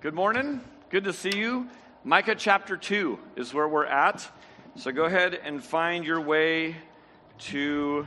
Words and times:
Good 0.00 0.14
morning. 0.14 0.60
Good 0.90 1.02
to 1.04 1.12
see 1.12 1.36
you. 1.36 1.66
Micah 2.04 2.36
chapter 2.36 2.76
2 2.76 3.18
is 3.34 3.52
where 3.52 3.66
we're 3.66 3.84
at. 3.84 4.30
So 4.76 4.92
go 4.92 5.06
ahead 5.06 5.34
and 5.34 5.60
find 5.60 6.04
your 6.04 6.20
way 6.20 6.76
to 7.46 8.06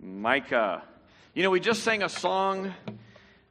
Micah. 0.00 0.82
You 1.34 1.42
know, 1.42 1.50
we 1.50 1.60
just 1.60 1.82
sang 1.82 2.02
a 2.02 2.08
song 2.08 2.72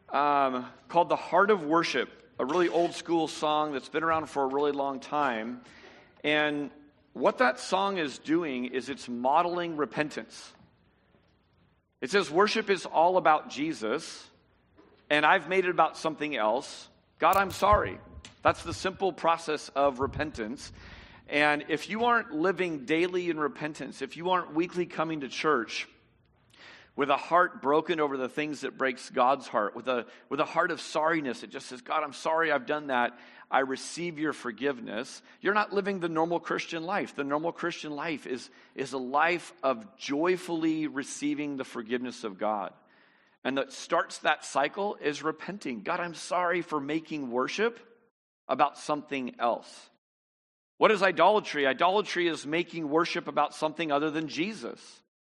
um, 0.09 0.65
called 0.87 1.09
The 1.09 1.15
Heart 1.15 1.51
of 1.51 1.63
Worship, 1.63 2.09
a 2.39 2.45
really 2.45 2.67
old 2.67 2.95
school 2.95 3.27
song 3.27 3.73
that's 3.73 3.89
been 3.89 4.01
around 4.01 4.27
for 4.27 4.41
a 4.41 4.47
really 4.47 4.71
long 4.71 4.99
time. 4.99 5.61
And 6.23 6.71
what 7.13 7.37
that 7.37 7.59
song 7.59 7.99
is 7.99 8.17
doing 8.17 8.65
is 8.65 8.89
it's 8.89 9.07
modeling 9.07 9.77
repentance. 9.77 10.51
It 12.01 12.09
says 12.09 12.31
worship 12.31 12.71
is 12.71 12.87
all 12.87 13.17
about 13.17 13.51
Jesus, 13.51 14.25
and 15.11 15.27
I've 15.27 15.47
made 15.47 15.65
it 15.65 15.69
about 15.69 15.95
something 15.95 16.35
else. 16.35 16.87
God, 17.21 17.37
I'm 17.37 17.51
sorry. 17.51 17.99
That's 18.41 18.63
the 18.63 18.73
simple 18.73 19.13
process 19.13 19.69
of 19.75 19.99
repentance. 19.99 20.71
And 21.29 21.65
if 21.69 21.87
you 21.87 22.05
aren't 22.05 22.31
living 22.31 22.85
daily 22.85 23.29
in 23.29 23.39
repentance, 23.39 24.01
if 24.01 24.17
you 24.17 24.31
aren't 24.31 24.55
weekly 24.55 24.87
coming 24.87 25.19
to 25.19 25.27
church 25.27 25.87
with 26.95 27.11
a 27.11 27.17
heart 27.17 27.61
broken 27.61 27.99
over 27.99 28.17
the 28.17 28.27
things 28.27 28.61
that 28.61 28.75
breaks 28.75 29.11
God's 29.11 29.47
heart, 29.47 29.75
with 29.75 29.87
a, 29.87 30.07
with 30.29 30.39
a 30.39 30.45
heart 30.45 30.71
of 30.71 30.79
sorriness, 30.79 31.43
it 31.43 31.51
just 31.51 31.67
says, 31.67 31.81
God, 31.81 32.03
I'm 32.03 32.13
sorry 32.13 32.51
I've 32.51 32.65
done 32.65 32.87
that. 32.87 33.15
I 33.51 33.59
receive 33.59 34.17
your 34.17 34.33
forgiveness. 34.33 35.21
You're 35.41 35.53
not 35.53 35.71
living 35.71 35.99
the 35.99 36.09
normal 36.09 36.39
Christian 36.39 36.85
life. 36.85 37.15
The 37.15 37.23
normal 37.23 37.51
Christian 37.51 37.91
life 37.91 38.25
is, 38.25 38.49
is 38.73 38.93
a 38.93 38.97
life 38.97 39.53
of 39.61 39.95
joyfully 39.95 40.87
receiving 40.87 41.57
the 41.57 41.65
forgiveness 41.65 42.23
of 42.23 42.39
God. 42.39 42.73
And 43.43 43.57
that 43.57 43.71
starts 43.71 44.19
that 44.19 44.45
cycle 44.45 44.97
is 45.01 45.23
repenting. 45.23 45.81
God, 45.81 45.99
I'm 45.99 46.13
sorry 46.13 46.61
for 46.61 46.79
making 46.79 47.31
worship 47.31 47.79
about 48.47 48.77
something 48.77 49.35
else. 49.39 49.89
What 50.77 50.91
is 50.91 51.03
idolatry? 51.03 51.65
Idolatry 51.65 52.27
is 52.27 52.45
making 52.45 52.89
worship 52.89 53.27
about 53.27 53.53
something 53.53 53.91
other 53.91 54.11
than 54.11 54.27
Jesus. 54.27 54.79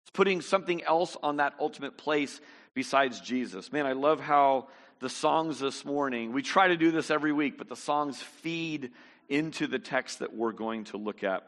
It's 0.03 0.11
putting 0.11 0.41
something 0.41 0.83
else 0.83 1.17
on 1.21 1.37
that 1.37 1.53
ultimate 1.59 1.97
place 1.97 2.39
besides 2.73 3.19
Jesus. 3.19 3.71
Man, 3.71 3.85
I 3.85 3.93
love 3.93 4.19
how 4.19 4.67
the 4.99 5.09
songs 5.09 5.59
this 5.59 5.85
morning, 5.85 6.33
we 6.33 6.41
try 6.41 6.67
to 6.67 6.77
do 6.77 6.91
this 6.91 7.09
every 7.09 7.31
week, 7.31 7.57
but 7.57 7.69
the 7.69 7.75
songs 7.75 8.21
feed 8.21 8.91
into 9.29 9.67
the 9.67 9.79
text 9.79 10.19
that 10.19 10.35
we're 10.35 10.51
going 10.51 10.83
to 10.85 10.97
look 10.97 11.23
at. 11.23 11.43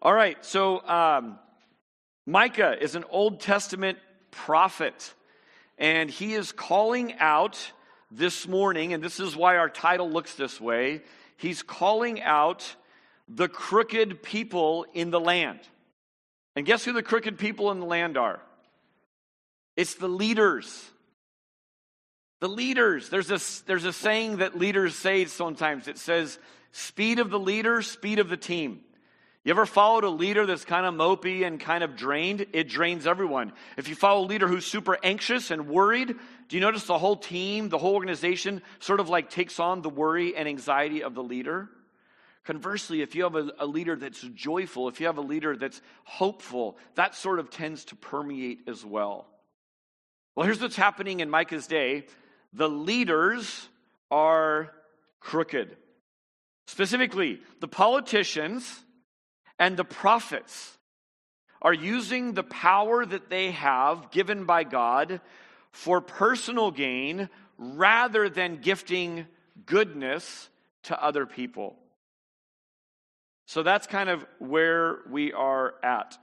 All 0.00 0.14
right, 0.14 0.42
so 0.44 0.86
um, 0.86 1.38
Micah 2.26 2.76
is 2.80 2.94
an 2.94 3.04
Old 3.10 3.40
Testament 3.40 3.98
prophet. 4.34 5.14
And 5.78 6.10
he 6.10 6.34
is 6.34 6.52
calling 6.52 7.14
out 7.18 7.72
this 8.10 8.46
morning, 8.46 8.92
and 8.92 9.02
this 9.02 9.18
is 9.18 9.36
why 9.36 9.56
our 9.56 9.68
title 9.68 10.10
looks 10.10 10.34
this 10.34 10.60
way. 10.60 11.02
He's 11.36 11.62
calling 11.62 12.22
out 12.22 12.76
the 13.28 13.48
crooked 13.48 14.22
people 14.22 14.86
in 14.92 15.10
the 15.10 15.20
land. 15.20 15.60
And 16.54 16.66
guess 16.66 16.84
who 16.84 16.92
the 16.92 17.02
crooked 17.02 17.38
people 17.38 17.70
in 17.70 17.80
the 17.80 17.86
land 17.86 18.16
are? 18.16 18.40
It's 19.76 19.94
the 19.94 20.08
leaders. 20.08 20.90
The 22.40 22.48
leaders. 22.48 23.08
There's 23.08 23.30
a, 23.30 23.40
there's 23.66 23.84
a 23.84 23.92
saying 23.92 24.36
that 24.36 24.56
leaders 24.58 24.94
say 24.94 25.24
sometimes. 25.24 25.88
It 25.88 25.98
says, 25.98 26.38
speed 26.70 27.18
of 27.18 27.30
the 27.30 27.38
leader, 27.38 27.82
speed 27.82 28.18
of 28.18 28.28
the 28.28 28.36
team. 28.36 28.80
You 29.44 29.50
ever 29.50 29.66
followed 29.66 30.04
a 30.04 30.10
leader 30.10 30.46
that's 30.46 30.64
kind 30.64 30.86
of 30.86 30.94
mopey 30.94 31.46
and 31.46 31.60
kind 31.60 31.84
of 31.84 31.96
drained? 31.96 32.46
It 32.54 32.66
drains 32.66 33.06
everyone. 33.06 33.52
If 33.76 33.88
you 33.88 33.94
follow 33.94 34.24
a 34.24 34.26
leader 34.26 34.48
who's 34.48 34.64
super 34.64 34.96
anxious 35.02 35.50
and 35.50 35.68
worried, 35.68 36.16
do 36.48 36.56
you 36.56 36.60
notice 36.60 36.84
the 36.84 36.96
whole 36.96 37.16
team, 37.16 37.68
the 37.68 37.76
whole 37.76 37.94
organization 37.94 38.62
sort 38.78 39.00
of 39.00 39.10
like 39.10 39.28
takes 39.28 39.60
on 39.60 39.82
the 39.82 39.90
worry 39.90 40.34
and 40.34 40.48
anxiety 40.48 41.02
of 41.02 41.14
the 41.14 41.22
leader? 41.22 41.68
Conversely, 42.44 43.02
if 43.02 43.14
you 43.14 43.24
have 43.24 43.34
a, 43.34 43.50
a, 43.58 43.66
leader 43.66 43.96
that's 43.96 44.20
joyful, 44.20 44.88
if 44.88 44.98
you 45.00 45.06
have 45.06 45.18
a 45.18 45.22
leader 45.22 45.56
that's 45.56 45.80
hopeful, 46.04 46.78
that 46.94 47.14
sort 47.14 47.38
of 47.38 47.50
tends 47.50 47.86
to 47.86 47.96
permeate 47.96 48.60
as 48.66 48.84
well. 48.84 49.26
Well, 50.34 50.46
here's 50.46 50.60
what's 50.60 50.76
happening 50.76 51.20
in 51.20 51.28
Micah's 51.28 51.66
day 51.66 52.06
the 52.54 52.68
leaders 52.68 53.68
are 54.10 54.70
crooked. 55.20 55.76
Specifically, 56.66 57.40
the 57.60 57.68
politicians 57.68 58.83
and 59.58 59.76
the 59.76 59.84
prophets 59.84 60.76
are 61.62 61.72
using 61.72 62.34
the 62.34 62.42
power 62.42 63.04
that 63.06 63.30
they 63.30 63.50
have 63.52 64.10
given 64.10 64.44
by 64.44 64.64
God 64.64 65.20
for 65.72 66.00
personal 66.00 66.70
gain 66.70 67.28
rather 67.58 68.28
than 68.28 68.60
gifting 68.60 69.26
goodness 69.66 70.48
to 70.84 71.02
other 71.02 71.26
people. 71.26 71.76
So 73.46 73.62
that's 73.62 73.86
kind 73.86 74.08
of 74.08 74.24
where 74.38 74.98
we 75.10 75.32
are 75.32 75.74
at. 75.82 76.18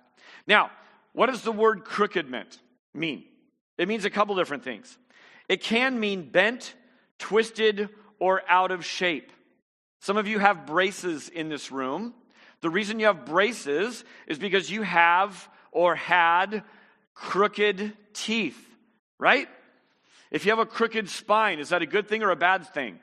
Now, 0.47 0.71
what 1.13 1.27
does 1.27 1.41
the 1.41 1.51
word 1.51 1.85
crooked 1.85 2.29
mean? 2.93 3.23
It 3.77 3.87
means 3.87 4.05
a 4.05 4.09
couple 4.09 4.35
different 4.35 4.63
things. 4.63 4.97
It 5.49 5.61
can 5.61 5.99
mean 5.99 6.29
bent, 6.29 6.73
twisted, 7.19 7.89
or 8.19 8.41
out 8.47 8.71
of 8.71 8.85
shape. 8.85 9.31
Some 9.99 10.17
of 10.17 10.27
you 10.27 10.39
have 10.39 10.65
braces 10.65 11.29
in 11.29 11.49
this 11.49 11.71
room. 11.71 12.13
The 12.61 12.69
reason 12.69 12.99
you 12.99 13.07
have 13.07 13.25
braces 13.25 14.03
is 14.27 14.39
because 14.39 14.69
you 14.69 14.83
have 14.83 15.49
or 15.71 15.95
had 15.95 16.63
crooked 17.13 17.93
teeth, 18.13 18.59
right? 19.19 19.47
If 20.29 20.45
you 20.45 20.51
have 20.51 20.59
a 20.59 20.65
crooked 20.65 21.09
spine, 21.09 21.59
is 21.59 21.69
that 21.69 21.81
a 21.81 21.85
good 21.85 22.07
thing 22.07 22.23
or 22.23 22.29
a 22.29 22.35
bad 22.35 22.67
thing? 22.67 22.99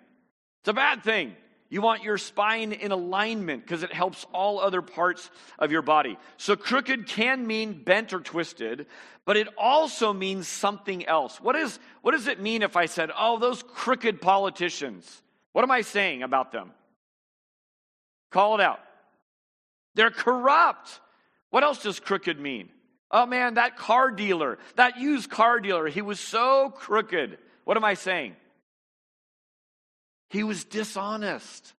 It's 0.61 0.69
a 0.69 0.73
bad 0.73 1.03
thing. 1.03 1.35
You 1.71 1.83
want 1.83 2.03
your 2.03 2.17
spine 2.17 2.73
in 2.73 2.93
alignment 2.93 3.63
because 3.63 3.83
it 3.83 3.93
helps 3.93 4.25
all 4.33 4.59
other 4.59 4.81
parts 4.81 5.31
of 5.59 5.71
your 5.71 5.83
body. 5.83 6.17
So, 6.39 6.57
crooked 6.57 7.07
can 7.07 7.47
mean 7.47 7.83
bent 7.85 8.15
or 8.15 8.21
twisted, 8.21 8.87
but 9.27 9.37
it 9.37 9.49
also 9.59 10.15
means 10.15 10.49
something 10.49 11.05
else. 11.07 11.39
What, 11.43 11.57
is, 11.57 11.79
what 12.01 12.13
does 12.13 12.27
it 12.27 12.41
mean 12.41 12.63
if 12.63 12.77
I 12.77 12.87
said, 12.87 13.11
oh, 13.17 13.39
those 13.39 13.63
crooked 13.63 14.23
politicians? 14.23 15.23
What 15.53 15.63
am 15.63 15.71
I 15.71 15.83
saying 15.83 16.23
about 16.23 16.53
them? 16.53 16.71
Call 18.31 18.55
it 18.55 18.63
out. 18.63 18.81
They're 19.99 20.13
corrupt. 20.13 21.01
What 21.51 21.65
else 21.65 21.83
does 21.83 21.99
crooked 21.99 22.39
mean? 22.39 22.69
Oh 23.11 23.27
man, 23.27 23.55
that 23.55 23.77
car 23.77 24.13
dealer, 24.13 24.61
that 24.77 24.97
used 24.97 25.29
car 25.29 25.59
dealer, 25.59 25.89
he 25.89 26.03
was 26.03 26.21
so 26.21 26.71
crooked. 26.71 27.37
What 27.65 27.77
am 27.77 27.85
I 27.85 27.95
saying? 27.95 28.37
He 30.31 30.45
was 30.45 30.63
dishonest. 30.63 31.75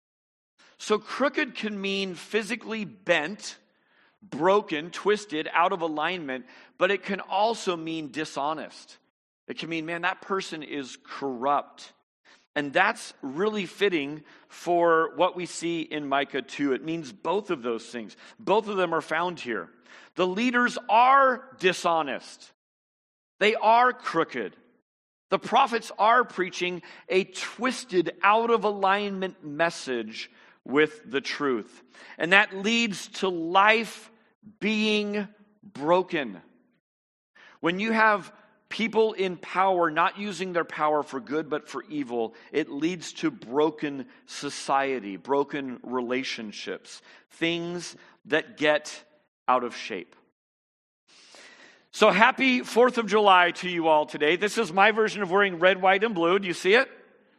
So, 0.77 0.97
crooked 0.97 1.55
can 1.55 1.79
mean 1.79 2.13
physically 2.13 2.83
bent, 2.83 3.57
broken, 4.21 4.91
twisted, 4.91 5.49
out 5.53 5.71
of 5.71 5.81
alignment, 5.81 6.45
but 6.77 6.91
it 6.91 7.03
can 7.03 7.21
also 7.21 7.77
mean 7.77 8.11
dishonest. 8.11 8.97
It 9.47 9.59
can 9.59 9.69
mean, 9.69 9.85
man, 9.85 10.01
that 10.01 10.21
person 10.21 10.61
is 10.61 10.97
corrupt. 11.05 11.93
And 12.55 12.73
that's 12.73 13.13
really 13.21 13.65
fitting 13.65 14.23
for 14.47 15.11
what 15.15 15.35
we 15.35 15.45
see 15.45 15.81
in 15.81 16.07
Micah 16.07 16.41
2. 16.41 16.73
It 16.73 16.83
means 16.83 17.11
both 17.11 17.51
of 17.51 17.61
those 17.61 17.85
things. 17.85 18.17
Both 18.39 18.67
of 18.67 18.77
them 18.77 18.93
are 18.93 19.01
found 19.01 19.39
here. 19.39 19.69
The 20.15 20.27
leaders 20.27 20.77
are 20.89 21.43
dishonest, 21.59 22.51
they 23.39 23.55
are 23.55 23.93
crooked. 23.93 24.55
The 25.29 25.39
prophets 25.39 25.91
are 25.99 26.23
preaching 26.23 26.81
a 27.07 27.23
twisted, 27.23 28.13
out 28.23 28.49
of 28.49 28.63
alignment 28.63 29.45
message 29.45 30.31
with 30.65 31.01
the 31.05 31.21
truth. 31.21 31.83
And 32.17 32.33
that 32.33 32.55
leads 32.57 33.09
to 33.19 33.29
life 33.29 34.09
being 34.59 35.27
broken. 35.63 36.41
When 37.59 37.79
you 37.79 37.91
have 37.91 38.33
people 38.69 39.13
in 39.13 39.35
power 39.35 39.89
not 39.89 40.19
using 40.19 40.53
their 40.53 40.63
power 40.63 41.03
for 41.03 41.19
good 41.19 41.49
but 41.49 41.67
for 41.67 41.83
evil, 41.89 42.35
it 42.51 42.69
leads 42.69 43.13
to 43.13 43.31
broken 43.31 44.05
society, 44.27 45.17
broken 45.17 45.79
relationships, 45.83 47.01
things 47.31 47.95
that 48.25 48.57
get 48.57 49.03
out 49.47 49.63
of 49.63 49.75
shape. 49.75 50.15
So 51.91 52.11
happy 52.11 52.61
4th 52.61 52.99
of 52.99 53.07
July 53.07 53.51
to 53.51 53.69
you 53.69 53.87
all 53.87 54.05
today. 54.05 54.35
This 54.35 54.59
is 54.59 54.71
my 54.71 54.91
version 54.91 55.23
of 55.23 55.31
wearing 55.31 55.57
red, 55.57 55.81
white, 55.81 56.03
and 56.03 56.13
blue. 56.13 56.37
Do 56.37 56.47
you 56.47 56.53
see 56.53 56.75
it? 56.75 56.87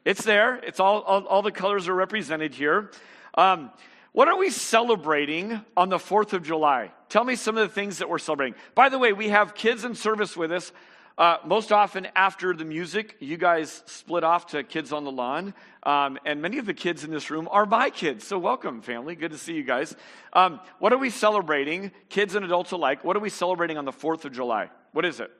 It's 0.04 0.24
there. 0.24 0.56
It's 0.56 0.80
all, 0.80 1.02
all, 1.02 1.24
all 1.26 1.42
the 1.42 1.52
colors 1.52 1.86
are 1.86 1.94
represented 1.94 2.54
here. 2.54 2.90
Um, 3.34 3.70
what 4.12 4.26
are 4.26 4.36
we 4.36 4.50
celebrating 4.50 5.64
on 5.76 5.88
the 5.88 5.98
4th 5.98 6.32
of 6.32 6.42
July? 6.42 6.90
Tell 7.08 7.22
me 7.22 7.36
some 7.36 7.56
of 7.56 7.68
the 7.68 7.72
things 7.72 7.98
that 7.98 8.08
we're 8.08 8.18
celebrating. 8.18 8.58
By 8.74 8.88
the 8.88 8.98
way, 8.98 9.12
we 9.12 9.28
have 9.28 9.54
kids 9.54 9.84
in 9.84 9.94
service 9.94 10.36
with 10.36 10.50
us. 10.50 10.72
Uh, 11.18 11.36
most 11.44 11.72
often 11.72 12.08
after 12.14 12.54
the 12.54 12.64
music, 12.64 13.16
you 13.20 13.36
guys 13.36 13.82
split 13.86 14.24
off 14.24 14.46
to 14.46 14.62
kids 14.62 14.92
on 14.92 15.04
the 15.04 15.10
lawn. 15.10 15.54
Um, 15.82 16.18
and 16.24 16.40
many 16.40 16.58
of 16.58 16.66
the 16.66 16.74
kids 16.74 17.04
in 17.04 17.10
this 17.10 17.30
room 17.30 17.48
are 17.50 17.66
my 17.66 17.90
kids. 17.90 18.26
So, 18.26 18.38
welcome, 18.38 18.80
family. 18.82 19.14
Good 19.14 19.32
to 19.32 19.38
see 19.38 19.54
you 19.54 19.62
guys. 19.62 19.94
Um, 20.32 20.60
what 20.78 20.92
are 20.92 20.98
we 20.98 21.10
celebrating, 21.10 21.92
kids 22.08 22.34
and 22.34 22.44
adults 22.44 22.72
alike? 22.72 23.04
What 23.04 23.16
are 23.16 23.20
we 23.20 23.30
celebrating 23.30 23.78
on 23.78 23.84
the 23.84 23.92
4th 23.92 24.24
of 24.24 24.32
July? 24.32 24.70
What 24.92 25.04
is 25.04 25.20
it? 25.20 25.30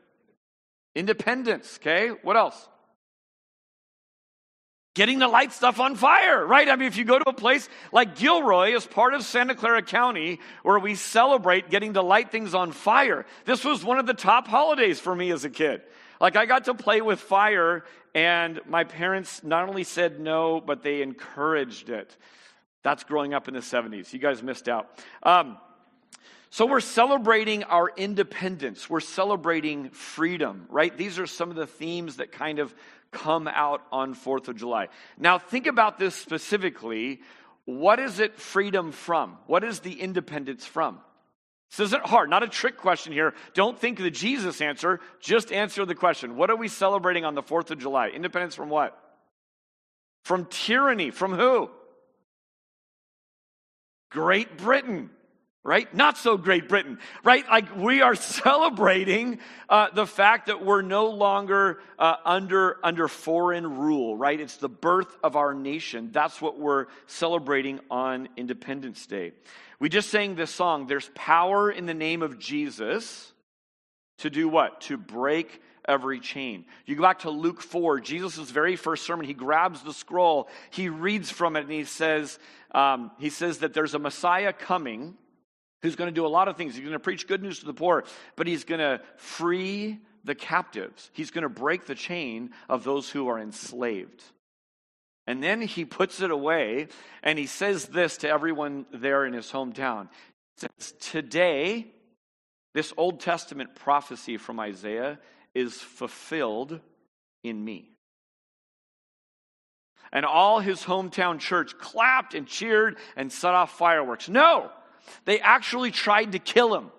Independence, 0.95 1.79
okay? 1.81 2.09
What 2.09 2.37
else? 2.37 2.69
Getting 4.95 5.21
to 5.21 5.29
light 5.29 5.53
stuff 5.53 5.79
on 5.79 5.95
fire, 5.95 6.45
right? 6.45 6.69
I 6.69 6.77
mean, 6.77 6.89
if 6.89 6.97
you 6.97 7.05
go 7.05 7.19
to 7.19 7.29
a 7.29 7.33
place 7.33 7.69
like 7.93 8.17
Gilroy 8.17 8.75
as 8.75 8.87
part 8.87 9.15
of 9.15 9.23
Santa 9.23 9.55
Clara 9.55 9.83
County 9.83 10.41
where 10.63 10.79
we 10.79 10.95
celebrate 10.95 11.71
getting 11.71 11.95
to 11.95 12.03
light 12.03 12.31
things 12.33 12.55
on 12.55 12.73
fire, 12.73 13.25
this 13.45 13.65
was 13.65 13.85
one 13.85 13.99
of 13.99 14.07
the 14.07 14.15
top 14.15 14.49
holidays 14.49 14.99
for 14.99 15.15
me 15.15 15.31
as 15.31 15.45
a 15.45 15.51
kid. 15.51 15.83
Like, 16.21 16.37
I 16.37 16.45
got 16.45 16.65
to 16.65 16.75
play 16.75 17.01
with 17.01 17.19
fire, 17.19 17.85
and 18.15 18.61
my 18.67 18.85
parents 18.85 19.43
not 19.43 19.69
only 19.69 19.85
said 19.85 20.21
no, 20.21 20.61
but 20.61 20.83
they 20.83 21.01
encouraged 21.01 21.89
it. 21.89 22.15
That's 22.83 23.05
growing 23.05 23.33
up 23.33 23.49
in 23.49 23.55
the 23.55 23.61
70s. 23.61 24.13
You 24.13 24.19
guys 24.19 24.43
missed 24.43 24.69
out. 24.69 24.91
Um, 25.23 25.57
so 26.51 26.67
we're 26.67 26.81
celebrating 26.81 27.63
our 27.65 27.91
independence. 27.97 28.91
We're 28.91 29.01
celebrating 29.01 29.91
freedom, 29.91 30.67
right? 30.69 30.95
These 30.95 31.19
are 31.21 31.27
some 31.27 31.51
of 31.51 31.57
the 31.57 31.67
themes 31.67 32.17
that 32.17 32.33
kind 32.33 32.59
of 32.59 32.75
come 33.13 33.49
out 33.49 33.83
on 33.93 34.15
4th 34.15 34.49
of 34.49 34.57
July. 34.57 34.89
Now, 35.19 35.39
think 35.39 35.67
about 35.67 35.99
this 35.99 36.15
specifically. 36.15 37.21
What 37.65 37.99
is 37.99 38.21
it 38.21 38.39
freedom 38.39 38.93
from? 38.93 39.37
What 39.47 39.65
is 39.65 39.81
the 39.81 40.01
independence 40.01 40.67
from? 40.67 41.01
This 41.71 41.87
isn't 41.87 42.05
hard, 42.05 42.31
not 42.31 42.43
a 42.43 42.49
trick 42.49 42.77
question 42.77 43.13
here. 43.13 43.35
Don't 43.55 43.79
think 43.79 43.99
the 43.99 44.11
Jesus 44.11 44.61
answer, 44.61 44.99
just 45.21 45.53
answer 45.53 45.87
the 45.87 45.95
question. 45.95 46.37
What 46.37 46.51
are 46.51 46.57
we 46.57 46.67
celebrating 46.67 47.25
on 47.25 47.35
the 47.35 47.43
4th 47.43 47.71
of 47.71 47.79
July? 47.79 48.09
Independence 48.09 48.57
from 48.57 48.71
what? 48.71 48.99
From 50.25 50.47
tyranny. 50.47 51.11
From 51.11 51.33
who? 51.33 51.71
Great 54.11 54.59
Britain 54.59 55.11
right? 55.63 55.93
Not 55.95 56.17
so 56.17 56.37
Great 56.37 56.69
Britain, 56.69 56.99
right? 57.23 57.47
Like 57.49 57.77
we 57.77 58.03
are 58.03 58.15
celebrating 58.15 59.39
uh, 59.69 59.89
the 59.95 60.07
fact 60.07 60.47
that 60.47 60.65
we're 60.65 60.83
no 60.83 61.11
longer 61.11 61.81
uh, 61.99 62.17
under 62.25 62.79
under 62.85 63.09
foreign 63.09 63.79
rule, 63.79 64.17
right? 64.17 64.41
It's 64.41 64.57
the 64.57 64.69
birth 64.69 65.15
of 65.23 65.37
our 65.37 65.55
nation. 65.55 66.11
That's 66.13 66.41
what 66.41 66.59
we're 66.59 66.87
celebrating 67.07 67.81
on 67.91 68.29
Independence 68.37 69.07
Day. 69.07 69.33
We 69.79 69.89
just 69.89 70.11
sang 70.11 70.35
this 70.35 70.51
song. 70.51 70.87
There's 70.87 71.11
power 71.15 71.71
in 71.71 71.87
the 71.87 71.95
name 71.95 72.23
of 72.23 72.39
Jesus 72.39 73.33
to 74.19 74.31
do 74.31 74.49
what? 74.49 74.83
To 74.83 74.97
break 74.97 75.63
every 75.89 76.21
chain. 76.21 76.67
You 76.85 76.95
go 76.95 77.03
back 77.03 77.21
to 77.21 77.31
Luke 77.31 77.61
4, 77.63 78.01
Jesus' 78.01 78.51
very 78.51 78.77
first 78.77 79.05
sermon, 79.05 79.27
he 79.27 79.33
grabs 79.33 79.83
the 79.83 79.95
scroll, 79.95 80.49
he 80.71 80.91
reads 80.91 81.31
from 81.31 81.57
it, 81.57 81.61
and 81.61 81.73
he 81.73 81.85
says, 81.85 82.39
um, 82.73 83.11
he 83.19 83.31
says 83.31 83.59
that 83.59 83.73
there's 83.73 83.95
a 83.95 83.99
Messiah 83.99 84.53
coming 84.53 85.17
who's 85.83 85.97
going 85.97 86.09
to 86.09 86.15
do 86.15 86.27
a 86.27 86.29
lot 86.29 86.49
of 86.49 86.57
things. 86.57 86.75
He's 86.75 86.83
going 86.83 86.93
to 86.93 86.99
preach 86.99 87.27
good 87.27 87.43
news 87.43 87.61
to 87.61 87.67
the 87.67 87.75
poor, 87.75 88.05
but 88.37 88.47
he's 88.47 88.65
going 88.65 88.81
to 88.81 89.01
free 89.17 89.99
the 90.25 90.35
captives. 90.35 91.11
He's 91.13 91.31
going 91.31 91.43
to 91.43 91.49
break 91.49 91.87
the 91.87 91.95
chain 91.95 92.51
of 92.69 92.85
those 92.85 93.09
who 93.09 93.29
are 93.29 93.39
enslaved. 93.39 94.23
And 95.27 95.43
then 95.43 95.61
he 95.61 95.85
puts 95.85 96.21
it 96.21 96.31
away 96.31 96.89
and 97.23 97.39
he 97.39 97.47
says 97.47 97.87
this 97.87 98.19
to 98.19 98.29
everyone 98.29 98.87
there 98.93 99.25
in 99.25 99.33
his 99.33 99.51
hometown. 99.51 100.09
He 100.57 100.67
says, 100.67 100.95
Today, 101.01 101.87
this 102.75 102.93
Old 102.97 103.21
Testament 103.21 103.75
prophecy 103.75 104.37
from 104.37 104.61
Isaiah 104.61 105.19
is 105.55 105.75
fulfilled 105.75 106.81
in 107.43 107.65
me. 107.65 107.91
And 110.13 110.27
all 110.27 110.59
his 110.59 110.83
hometown 110.83 111.39
church 111.39 111.79
clapped 111.79 112.35
and 112.35 112.47
cheered 112.47 112.99
and 113.15 113.31
set 113.31 113.55
off 113.55 113.79
fireworks. 113.79 114.29
No, 114.29 114.71
they 115.25 115.41
actually 115.41 115.91
tried 115.91 116.33
to 116.33 116.39
kill 116.39 116.75
him. 116.75 116.91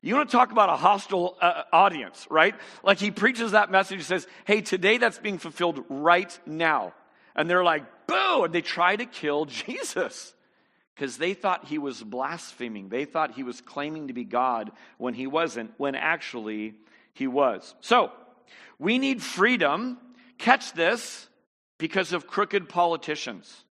You 0.00 0.16
want 0.16 0.30
to 0.30 0.36
talk 0.36 0.50
about 0.50 0.68
a 0.68 0.76
hostile 0.76 1.36
uh, 1.40 1.62
audience, 1.72 2.26
right? 2.28 2.56
Like 2.82 2.98
he 2.98 3.12
preaches 3.12 3.52
that 3.52 3.70
message, 3.70 3.98
he 3.98 4.04
says, 4.04 4.26
Hey, 4.44 4.60
today 4.60 4.98
that's 4.98 5.18
being 5.18 5.38
fulfilled 5.38 5.84
right 5.88 6.36
now. 6.44 6.92
And 7.36 7.48
they're 7.48 7.62
like, 7.62 7.84
Boo! 8.08 8.44
And 8.44 8.52
they 8.52 8.62
try 8.62 8.96
to 8.96 9.06
kill 9.06 9.44
Jesus 9.46 10.34
because 10.94 11.18
they 11.18 11.34
thought 11.34 11.66
he 11.66 11.78
was 11.78 12.02
blaspheming. 12.02 12.88
They 12.88 13.04
thought 13.04 13.34
he 13.34 13.44
was 13.44 13.60
claiming 13.60 14.08
to 14.08 14.12
be 14.12 14.24
God 14.24 14.72
when 14.98 15.14
he 15.14 15.26
wasn't, 15.26 15.72
when 15.76 15.94
actually 15.94 16.74
he 17.14 17.28
was. 17.28 17.74
So, 17.80 18.10
we 18.78 18.98
need 18.98 19.22
freedom. 19.22 19.98
Catch 20.38 20.72
this 20.72 21.28
because 21.78 22.12
of 22.12 22.26
crooked 22.26 22.68
politicians. 22.68 23.64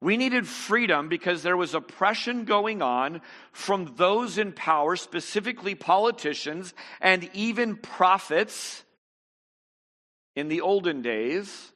We 0.00 0.16
needed 0.16 0.46
freedom 0.46 1.08
because 1.08 1.42
there 1.42 1.56
was 1.56 1.74
oppression 1.74 2.44
going 2.44 2.82
on 2.82 3.22
from 3.52 3.94
those 3.96 4.36
in 4.36 4.52
power, 4.52 4.94
specifically 4.96 5.74
politicians 5.74 6.74
and 7.00 7.28
even 7.32 7.76
prophets 7.76 8.84
in 10.34 10.48
the 10.48 10.60
olden 10.60 11.00
days 11.00 11.72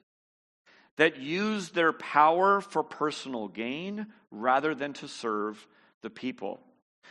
that 0.96 1.19
used 1.19 1.75
their 1.75 1.94
power 1.94 2.61
for 2.61 2.82
personal 2.82 3.49
gain 3.49 4.06
rather 4.31 4.75
than 4.75 4.93
to 4.93 5.08
serve 5.08 5.67
the 6.02 6.11
people. 6.11 6.61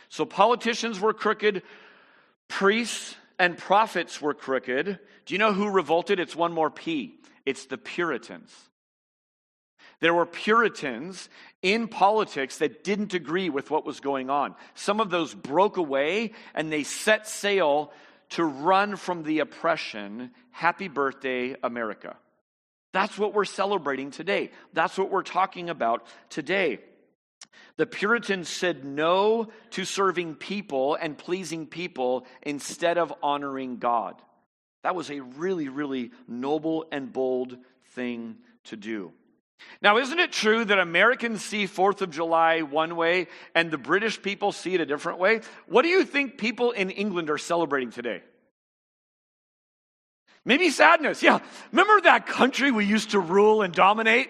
So 0.09 0.25
politicians 0.25 0.99
were 0.99 1.13
crooked, 1.13 1.63
priests 2.47 3.15
and 3.39 3.57
prophets 3.57 4.21
were 4.21 4.35
crooked. 4.35 4.99
Do 5.25 5.33
you 5.33 5.39
know 5.39 5.53
who 5.53 5.69
revolted? 5.69 6.19
It's 6.19 6.35
one 6.35 6.53
more 6.53 6.69
P. 6.69 7.19
It's 7.47 7.65
the 7.65 7.79
Puritans. 7.79 8.68
There 10.01 10.13
were 10.13 10.25
Puritans 10.25 11.27
in 11.61 11.87
politics 11.87 12.59
that 12.59 12.83
didn't 12.83 13.13
agree 13.13 13.49
with 13.49 13.69
what 13.69 13.85
was 13.85 13.99
going 13.99 14.29
on. 14.29 14.55
Some 14.73 14.99
of 14.99 15.09
those 15.09 15.33
broke 15.33 15.77
away 15.77 16.31
and 16.53 16.71
they 16.71 16.83
set 16.83 17.27
sail 17.27 17.91
to 18.29 18.43
run 18.43 18.95
from 18.95 19.23
the 19.23 19.39
oppression. 19.39 20.31
Happy 20.51 20.87
birthday, 20.87 21.55
America. 21.63 22.15
That's 22.93 23.17
what 23.17 23.33
we're 23.33 23.45
celebrating 23.45 24.11
today. 24.11 24.51
That's 24.73 24.97
what 24.97 25.11
we're 25.11 25.21
talking 25.23 25.69
about 25.69 26.05
today. 26.29 26.79
The 27.77 27.85
Puritans 27.85 28.49
said 28.49 28.83
no 28.83 29.49
to 29.71 29.85
serving 29.85 30.35
people 30.35 30.95
and 30.95 31.17
pleasing 31.17 31.65
people 31.65 32.25
instead 32.41 32.97
of 32.97 33.13
honoring 33.21 33.77
God. 33.77 34.21
That 34.83 34.95
was 34.95 35.09
a 35.11 35.19
really, 35.19 35.69
really 35.69 36.11
noble 36.27 36.85
and 36.91 37.11
bold 37.11 37.57
thing 37.93 38.37
to 38.65 38.77
do. 38.77 39.13
Now, 39.81 39.97
isn't 39.97 40.19
it 40.19 40.31
true 40.31 40.65
that 40.65 40.79
Americans 40.79 41.43
see 41.43 41.65
4th 41.65 42.01
of 42.01 42.11
July 42.11 42.61
one 42.61 42.95
way 42.95 43.27
and 43.55 43.71
the 43.71 43.77
British 43.77 44.21
people 44.21 44.51
see 44.51 44.73
it 44.73 44.81
a 44.81 44.85
different 44.85 45.19
way? 45.19 45.41
What 45.67 45.83
do 45.83 45.89
you 45.89 46.03
think 46.05 46.37
people 46.37 46.71
in 46.71 46.89
England 46.89 47.29
are 47.29 47.37
celebrating 47.37 47.91
today? 47.91 48.21
Maybe 50.45 50.69
sadness. 50.69 51.21
Yeah. 51.21 51.39
Remember 51.71 52.01
that 52.01 52.25
country 52.25 52.71
we 52.71 52.85
used 52.85 53.11
to 53.11 53.19
rule 53.19 53.61
and 53.61 53.73
dominate? 53.73 54.29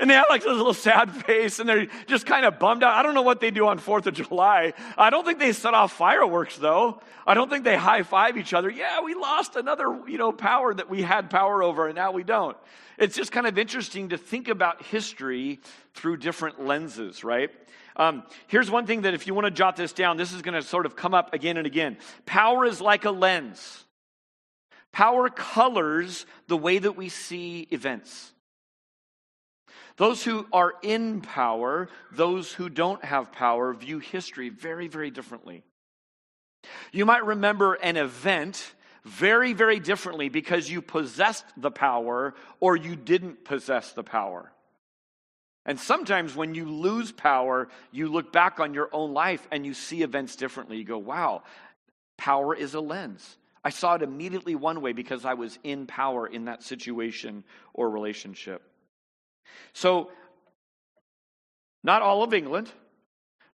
And 0.00 0.10
they 0.10 0.14
have 0.14 0.26
like 0.28 0.42
this 0.42 0.52
little 0.52 0.74
sad 0.74 1.10
face 1.26 1.58
and 1.58 1.68
they're 1.68 1.86
just 2.06 2.26
kind 2.26 2.44
of 2.44 2.58
bummed 2.58 2.82
out. 2.82 2.94
I 2.94 3.02
don't 3.02 3.14
know 3.14 3.22
what 3.22 3.40
they 3.40 3.50
do 3.50 3.66
on 3.68 3.78
4th 3.78 4.06
of 4.06 4.14
July. 4.14 4.72
I 4.96 5.10
don't 5.10 5.24
think 5.24 5.38
they 5.38 5.52
set 5.52 5.74
off 5.74 5.92
fireworks 5.92 6.56
though. 6.56 7.00
I 7.26 7.34
don't 7.34 7.48
think 7.48 7.64
they 7.64 7.76
high 7.76 8.02
five 8.02 8.36
each 8.36 8.52
other. 8.52 8.68
Yeah, 8.70 9.00
we 9.02 9.14
lost 9.14 9.56
another, 9.56 10.00
you 10.06 10.18
know, 10.18 10.32
power 10.32 10.74
that 10.74 10.90
we 10.90 11.02
had 11.02 11.30
power 11.30 11.62
over 11.62 11.86
and 11.86 11.94
now 11.94 12.12
we 12.12 12.22
don't. 12.22 12.56
It's 12.98 13.16
just 13.16 13.32
kind 13.32 13.46
of 13.46 13.58
interesting 13.58 14.10
to 14.10 14.18
think 14.18 14.48
about 14.48 14.82
history 14.82 15.60
through 15.94 16.18
different 16.18 16.64
lenses, 16.64 17.24
right? 17.24 17.50
Um, 17.96 18.24
here's 18.48 18.70
one 18.70 18.86
thing 18.86 19.02
that 19.02 19.14
if 19.14 19.26
you 19.26 19.34
want 19.34 19.46
to 19.46 19.50
jot 19.50 19.76
this 19.76 19.92
down, 19.92 20.16
this 20.16 20.32
is 20.32 20.42
going 20.42 20.54
to 20.54 20.62
sort 20.62 20.86
of 20.86 20.96
come 20.96 21.14
up 21.14 21.32
again 21.32 21.56
and 21.56 21.66
again. 21.66 21.96
Power 22.26 22.64
is 22.64 22.80
like 22.80 23.04
a 23.04 23.10
lens. 23.10 23.84
Power 24.92 25.28
colors 25.28 26.26
the 26.46 26.56
way 26.56 26.78
that 26.78 26.96
we 26.96 27.08
see 27.08 27.66
events. 27.70 28.32
Those 29.96 30.24
who 30.24 30.46
are 30.52 30.74
in 30.82 31.20
power, 31.20 31.88
those 32.10 32.52
who 32.52 32.68
don't 32.68 33.04
have 33.04 33.32
power, 33.32 33.72
view 33.74 34.00
history 34.00 34.48
very, 34.48 34.88
very 34.88 35.10
differently. 35.10 35.62
You 36.92 37.06
might 37.06 37.24
remember 37.24 37.74
an 37.74 37.96
event 37.96 38.74
very, 39.04 39.52
very 39.52 39.78
differently 39.78 40.28
because 40.28 40.68
you 40.68 40.82
possessed 40.82 41.44
the 41.56 41.70
power 41.70 42.34
or 42.58 42.76
you 42.76 42.96
didn't 42.96 43.44
possess 43.44 43.92
the 43.92 44.02
power. 44.02 44.50
And 45.66 45.78
sometimes 45.78 46.34
when 46.34 46.54
you 46.54 46.66
lose 46.66 47.12
power, 47.12 47.68
you 47.90 48.08
look 48.08 48.32
back 48.32 48.60
on 48.60 48.74
your 48.74 48.88
own 48.92 49.14
life 49.14 49.46
and 49.50 49.64
you 49.64 49.74
see 49.74 50.02
events 50.02 50.36
differently. 50.36 50.76
You 50.76 50.84
go, 50.84 50.98
wow, 50.98 51.42
power 52.18 52.54
is 52.54 52.74
a 52.74 52.80
lens. 52.80 53.36
I 53.62 53.70
saw 53.70 53.94
it 53.94 54.02
immediately 54.02 54.54
one 54.56 54.82
way 54.82 54.92
because 54.92 55.24
I 55.24 55.34
was 55.34 55.58
in 55.62 55.86
power 55.86 56.26
in 56.26 56.46
that 56.46 56.62
situation 56.62 57.44
or 57.72 57.88
relationship. 57.88 58.62
So, 59.72 60.10
not 61.82 62.02
all 62.02 62.22
of 62.22 62.32
England, 62.32 62.70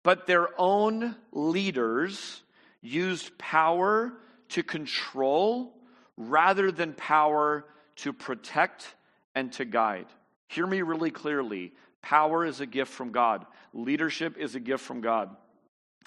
but 0.04 0.28
their 0.28 0.50
own 0.60 1.16
leaders 1.32 2.44
used 2.82 3.38
power 3.38 4.14
to 4.50 4.64
control 4.64 5.74
rather 6.18 6.72
than 6.72 6.94
power 6.94 7.66
to 7.98 8.14
protect 8.14 8.96
and 9.36 9.52
to 9.54 9.66
guide. 9.66 10.08
Hear 10.48 10.68
me 10.68 10.82
really 10.82 11.12
clearly. 11.12 11.74
Power 12.02 12.46
is 12.46 12.62
a 12.62 12.66
gift 12.66 12.92
from 12.92 13.12
God, 13.12 13.46
leadership 13.74 14.38
is 14.38 14.56
a 14.56 14.60
gift 14.60 14.84
from 14.84 15.02
God. 15.02 15.36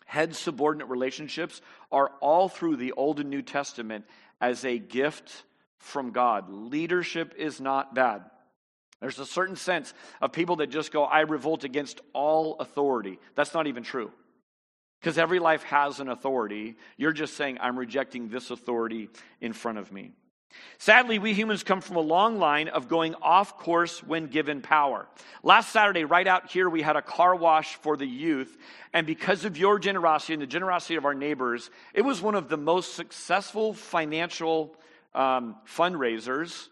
Head 0.06 0.34
subordinate 0.34 0.88
relationships 0.88 1.61
are 1.90 2.12
all 2.20 2.49
through 2.49 2.76
the 2.76 2.92
Old 2.92 3.20
and 3.20 3.30
New 3.30 3.40
Testament 3.40 4.04
as 4.40 4.64
a 4.64 4.78
gift 4.78 5.44
from 5.78 6.11
God. 6.11 6.50
Leadership 6.50 7.34
is 7.38 7.61
not 7.61 7.94
bad. 7.94 8.22
There's 9.02 9.18
a 9.18 9.26
certain 9.26 9.56
sense 9.56 9.92
of 10.21 10.30
people 10.30 10.56
that 10.56 10.68
just 10.68 10.92
go, 10.92 11.02
I 11.02 11.23
revolt 11.23 11.64
against 11.64 12.00
all 12.12 12.54
authority. 12.61 13.18
That's 13.35 13.52
not 13.52 13.66
even 13.66 13.82
true. 13.82 14.12
Because 15.00 15.18
every 15.18 15.40
life 15.40 15.64
has 15.64 15.99
an 15.99 16.09
authority. 16.09 16.76
You're 16.97 17.12
just 17.12 17.35
saying, 17.35 17.59
I'm 17.61 17.76
rejecting 17.76 18.28
this 18.28 18.52
authority 18.52 19.09
in 19.40 19.54
front 19.54 19.78
of 19.78 19.90
me. 19.90 20.12
Sadly, 20.78 21.18
we 21.18 21.35
humans 21.35 21.64
come 21.64 21.80
from 21.80 21.97
a 21.97 22.00
long 22.00 22.38
line 22.38 22.68
of 22.68 22.87
going 22.87 23.16
off 23.16 23.59
course 23.59 24.04
when 24.04 24.28
given 24.28 24.61
power. 24.61 25.09
Last 25.42 25.73
Saturday, 25.73 26.04
right 26.04 26.28
out 26.28 26.52
here, 26.52 26.71
we 26.71 26.82
had 26.82 26.94
a 26.94 27.02
car 27.02 27.35
wash 27.35 27.75
for 27.76 27.97
the 27.97 28.06
youth. 28.06 28.56
And 28.92 29.04
because 29.04 29.44
of 29.44 29.56
your 29.56 29.80
generosity 29.80 30.35
and 30.35 30.42
the 30.42 30.47
generosity 30.47 30.94
of 30.94 31.04
our 31.04 31.14
neighbors, 31.14 31.71
it 31.92 32.02
was 32.02 32.23
one 32.23 32.37
of 32.37 32.49
the 32.49 32.56
most 32.56 32.94
successful 32.94 33.75
financial 33.75 34.76
um, 35.12 35.56
fundraisers 35.66 36.68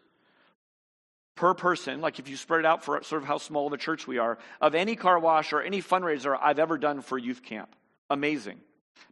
per 1.34 1.54
person, 1.54 2.00
like 2.00 2.18
if 2.18 2.28
you 2.28 2.37
spread 2.37 2.60
it 2.60 2.66
out 2.66 2.84
for 2.84 3.02
sort 3.02 3.22
of 3.22 3.28
how 3.28 3.38
small 3.38 3.66
of 3.66 3.72
a 3.72 3.78
church 3.78 4.06
we 4.06 4.18
are, 4.18 4.38
of 4.60 4.75
any 4.75 4.96
car 4.96 5.18
wash 5.18 5.52
or 5.52 5.62
any 5.62 5.80
fundraiser 5.82 6.38
I've 6.40 6.58
ever 6.58 6.76
done 6.78 7.00
for 7.00 7.16
youth 7.16 7.42
camp. 7.42 7.75
Amazing. 8.10 8.60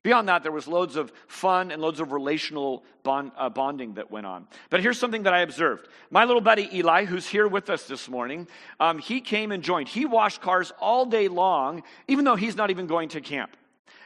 Beyond 0.03 0.29
that, 0.29 0.43
there 0.43 0.53
was 0.53 0.69
loads 0.69 0.97
of 0.97 1.13
fun 1.27 1.71
and 1.71 1.83
loads 1.83 2.01
of 2.01 2.13
relational 2.13 2.85
bond, 3.03 3.33
uh, 3.37 3.49
bonding 3.49 3.95
that 3.95 4.11
went 4.11 4.27
on. 4.27 4.47
But 4.71 4.81
here's 4.81 4.99
something 4.99 5.25
that 5.25 5.35
I 5.35 5.41
observed. 5.41 5.89
My 6.11 6.25
little 6.25 6.41
buddy 6.41 6.69
Eli, 6.73 7.05
who's 7.05 7.27
here 7.27 7.49
with 7.49 7.69
us 7.69 7.87
this 7.87 8.09
morning, 8.09 8.47
um, 8.79 8.99
he 8.99 9.21
came 9.21 9.51
and 9.51 9.63
joined. 9.63 9.89
He 9.89 10.05
washed 10.05 10.41
cars 10.41 10.73
all 10.81 11.07
day 11.07 11.29
long, 11.29 11.83
even 12.07 12.25
though 12.25 12.37
he's 12.37 12.57
not 12.57 12.71
even 12.71 12.87
going 12.87 13.09
to 13.11 13.21
camp. 13.21 13.57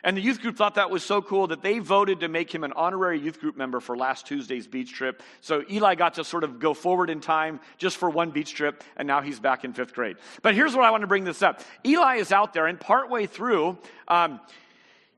And 0.05 0.17
the 0.17 0.21
youth 0.21 0.41
group 0.41 0.57
thought 0.57 0.75
that 0.75 0.91
was 0.91 1.05
so 1.05 1.23
cool 1.23 1.47
that 1.49 1.63
they 1.63 1.79
voted 1.79 2.21
to 2.21 2.29
make 2.29 2.53
him 2.53 2.65
an 2.65 2.73
honorary 2.73 3.21
youth 3.21 3.41
group 3.41 3.57
member 3.57 3.79
for 3.81 3.97
last 3.97 4.27
Tuesday's 4.27 4.67
beach 4.67 4.93
trip. 4.93 5.23
So 5.41 5.65
Eli 5.71 5.95
got 5.95 6.15
to 6.15 6.25
sort 6.25 6.43
of 6.43 6.59
go 6.59 6.75
forward 6.75 7.09
in 7.09 7.21
time 7.21 7.61
just 7.79 7.97
for 7.97 8.11
one 8.11 8.31
beach 8.31 8.55
trip, 8.55 8.83
and 8.97 9.07
now 9.07 9.21
he's 9.21 9.39
back 9.39 9.65
in 9.65 9.73
fifth 9.73 9.95
grade. 9.95 10.17
But 10.43 10.55
here's 10.55 10.75
what 10.75 10.85
I 10.85 10.91
want 10.91 11.03
to 11.03 11.07
bring 11.07 11.25
this 11.25 11.43
up 11.43 11.61
Eli 11.85 12.17
is 12.17 12.33
out 12.33 12.53
there, 12.53 12.67
and 12.67 12.79
partway 12.79 13.27
through, 13.27 13.79
um, 14.09 14.41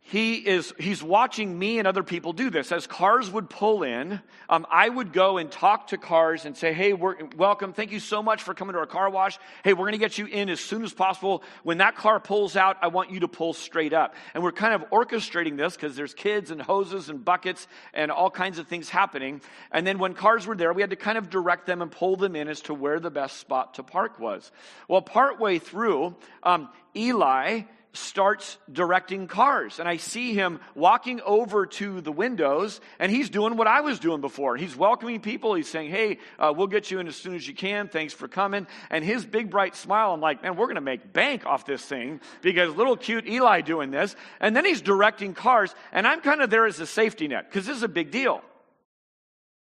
he 0.06 0.34
is 0.34 0.75
he's 0.78 1.02
watching 1.02 1.58
me 1.58 1.78
and 1.78 1.88
other 1.88 2.02
people 2.02 2.34
do 2.34 2.50
this. 2.50 2.73
As 2.73 2.87
cars 2.87 3.30
would 3.30 3.49
pull 3.49 3.82
in 3.82 4.20
um, 4.50 4.66
i 4.70 4.87
would 4.87 5.14
go 5.14 5.38
and 5.38 5.50
talk 5.50 5.87
to 5.88 5.96
cars 5.96 6.44
and 6.44 6.54
say 6.54 6.75
hey 6.75 6.92
we're, 6.92 7.16
welcome. 7.38 7.73
Thank 7.73 7.90
you 7.90 8.00
so 8.00 8.23
much 8.23 8.42
for 8.42 8.52
coming 8.52 8.75
to 8.75 8.80
our 8.80 8.87
car 8.87 9.08
wash. 9.08 9.38
Hey 9.64 9.73
we're 9.73 9.87
going 9.87 9.92
to 9.92 9.99
get 9.99 10.18
you 10.18 10.26
in 10.26 10.50
as 10.50 10.61
soon 10.61 10.84
as 10.84 10.92
possible. 10.92 11.42
When 11.62 11.78
that 11.78 11.96
car 11.96 12.20
pulls 12.20 12.54
out 12.54 12.76
i 12.82 12.88
want 12.88 13.12
you 13.12 13.20
to 13.20 13.28
pull 13.28 13.54
straight 13.54 13.94
up. 13.94 14.14
And 14.34 14.42
we're 14.42 14.52
kind 14.52 14.75
of 14.75 14.90
orchestrating 14.90 15.56
this 15.56 15.75
because 15.75 15.96
there's 15.96 16.12
kids 16.12 16.50
and 16.50 16.61
hoses 16.61 17.08
and 17.08 17.25
buckets 17.25 17.66
and 17.94 18.11
all 18.11 18.30
kinds 18.30 18.58
of 18.58 18.68
things 18.68 18.90
happening. 18.90 19.40
And 19.73 19.87
then 19.87 19.99
when 19.99 20.12
cars 20.12 20.46
were 20.46 20.54
there 20.54 20.75
we 20.75 20.82
had 20.82 20.90
to 20.90 20.96
kind 20.96 21.16
of 21.16 21.30
direct 21.30 21.64
them 21.64 21.80
and 21.80 21.90
pull 21.90 22.16
them 22.16 22.37
in 22.37 22.49
as 22.49 22.61
to 22.62 22.75
where 22.75 23.00
the 23.00 23.11
best 23.11 23.38
spot 23.38 23.75
to 23.75 23.82
park 23.82 24.20
was. 24.20 24.52
Well 24.87 25.00
partway 25.00 25.58
through 25.58 26.14
um, 26.42 26.68
eli 26.94 27.62
starts 27.94 28.58
directing 28.70 29.26
cars. 29.26 29.78
And 29.78 29.88
I 29.88 29.96
see 29.96 30.34
him 30.34 30.60
walking 30.74 31.20
over 31.22 31.66
to 31.66 32.00
the 32.00 32.12
windows, 32.12 32.80
and 32.98 33.10
he's 33.10 33.30
doing 33.30 33.56
what 33.56 33.66
I 33.66 33.80
was 33.80 33.98
doing 33.98 34.20
before. 34.20 34.56
He's 34.56 34.76
welcoming 34.76 35.20
people. 35.20 35.54
He's 35.54 35.68
saying, 35.68 35.90
Hey, 35.90 36.18
uh, 36.38 36.52
we'll 36.56 36.66
get 36.66 36.90
you 36.90 36.98
in 36.98 37.08
as 37.08 37.16
soon 37.16 37.34
as 37.34 37.46
you 37.46 37.54
can. 37.54 37.88
Thanks 37.88 38.12
for 38.12 38.28
coming. 38.28 38.66
And 38.90 39.04
his 39.04 39.24
big, 39.24 39.50
bright 39.50 39.76
smile, 39.76 40.12
I'm 40.12 40.20
like, 40.20 40.42
Man, 40.42 40.56
we're 40.56 40.66
going 40.66 40.74
to 40.74 40.80
make 40.80 41.12
bank 41.12 41.46
off 41.46 41.64
this 41.64 41.84
thing 41.84 42.20
because 42.42 42.74
little 42.74 42.96
cute 42.96 43.26
Eli 43.26 43.60
doing 43.60 43.90
this. 43.90 44.14
And 44.40 44.56
then 44.56 44.64
he's 44.64 44.82
directing 44.82 45.34
cars, 45.34 45.74
and 45.92 46.06
I'm 46.06 46.20
kind 46.20 46.42
of 46.42 46.50
there 46.50 46.66
as 46.66 46.80
a 46.80 46.86
safety 46.86 47.28
net 47.28 47.48
because 47.48 47.66
this 47.66 47.76
is 47.76 47.82
a 47.82 47.88
big 47.88 48.10
deal. 48.10 48.42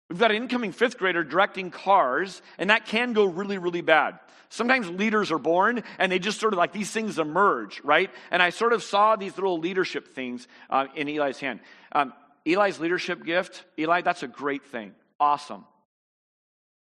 We've 0.09 0.17
got 0.17 0.31
an 0.31 0.37
incoming 0.37 0.71
fifth 0.71 0.97
grader 0.97 1.23
directing 1.23 1.69
cars, 1.69 2.41
and 2.57 2.71
that 2.71 2.87
can 2.87 3.13
go 3.13 3.25
really, 3.25 3.59
really 3.59 3.81
bad. 3.81 4.19
Sometimes 4.49 4.89
leaders 4.89 5.31
are 5.31 5.37
born 5.37 5.83
and 5.99 6.11
they 6.11 6.19
just 6.19 6.39
sort 6.39 6.53
of 6.53 6.57
like 6.57 6.73
these 6.73 6.89
things 6.89 7.19
emerge, 7.19 7.81
right? 7.83 8.09
And 8.31 8.41
I 8.41 8.49
sort 8.49 8.73
of 8.73 8.83
saw 8.83 9.15
these 9.15 9.37
little 9.37 9.59
leadership 9.59 10.15
things 10.15 10.47
uh, 10.69 10.87
in 10.95 11.07
Eli's 11.07 11.39
hand. 11.39 11.59
Um, 11.91 12.13
Eli's 12.45 12.79
leadership 12.79 13.23
gift, 13.23 13.63
Eli, 13.77 14.01
that's 14.01 14.23
a 14.23 14.27
great 14.27 14.65
thing. 14.65 14.93
Awesome. 15.19 15.65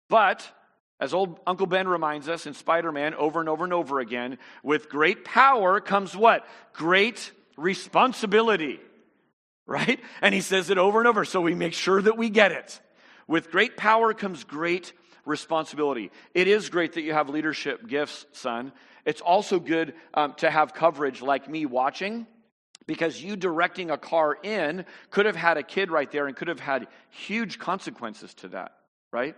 But, 0.09 0.49
as 0.99 1.13
old 1.13 1.39
Uncle 1.47 1.67
Ben 1.67 1.87
reminds 1.87 2.27
us 2.27 2.45
in 2.45 2.53
Spider 2.53 2.91
Man 2.91 3.13
over 3.13 3.39
and 3.39 3.47
over 3.47 3.63
and 3.63 3.73
over 3.73 3.99
again, 3.99 4.37
with 4.63 4.89
great 4.89 5.23
power 5.23 5.79
comes 5.79 6.15
what? 6.15 6.45
Great 6.73 7.31
responsibility, 7.57 8.79
right? 9.65 9.99
And 10.21 10.33
he 10.33 10.41
says 10.41 10.69
it 10.69 10.77
over 10.77 10.99
and 10.99 11.07
over, 11.07 11.23
so 11.25 11.41
we 11.41 11.55
make 11.55 11.73
sure 11.73 12.01
that 12.01 12.17
we 12.17 12.29
get 12.29 12.51
it. 12.51 12.79
With 13.27 13.49
great 13.49 13.77
power 13.77 14.13
comes 14.13 14.43
great 14.43 14.93
responsibility. 15.25 16.11
It 16.33 16.47
is 16.47 16.69
great 16.69 16.93
that 16.93 17.01
you 17.01 17.13
have 17.13 17.29
leadership 17.29 17.87
gifts, 17.87 18.25
son. 18.31 18.71
It's 19.05 19.21
also 19.21 19.59
good 19.59 19.93
um, 20.13 20.33
to 20.37 20.49
have 20.49 20.73
coverage 20.73 21.21
like 21.21 21.49
me 21.49 21.65
watching 21.65 22.27
because 22.87 23.21
you 23.21 23.35
directing 23.35 23.89
a 23.91 23.97
car 23.97 24.37
in 24.41 24.85
could 25.09 25.25
have 25.25 25.35
had 25.35 25.57
a 25.57 25.63
kid 25.63 25.91
right 25.91 26.11
there 26.11 26.27
and 26.27 26.35
could 26.35 26.47
have 26.47 26.59
had 26.59 26.87
huge 27.09 27.59
consequences 27.59 28.33
to 28.35 28.49
that, 28.49 28.73
right? 29.11 29.35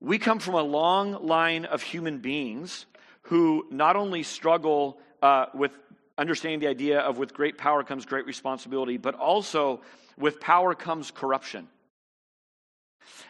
We 0.00 0.18
come 0.18 0.38
from 0.38 0.54
a 0.54 0.62
long 0.62 1.26
line 1.26 1.64
of 1.64 1.82
human 1.82 2.18
beings 2.18 2.86
who 3.22 3.66
not 3.70 3.96
only 3.96 4.22
struggle 4.22 4.98
uh, 5.22 5.46
with 5.54 5.72
understanding 6.18 6.60
the 6.60 6.66
idea 6.66 7.00
of 7.00 7.18
with 7.18 7.32
great 7.32 7.56
power 7.56 7.84
comes 7.84 8.04
great 8.04 8.26
responsibility, 8.26 8.96
but 8.96 9.14
also 9.14 9.80
with 10.18 10.40
power 10.40 10.74
comes 10.74 11.10
corruption. 11.10 11.68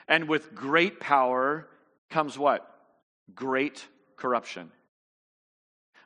And 0.08 0.28
with 0.28 0.54
great 0.54 1.00
power 1.00 1.68
comes 2.10 2.38
what? 2.38 2.68
Great 3.34 3.86
corruption. 4.16 4.70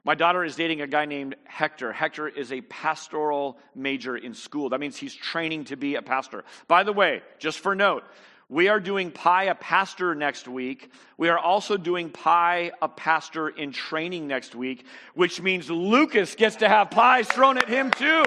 My 0.05 0.15
daughter 0.15 0.45
is 0.45 0.55
dating 0.55 0.83
a 0.83 0.87
guy 0.87 1.05
named 1.05 1.35
Hector. 1.45 1.93
Hector 1.93 2.29
is 2.29 2.53
a 2.53 2.61
pastoral 2.61 3.59
major 3.75 4.17
in 4.17 4.35
school. 4.35 4.69
That 4.69 4.79
means 4.79 4.97
he's 4.97 5.15
training 5.15 5.65
to 5.65 5.77
be 5.77 5.97
a 5.97 6.03
pastor. 6.03 6.45
By 6.69 6.85
the 6.85 6.93
way, 6.93 7.23
just 7.41 7.59
for 7.59 7.75
note, 7.75 8.05
we 8.49 8.69
are 8.69 8.79
doing 8.79 9.11
Pie 9.11 9.45
a 9.45 9.57
Pastor 9.57 10.15
next 10.15 10.47
week. 10.47 10.93
We 11.19 11.29
are 11.29 11.39
also 11.39 11.77
doing 11.77 12.11
Pie 12.11 12.71
a 12.81 12.89
Pastor 12.89 13.49
in 13.49 13.73
training 13.73 14.29
next 14.29 14.55
week, 14.55 14.87
which 15.15 15.43
means 15.43 15.69
Lucas 15.69 16.37
gets 16.37 16.55
to 16.57 16.69
have 16.69 16.93
pies 16.93 17.27
thrown 17.27 17.59
at 17.59 17.69
him 17.69 17.91
too. 17.91 18.23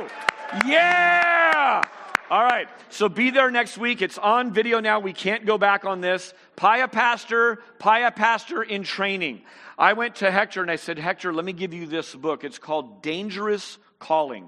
Yeah! 0.65 1.38
All 2.31 2.43
right, 2.43 2.67
so 2.89 3.09
be 3.09 3.31
there 3.31 3.49
next 3.49 3.75
week. 3.75 4.03
It's 4.03 4.19
on 4.19 4.53
video 4.53 4.79
now. 4.81 4.99
We 4.99 5.13
can't 5.13 5.47
go 5.47 5.57
back 5.57 5.83
on 5.83 5.99
this. 5.99 6.31
Pia 6.55 6.87
Pastor, 6.87 7.57
Pia 7.79 8.11
Pastor 8.11 8.61
in 8.61 8.83
training. 8.83 9.41
I 9.79 9.93
went 9.93 10.17
to 10.17 10.29
Hector 10.29 10.61
and 10.61 10.69
I 10.69 10.75
said, 10.75 10.99
Hector, 10.99 11.33
let 11.33 11.43
me 11.43 11.53
give 11.53 11.73
you 11.73 11.87
this 11.87 12.13
book. 12.13 12.43
It's 12.43 12.59
called 12.59 13.01
Dangerous 13.01 13.79
Calling. 13.97 14.47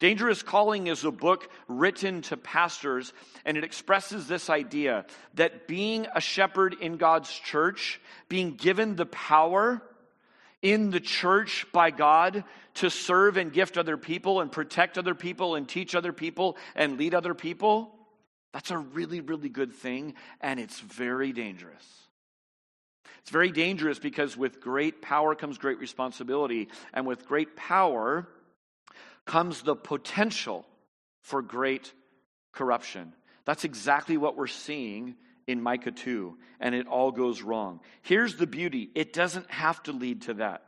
Dangerous 0.00 0.42
Calling 0.42 0.88
is 0.88 1.04
a 1.04 1.12
book 1.12 1.48
written 1.68 2.22
to 2.22 2.36
pastors, 2.36 3.12
and 3.44 3.56
it 3.56 3.62
expresses 3.62 4.26
this 4.26 4.50
idea 4.50 5.06
that 5.34 5.68
being 5.68 6.08
a 6.12 6.20
shepherd 6.20 6.74
in 6.80 6.96
God's 6.96 7.32
church, 7.32 8.00
being 8.28 8.56
given 8.56 8.96
the 8.96 9.06
power 9.06 9.80
in 10.62 10.90
the 10.90 11.00
church 11.00 11.66
by 11.72 11.90
God 11.90 12.44
to 12.74 12.90
serve 12.90 13.36
and 13.36 13.52
gift 13.52 13.78
other 13.78 13.96
people 13.96 14.40
and 14.40 14.52
protect 14.52 14.98
other 14.98 15.14
people 15.14 15.54
and 15.54 15.68
teach 15.68 15.94
other 15.94 16.12
people 16.12 16.56
and 16.74 16.98
lead 16.98 17.14
other 17.14 17.34
people, 17.34 17.94
that's 18.52 18.70
a 18.70 18.78
really, 18.78 19.20
really 19.20 19.48
good 19.48 19.72
thing, 19.72 20.14
and 20.40 20.60
it's 20.60 20.80
very 20.80 21.32
dangerous. 21.32 21.84
It's 23.20 23.30
very 23.30 23.52
dangerous 23.52 23.98
because 23.98 24.36
with 24.36 24.60
great 24.60 25.02
power 25.02 25.34
comes 25.34 25.58
great 25.58 25.78
responsibility, 25.78 26.68
and 26.92 27.06
with 27.06 27.26
great 27.26 27.56
power 27.56 28.26
comes 29.24 29.62
the 29.62 29.76
potential 29.76 30.66
for 31.22 31.42
great 31.42 31.92
corruption. 32.52 33.12
That's 33.44 33.64
exactly 33.64 34.16
what 34.16 34.36
we're 34.36 34.46
seeing 34.46 35.16
in 35.50 35.60
Micah 35.60 35.90
2, 35.90 36.36
and 36.60 36.74
it 36.74 36.86
all 36.86 37.12
goes 37.12 37.42
wrong. 37.42 37.80
Here's 38.02 38.36
the 38.36 38.46
beauty 38.46 38.90
it 38.94 39.12
doesn't 39.12 39.50
have 39.50 39.82
to 39.84 39.92
lead 39.92 40.22
to 40.22 40.34
that. 40.34 40.64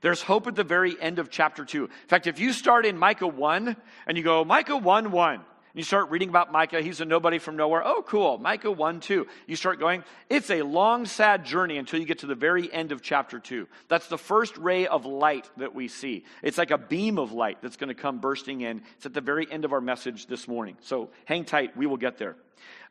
There's 0.00 0.22
hope 0.22 0.46
at 0.46 0.54
the 0.54 0.64
very 0.64 1.00
end 1.00 1.18
of 1.18 1.30
chapter 1.30 1.64
2. 1.64 1.84
In 1.84 1.90
fact, 2.08 2.26
if 2.26 2.38
you 2.38 2.52
start 2.52 2.86
in 2.86 2.96
Micah 2.96 3.26
1 3.26 3.76
and 4.06 4.16
you 4.16 4.22
go, 4.22 4.44
Micah 4.44 4.76
1 4.76 5.10
1, 5.10 5.34
and 5.34 5.42
you 5.74 5.84
start 5.84 6.10
reading 6.10 6.28
about 6.28 6.50
Micah, 6.50 6.82
he's 6.82 7.00
a 7.00 7.04
nobody 7.04 7.38
from 7.38 7.56
nowhere. 7.56 7.82
Oh, 7.84 8.02
cool. 8.02 8.38
Micah 8.38 8.70
1 8.70 9.00
2. 9.00 9.26
You 9.46 9.56
start 9.56 9.78
going, 9.78 10.02
it's 10.28 10.50
a 10.50 10.62
long, 10.62 11.06
sad 11.06 11.44
journey 11.44 11.78
until 11.78 12.00
you 12.00 12.06
get 12.06 12.20
to 12.20 12.26
the 12.26 12.34
very 12.34 12.72
end 12.72 12.90
of 12.90 13.02
chapter 13.02 13.38
2. 13.38 13.68
That's 13.88 14.08
the 14.08 14.18
first 14.18 14.56
ray 14.58 14.86
of 14.86 15.06
light 15.06 15.48
that 15.58 15.74
we 15.74 15.88
see. 15.88 16.24
It's 16.42 16.58
like 16.58 16.72
a 16.72 16.78
beam 16.78 17.18
of 17.18 17.32
light 17.32 17.62
that's 17.62 17.76
going 17.76 17.88
to 17.88 17.94
come 17.94 18.18
bursting 18.18 18.62
in. 18.62 18.82
It's 18.96 19.06
at 19.06 19.14
the 19.14 19.20
very 19.20 19.50
end 19.50 19.64
of 19.64 19.72
our 19.72 19.80
message 19.80 20.26
this 20.26 20.48
morning. 20.48 20.76
So 20.80 21.10
hang 21.24 21.44
tight, 21.44 21.76
we 21.76 21.86
will 21.86 21.96
get 21.96 22.18
there. 22.18 22.36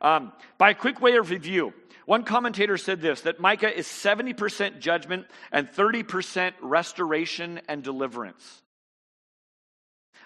Um, 0.02 0.32
by 0.58 0.70
a 0.70 0.76
quick 0.76 1.02
way 1.02 1.18
of 1.18 1.30
review, 1.30 1.74
one 2.06 2.24
commentator 2.24 2.78
said 2.78 3.02
this 3.02 3.22
that 3.22 3.40
Micah 3.40 3.78
is 3.78 3.86
70% 3.86 4.80
judgment 4.80 5.28
and 5.52 5.70
30% 5.70 6.54
restoration 6.62 7.62
and 7.68 7.84
deliverance. 7.84 8.64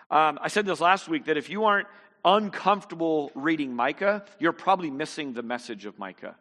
Um, 0.10 0.38
I 0.42 0.48
said 0.48 0.66
this 0.66 0.80
last 0.80 1.08
week 1.08 1.26
that 1.26 1.38
if 1.38 1.50
you 1.50 1.66
aren't 1.66 1.88
uncomfortable 2.26 3.32
reading 3.36 3.76
Micah, 3.76 4.24
you're 4.40 4.54
probably 4.54 4.90
missing 4.90 5.34
the 5.34 5.44
message 5.44 5.86
of 5.86 6.00
Micah. 6.00 6.36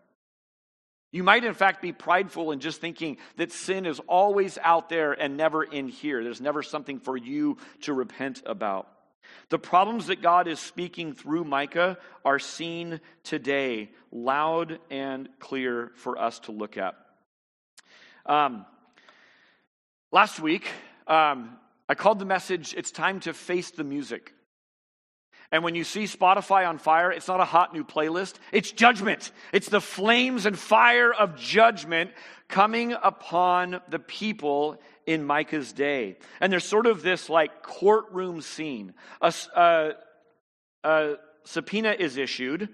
You 1.12 1.22
might, 1.22 1.44
in 1.44 1.52
fact, 1.52 1.82
be 1.82 1.92
prideful 1.92 2.52
in 2.52 2.60
just 2.60 2.80
thinking 2.80 3.18
that 3.36 3.52
sin 3.52 3.84
is 3.84 4.00
always 4.08 4.56
out 4.62 4.88
there 4.88 5.12
and 5.12 5.36
never 5.36 5.62
in 5.62 5.88
here. 5.88 6.24
There's 6.24 6.40
never 6.40 6.62
something 6.62 7.00
for 7.00 7.16
you 7.16 7.58
to 7.82 7.92
repent 7.92 8.42
about. 8.46 8.88
The 9.50 9.58
problems 9.58 10.06
that 10.06 10.22
God 10.22 10.48
is 10.48 10.58
speaking 10.58 11.14
through 11.14 11.44
Micah 11.44 11.98
are 12.24 12.38
seen 12.38 13.00
today, 13.24 13.90
loud 14.10 14.78
and 14.90 15.28
clear 15.38 15.92
for 15.96 16.18
us 16.18 16.38
to 16.40 16.52
look 16.52 16.78
at. 16.78 16.94
Um, 18.24 18.64
last 20.10 20.40
week, 20.40 20.68
um, 21.06 21.56
I 21.88 21.94
called 21.94 22.20
the 22.20 22.24
message, 22.24 22.74
It's 22.74 22.90
Time 22.90 23.20
to 23.20 23.34
Face 23.34 23.70
the 23.70 23.84
Music. 23.84 24.32
And 25.52 25.62
when 25.62 25.74
you 25.74 25.84
see 25.84 26.04
Spotify 26.04 26.66
on 26.66 26.78
fire, 26.78 27.12
it's 27.12 27.28
not 27.28 27.40
a 27.40 27.44
hot 27.44 27.74
new 27.74 27.84
playlist, 27.84 28.36
it's 28.50 28.72
judgment. 28.72 29.30
It's 29.52 29.68
the 29.68 29.82
flames 29.82 30.46
and 30.46 30.58
fire 30.58 31.12
of 31.12 31.36
judgment 31.36 32.10
coming 32.48 32.92
upon 32.92 33.80
the 33.88 33.98
people 33.98 34.80
in 35.06 35.24
Micah's 35.24 35.72
day. 35.72 36.16
And 36.40 36.50
there's 36.50 36.64
sort 36.64 36.86
of 36.86 37.02
this 37.02 37.28
like 37.28 37.62
courtroom 37.62 38.40
scene. 38.40 38.94
A, 39.20 39.32
a, 39.54 39.60
uh, 39.60 39.92
a 40.84 41.14
subpoena 41.44 41.94
is 41.98 42.16
issued 42.16 42.70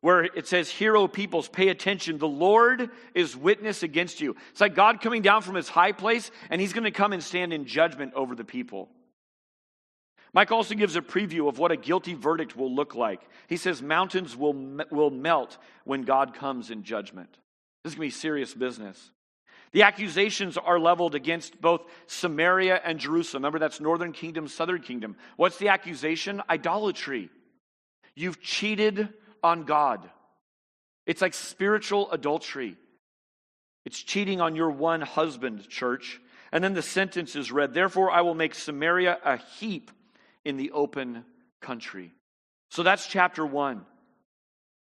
where 0.00 0.24
it 0.24 0.48
says, 0.48 0.68
Hero 0.70 1.06
peoples, 1.06 1.48
pay 1.48 1.68
attention. 1.68 2.18
The 2.18 2.26
Lord 2.26 2.90
is 3.14 3.36
witness 3.36 3.82
against 3.82 4.20
you. 4.20 4.36
It's 4.50 4.60
like 4.60 4.74
God 4.74 5.00
coming 5.00 5.22
down 5.22 5.42
from 5.42 5.54
his 5.54 5.68
high 5.68 5.92
place, 5.92 6.30
and 6.50 6.60
he's 6.60 6.72
going 6.72 6.84
to 6.84 6.90
come 6.90 7.12
and 7.12 7.22
stand 7.22 7.52
in 7.52 7.66
judgment 7.66 8.14
over 8.14 8.34
the 8.34 8.44
people. 8.44 8.88
Micah 10.34 10.54
also 10.54 10.74
gives 10.74 10.96
a 10.96 11.02
preview 11.02 11.48
of 11.48 11.58
what 11.58 11.72
a 11.72 11.76
guilty 11.76 12.14
verdict 12.14 12.56
will 12.56 12.74
look 12.74 12.94
like. 12.94 13.20
He 13.48 13.56
says 13.56 13.82
mountains 13.82 14.36
will, 14.36 14.54
will 14.90 15.10
melt 15.10 15.58
when 15.84 16.02
God 16.02 16.34
comes 16.34 16.70
in 16.70 16.84
judgment. 16.84 17.36
This 17.84 17.92
is 17.92 17.98
going 17.98 18.10
to 18.10 18.14
be 18.14 18.20
serious 18.20 18.54
business. 18.54 19.10
The 19.72 19.82
accusations 19.82 20.56
are 20.56 20.78
leveled 20.78 21.14
against 21.14 21.60
both 21.60 21.82
Samaria 22.06 22.80
and 22.84 22.98
Jerusalem. 22.98 23.42
Remember, 23.42 23.58
that's 23.58 23.80
northern 23.80 24.12
kingdom, 24.12 24.48
southern 24.48 24.82
kingdom. 24.82 25.16
What's 25.36 25.58
the 25.58 25.68
accusation? 25.68 26.42
Idolatry. 26.48 27.30
You've 28.14 28.40
cheated 28.40 29.08
on 29.42 29.64
God. 29.64 30.08
It's 31.06 31.22
like 31.22 31.34
spiritual 31.34 32.10
adultery. 32.10 32.76
It's 33.84 34.00
cheating 34.00 34.40
on 34.40 34.56
your 34.56 34.70
one 34.70 35.00
husband, 35.00 35.68
church. 35.68 36.20
And 36.52 36.62
then 36.62 36.74
the 36.74 36.82
sentence 36.82 37.34
is 37.34 37.50
read 37.50 37.74
Therefore, 37.74 38.10
I 38.10 38.20
will 38.20 38.34
make 38.34 38.54
Samaria 38.54 39.18
a 39.24 39.38
heap 39.38 39.90
in 40.44 40.56
the 40.56 40.72
open 40.72 41.24
country. 41.60 42.12
So 42.70 42.82
that's 42.82 43.06
chapter 43.06 43.44
one. 43.44 43.84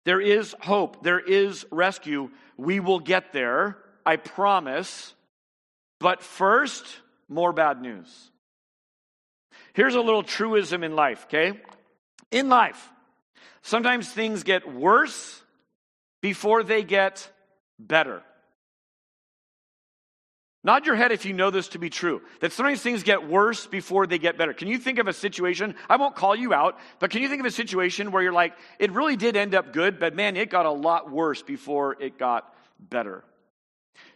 There 0.05 0.21
is 0.21 0.55
hope, 0.59 1.03
there 1.03 1.19
is 1.19 1.65
rescue. 1.71 2.29
We 2.57 2.79
will 2.79 2.99
get 2.99 3.33
there, 3.33 3.77
I 4.05 4.17
promise. 4.17 5.13
But 5.99 6.21
first, 6.21 6.85
more 7.27 7.53
bad 7.53 7.81
news. 7.81 8.31
Here's 9.73 9.95
a 9.95 10.01
little 10.01 10.23
truism 10.23 10.83
in 10.83 10.95
life, 10.95 11.25
okay? 11.25 11.59
In 12.31 12.49
life, 12.49 12.91
sometimes 13.61 14.09
things 14.09 14.43
get 14.43 14.71
worse 14.71 15.41
before 16.21 16.63
they 16.63 16.83
get 16.83 17.29
better. 17.79 18.21
Nod 20.65 20.87
your 20.87 20.95
head 20.95 21.11
if 21.11 21.25
you 21.25 21.33
know 21.33 21.51
this 21.51 21.67
to 21.69 21.79
be 21.79 21.91
true. 21.91 22.23
That 22.39 22.51
sometimes 22.51 22.81
things 22.81 23.03
get 23.03 23.29
worse 23.29 23.67
before 23.67 24.07
they 24.07 24.17
get 24.17 24.35
better. 24.35 24.51
Can 24.51 24.67
you 24.67 24.79
think 24.79 24.97
of 24.97 25.07
a 25.07 25.13
situation? 25.13 25.75
I 25.87 25.97
won't 25.97 26.15
call 26.15 26.35
you 26.35 26.55
out, 26.55 26.79
but 26.97 27.11
can 27.11 27.21
you 27.21 27.29
think 27.29 27.39
of 27.39 27.45
a 27.45 27.51
situation 27.51 28.09
where 28.09 28.23
you're 28.23 28.33
like, 28.33 28.57
it 28.79 28.91
really 28.91 29.15
did 29.15 29.35
end 29.35 29.53
up 29.53 29.73
good, 29.73 29.99
but 29.99 30.15
man, 30.15 30.35
it 30.35 30.49
got 30.49 30.65
a 30.65 30.71
lot 30.71 31.11
worse 31.11 31.43
before 31.43 32.01
it 32.01 32.17
got 32.17 32.51
better? 32.79 33.23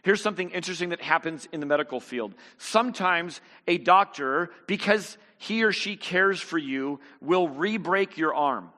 Here's 0.02 0.20
something 0.20 0.50
interesting 0.50 0.88
that 0.88 1.00
happens 1.00 1.46
in 1.52 1.60
the 1.60 1.66
medical 1.66 2.00
field. 2.00 2.34
Sometimes 2.58 3.40
a 3.68 3.78
doctor, 3.78 4.50
because 4.66 5.18
he 5.38 5.62
or 5.62 5.70
she 5.70 5.94
cares 5.94 6.40
for 6.40 6.58
you, 6.58 6.98
will 7.20 7.48
re 7.48 7.76
break 7.76 8.18
your 8.18 8.34
arm. 8.34 8.70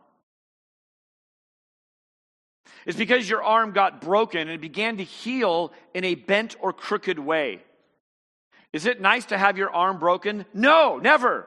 It's 2.87 2.99
because 2.99 3.29
your 3.29 3.43
arm 3.43 3.73
got 3.73 4.01
broken 4.01 4.49
and 4.49 4.61
began 4.61 4.97
to 4.97 5.05
heal 5.05 5.73
in 5.95 6.05
a 6.05 6.15
bent 6.15 6.57
or 6.61 6.73
crooked 6.73 7.19
way. 7.19 7.63
Is 8.73 8.87
it 8.87 9.01
nice 9.01 9.27
to 9.27 9.39
have 9.39 9.59
your 9.59 9.71
arm 9.71 9.99
broken? 9.99 10.47
No, 10.55 10.99
never. 10.99 11.47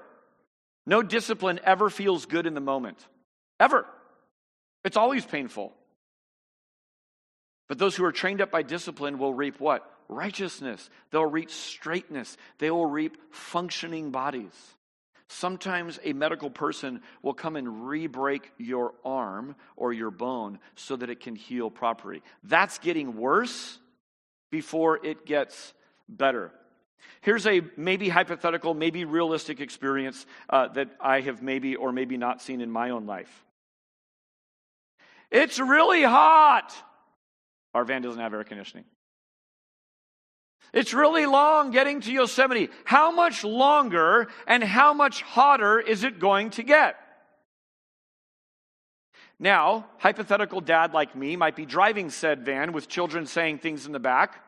No 0.85 1.01
discipline 1.01 1.59
ever 1.63 1.89
feels 1.89 2.25
good 2.25 2.45
in 2.45 2.53
the 2.53 2.61
moment. 2.61 2.97
Ever. 3.59 3.85
It's 4.83 4.97
always 4.97 5.25
painful. 5.25 5.73
But 7.67 7.79
those 7.79 7.95
who 7.95 8.05
are 8.05 8.11
trained 8.11 8.41
up 8.41 8.51
by 8.51 8.61
discipline 8.61 9.17
will 9.17 9.33
reap 9.33 9.59
what? 9.59 9.91
Righteousness. 10.07 10.87
They'll 11.09 11.25
reap 11.25 11.49
straightness. 11.49 12.37
They 12.59 12.69
will 12.69 12.85
reap 12.85 13.17
functioning 13.31 14.11
bodies. 14.11 14.53
Sometimes 15.27 15.99
a 16.03 16.13
medical 16.13 16.49
person 16.49 17.01
will 17.21 17.33
come 17.33 17.55
and 17.55 17.87
re 17.87 18.07
break 18.07 18.51
your 18.57 18.93
arm 19.03 19.55
or 19.75 19.91
your 19.91 20.11
bone 20.11 20.59
so 20.75 20.95
that 20.95 21.09
it 21.09 21.19
can 21.19 21.35
heal 21.35 21.71
properly. 21.71 22.21
That's 22.43 22.77
getting 22.77 23.17
worse 23.17 23.79
before 24.51 25.03
it 25.03 25.25
gets 25.25 25.73
better. 26.07 26.51
Here's 27.21 27.47
a 27.47 27.61
maybe 27.75 28.07
hypothetical, 28.07 28.73
maybe 28.73 29.03
realistic 29.05 29.61
experience 29.61 30.25
uh, 30.49 30.67
that 30.69 30.89
I 30.99 31.21
have 31.21 31.41
maybe 31.41 31.75
or 31.75 31.91
maybe 31.91 32.17
not 32.17 32.41
seen 32.41 32.61
in 32.61 32.69
my 32.69 32.91
own 32.91 33.05
life. 33.05 33.45
It's 35.31 35.59
really 35.59 36.03
hot. 36.03 36.73
Our 37.73 37.83
van 37.83 38.01
doesn't 38.01 38.21
have 38.21 38.33
air 38.33 38.43
conditioning. 38.43 38.85
It's 40.73 40.93
really 40.93 41.25
long 41.25 41.71
getting 41.71 42.01
to 42.01 42.11
Yosemite. 42.11 42.69
How 42.83 43.11
much 43.11 43.43
longer 43.43 44.27
and 44.47 44.63
how 44.63 44.93
much 44.93 45.21
hotter 45.21 45.79
is 45.79 46.03
it 46.03 46.19
going 46.19 46.49
to 46.51 46.63
get? 46.63 46.97
Now, 49.39 49.87
hypothetical 49.97 50.61
dad 50.61 50.93
like 50.93 51.15
me 51.15 51.35
might 51.35 51.55
be 51.55 51.65
driving 51.65 52.09
said 52.09 52.45
van 52.45 52.71
with 52.71 52.87
children 52.87 53.25
saying 53.25 53.59
things 53.59 53.85
in 53.85 53.91
the 53.91 53.99
back. 53.99 54.41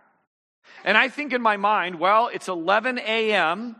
And 0.86 0.97
I 0.97 1.10
think 1.10 1.34
in 1.34 1.41
my 1.41 1.58
mind, 1.58 1.99
well, 1.99 2.30
it's 2.34 2.47
11 2.47 2.99
a.m. 2.99 3.75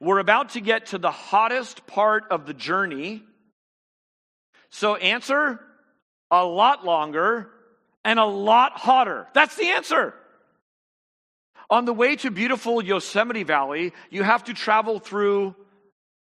We're 0.00 0.18
about 0.18 0.50
to 0.50 0.60
get 0.60 0.86
to 0.86 0.98
the 0.98 1.10
hottest 1.10 1.86
part 1.86 2.24
of 2.30 2.46
the 2.46 2.54
journey. 2.54 3.22
So, 4.70 4.96
answer 4.96 5.60
a 6.30 6.44
lot 6.44 6.84
longer 6.84 7.50
and 8.04 8.18
a 8.18 8.24
lot 8.24 8.72
hotter. 8.72 9.26
That's 9.34 9.56
the 9.56 9.68
answer. 9.68 10.14
On 11.70 11.84
the 11.84 11.92
way 11.92 12.16
to 12.16 12.30
beautiful 12.30 12.82
Yosemite 12.82 13.44
Valley, 13.44 13.92
you 14.10 14.22
have 14.22 14.44
to 14.44 14.54
travel 14.54 14.98
through 14.98 15.54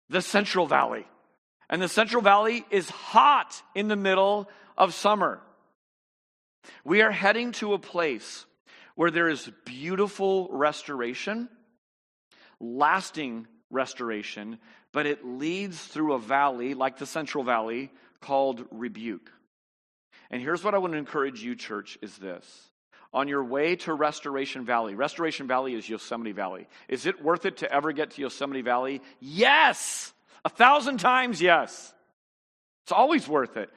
the 0.08 0.22
Central 0.22 0.66
Valley. 0.66 1.06
And 1.68 1.80
the 1.80 1.88
Central 1.88 2.22
Valley 2.22 2.64
is 2.70 2.90
hot 2.90 3.62
in 3.74 3.88
the 3.88 3.96
middle 3.96 4.48
of 4.76 4.92
summer. 4.92 5.40
We 6.84 7.02
are 7.02 7.12
heading 7.12 7.52
to 7.52 7.74
a 7.74 7.78
place 7.78 8.44
where 8.96 9.10
there 9.10 9.28
is 9.28 9.50
beautiful 9.64 10.48
restoration, 10.52 11.48
lasting 12.60 13.46
restoration, 13.70 14.58
but 14.92 15.06
it 15.06 15.24
leads 15.24 15.80
through 15.80 16.14
a 16.14 16.18
valley 16.18 16.74
like 16.74 16.98
the 16.98 17.06
Central 17.06 17.44
Valley 17.44 17.90
called 18.20 18.66
rebuke. 18.70 19.30
And 20.30 20.42
here's 20.42 20.62
what 20.62 20.74
I 20.74 20.78
want 20.78 20.92
to 20.92 20.98
encourage 20.98 21.42
you, 21.42 21.54
church, 21.54 21.98
is 22.02 22.16
this 22.18 22.69
on 23.12 23.28
your 23.28 23.42
way 23.42 23.76
to 23.76 23.92
Restoration 23.92 24.64
Valley. 24.64 24.94
Restoration 24.94 25.46
Valley 25.46 25.74
is 25.74 25.88
Yosemite 25.88 26.32
Valley. 26.32 26.68
Is 26.88 27.06
it 27.06 27.22
worth 27.22 27.44
it 27.44 27.58
to 27.58 27.72
ever 27.72 27.92
get 27.92 28.12
to 28.12 28.22
Yosemite 28.22 28.62
Valley? 28.62 29.02
Yes! 29.20 30.12
A 30.44 30.48
thousand 30.48 30.98
times 30.98 31.42
yes. 31.42 31.92
It's 32.84 32.92
always 32.92 33.28
worth 33.28 33.56
it. 33.56 33.70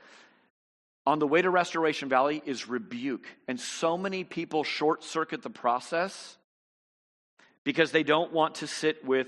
On 1.06 1.20
the 1.20 1.28
way 1.28 1.42
to 1.42 1.50
Restoration 1.50 2.10
Valley 2.10 2.42
is 2.46 2.70
rebuke. 2.70 3.26
And 3.48 3.60
so 3.60 3.98
many 3.98 4.24
people 4.24 4.64
short 4.64 5.04
circuit 5.04 5.42
the 5.42 5.50
process 5.50 6.38
because 7.64 7.92
they 7.92 8.04
don't 8.04 8.32
want 8.32 8.56
to 8.56 8.68
sit 8.68 9.04
with 9.04 9.28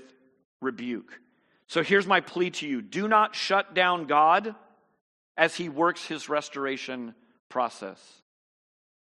rebuke. 0.62 1.20
So 1.66 1.82
here's 1.82 2.06
my 2.06 2.20
plea 2.20 2.50
to 2.50 2.66
you 2.66 2.80
do 2.80 3.08
not 3.08 3.34
shut 3.34 3.74
down 3.74 4.06
God 4.06 4.54
as 5.36 5.54
he 5.54 5.68
works 5.68 6.06
his 6.06 6.28
restoration 6.28 7.14
process. 7.48 8.00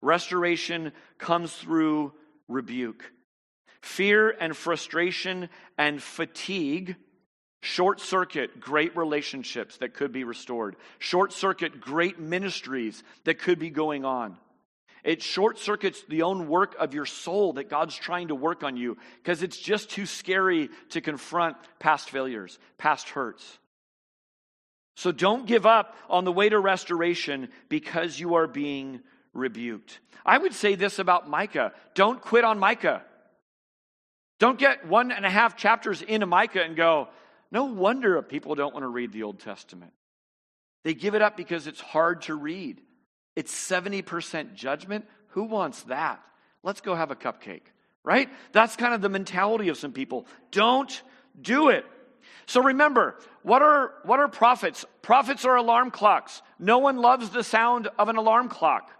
Restoration 0.02 0.92
comes 1.18 1.52
through 1.52 2.12
rebuke. 2.48 3.04
Fear 3.82 4.30
and 4.40 4.56
frustration 4.56 5.48
and 5.78 6.02
fatigue 6.02 6.96
short 7.62 8.00
circuit 8.00 8.60
great 8.60 8.96
relationships 8.96 9.76
that 9.78 9.94
could 9.94 10.12
be 10.12 10.24
restored, 10.24 10.76
short 10.98 11.32
circuit 11.32 11.80
great 11.80 12.18
ministries 12.18 13.02
that 13.24 13.38
could 13.38 13.58
be 13.58 13.70
going 13.70 14.04
on. 14.04 14.36
It 15.02 15.22
short 15.22 15.58
circuits 15.58 16.02
the 16.08 16.22
own 16.22 16.46
work 16.46 16.74
of 16.78 16.92
your 16.92 17.06
soul 17.06 17.54
that 17.54 17.70
God's 17.70 17.96
trying 17.96 18.28
to 18.28 18.34
work 18.34 18.62
on 18.62 18.76
you 18.76 18.98
because 19.22 19.42
it's 19.42 19.58
just 19.58 19.90
too 19.90 20.04
scary 20.04 20.68
to 20.90 21.00
confront 21.00 21.56
past 21.78 22.10
failures, 22.10 22.58
past 22.76 23.08
hurts. 23.08 23.58
So 24.96 25.12
don't 25.12 25.46
give 25.46 25.64
up 25.64 25.96
on 26.10 26.24
the 26.24 26.32
way 26.32 26.50
to 26.50 26.58
restoration 26.58 27.48
because 27.70 28.20
you 28.20 28.34
are 28.34 28.46
being 28.46 29.00
rebuked. 29.32 30.00
I 30.24 30.38
would 30.38 30.54
say 30.54 30.74
this 30.74 30.98
about 30.98 31.28
Micah 31.28 31.72
don't 31.94 32.20
quit 32.20 32.44
on 32.44 32.58
Micah. 32.58 33.02
Don't 34.38 34.58
get 34.58 34.86
one 34.86 35.12
and 35.12 35.26
a 35.26 35.30
half 35.30 35.56
chapters 35.56 36.00
into 36.00 36.26
Micah 36.26 36.62
and 36.62 36.74
go, 36.74 37.08
no 37.52 37.64
wonder 37.64 38.20
people 38.22 38.54
don't 38.54 38.72
want 38.72 38.84
to 38.84 38.88
read 38.88 39.12
the 39.12 39.22
Old 39.22 39.38
Testament. 39.40 39.92
They 40.82 40.94
give 40.94 41.14
it 41.14 41.20
up 41.20 41.36
because 41.36 41.66
it's 41.66 41.80
hard 41.80 42.22
to 42.22 42.34
read. 42.34 42.80
It's 43.36 43.52
70% 43.52 44.54
judgment. 44.54 45.06
Who 45.28 45.44
wants 45.44 45.82
that? 45.84 46.22
Let's 46.62 46.80
go 46.80 46.94
have 46.94 47.10
a 47.10 47.16
cupcake, 47.16 47.62
right? 48.02 48.28
That's 48.52 48.76
kind 48.76 48.94
of 48.94 49.02
the 49.02 49.08
mentality 49.08 49.68
of 49.68 49.76
some 49.76 49.92
people. 49.92 50.26
Don't 50.50 51.02
do 51.40 51.68
it. 51.68 51.84
So 52.46 52.62
remember, 52.62 53.16
what 53.42 53.62
are, 53.62 53.92
what 54.04 54.20
are 54.20 54.28
prophets? 54.28 54.84
Prophets 55.02 55.44
are 55.44 55.56
alarm 55.56 55.90
clocks. 55.90 56.42
No 56.58 56.78
one 56.78 56.96
loves 56.96 57.30
the 57.30 57.44
sound 57.44 57.88
of 57.98 58.08
an 58.08 58.16
alarm 58.16 58.48
clock. 58.48 58.90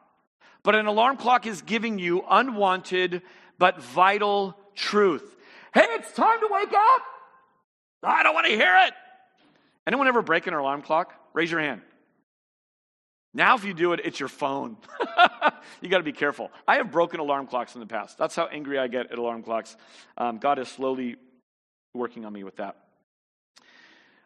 But 0.63 0.75
an 0.75 0.87
alarm 0.87 1.17
clock 1.17 1.47
is 1.47 1.63
giving 1.63 1.99
you 1.99 2.25
unwanted 2.29 3.23
but 3.59 3.81
vital 3.81 4.57
truth. 4.75 5.37
Hey, 5.73 5.87
it's 5.91 6.13
time 6.13 6.41
to 6.41 6.49
wake 6.51 6.73
up. 6.73 7.03
I 8.03 8.23
don't 8.23 8.35
want 8.35 8.47
to 8.47 8.53
hear 8.53 8.75
it. 8.87 8.95
Anyone 9.87 10.09
ever 10.09 10.23
break 10.23 10.47
an 10.47 10.55
alarm 10.55 10.83
clock? 10.83 11.15
Raise 11.33 11.51
your 11.51 11.61
hand. 11.61 11.83
Now, 13.33 13.55
if 13.55 13.65
you 13.65 13.75
do 13.75 13.93
it, 13.93 14.01
it's 14.03 14.19
your 14.19 14.29
phone. 14.29 14.77
you 15.81 15.89
got 15.89 15.99
to 15.99 16.03
be 16.03 16.13
careful. 16.13 16.51
I 16.67 16.77
have 16.77 16.91
broken 16.91 17.21
alarm 17.21 17.47
clocks 17.47 17.75
in 17.75 17.81
the 17.81 17.87
past. 17.87 18.19
That's 18.19 18.35
how 18.35 18.47
angry 18.47 18.79
I 18.79 18.89
get 18.89 19.13
at 19.13 19.19
alarm 19.19 19.43
clocks. 19.43 19.77
Um, 20.17 20.39
God 20.39 20.59
is 20.59 20.69
slowly 20.69 21.17
working 21.95 22.25
on 22.25 22.33
me 22.33 22.43
with 22.43 22.57
that. 22.57 22.77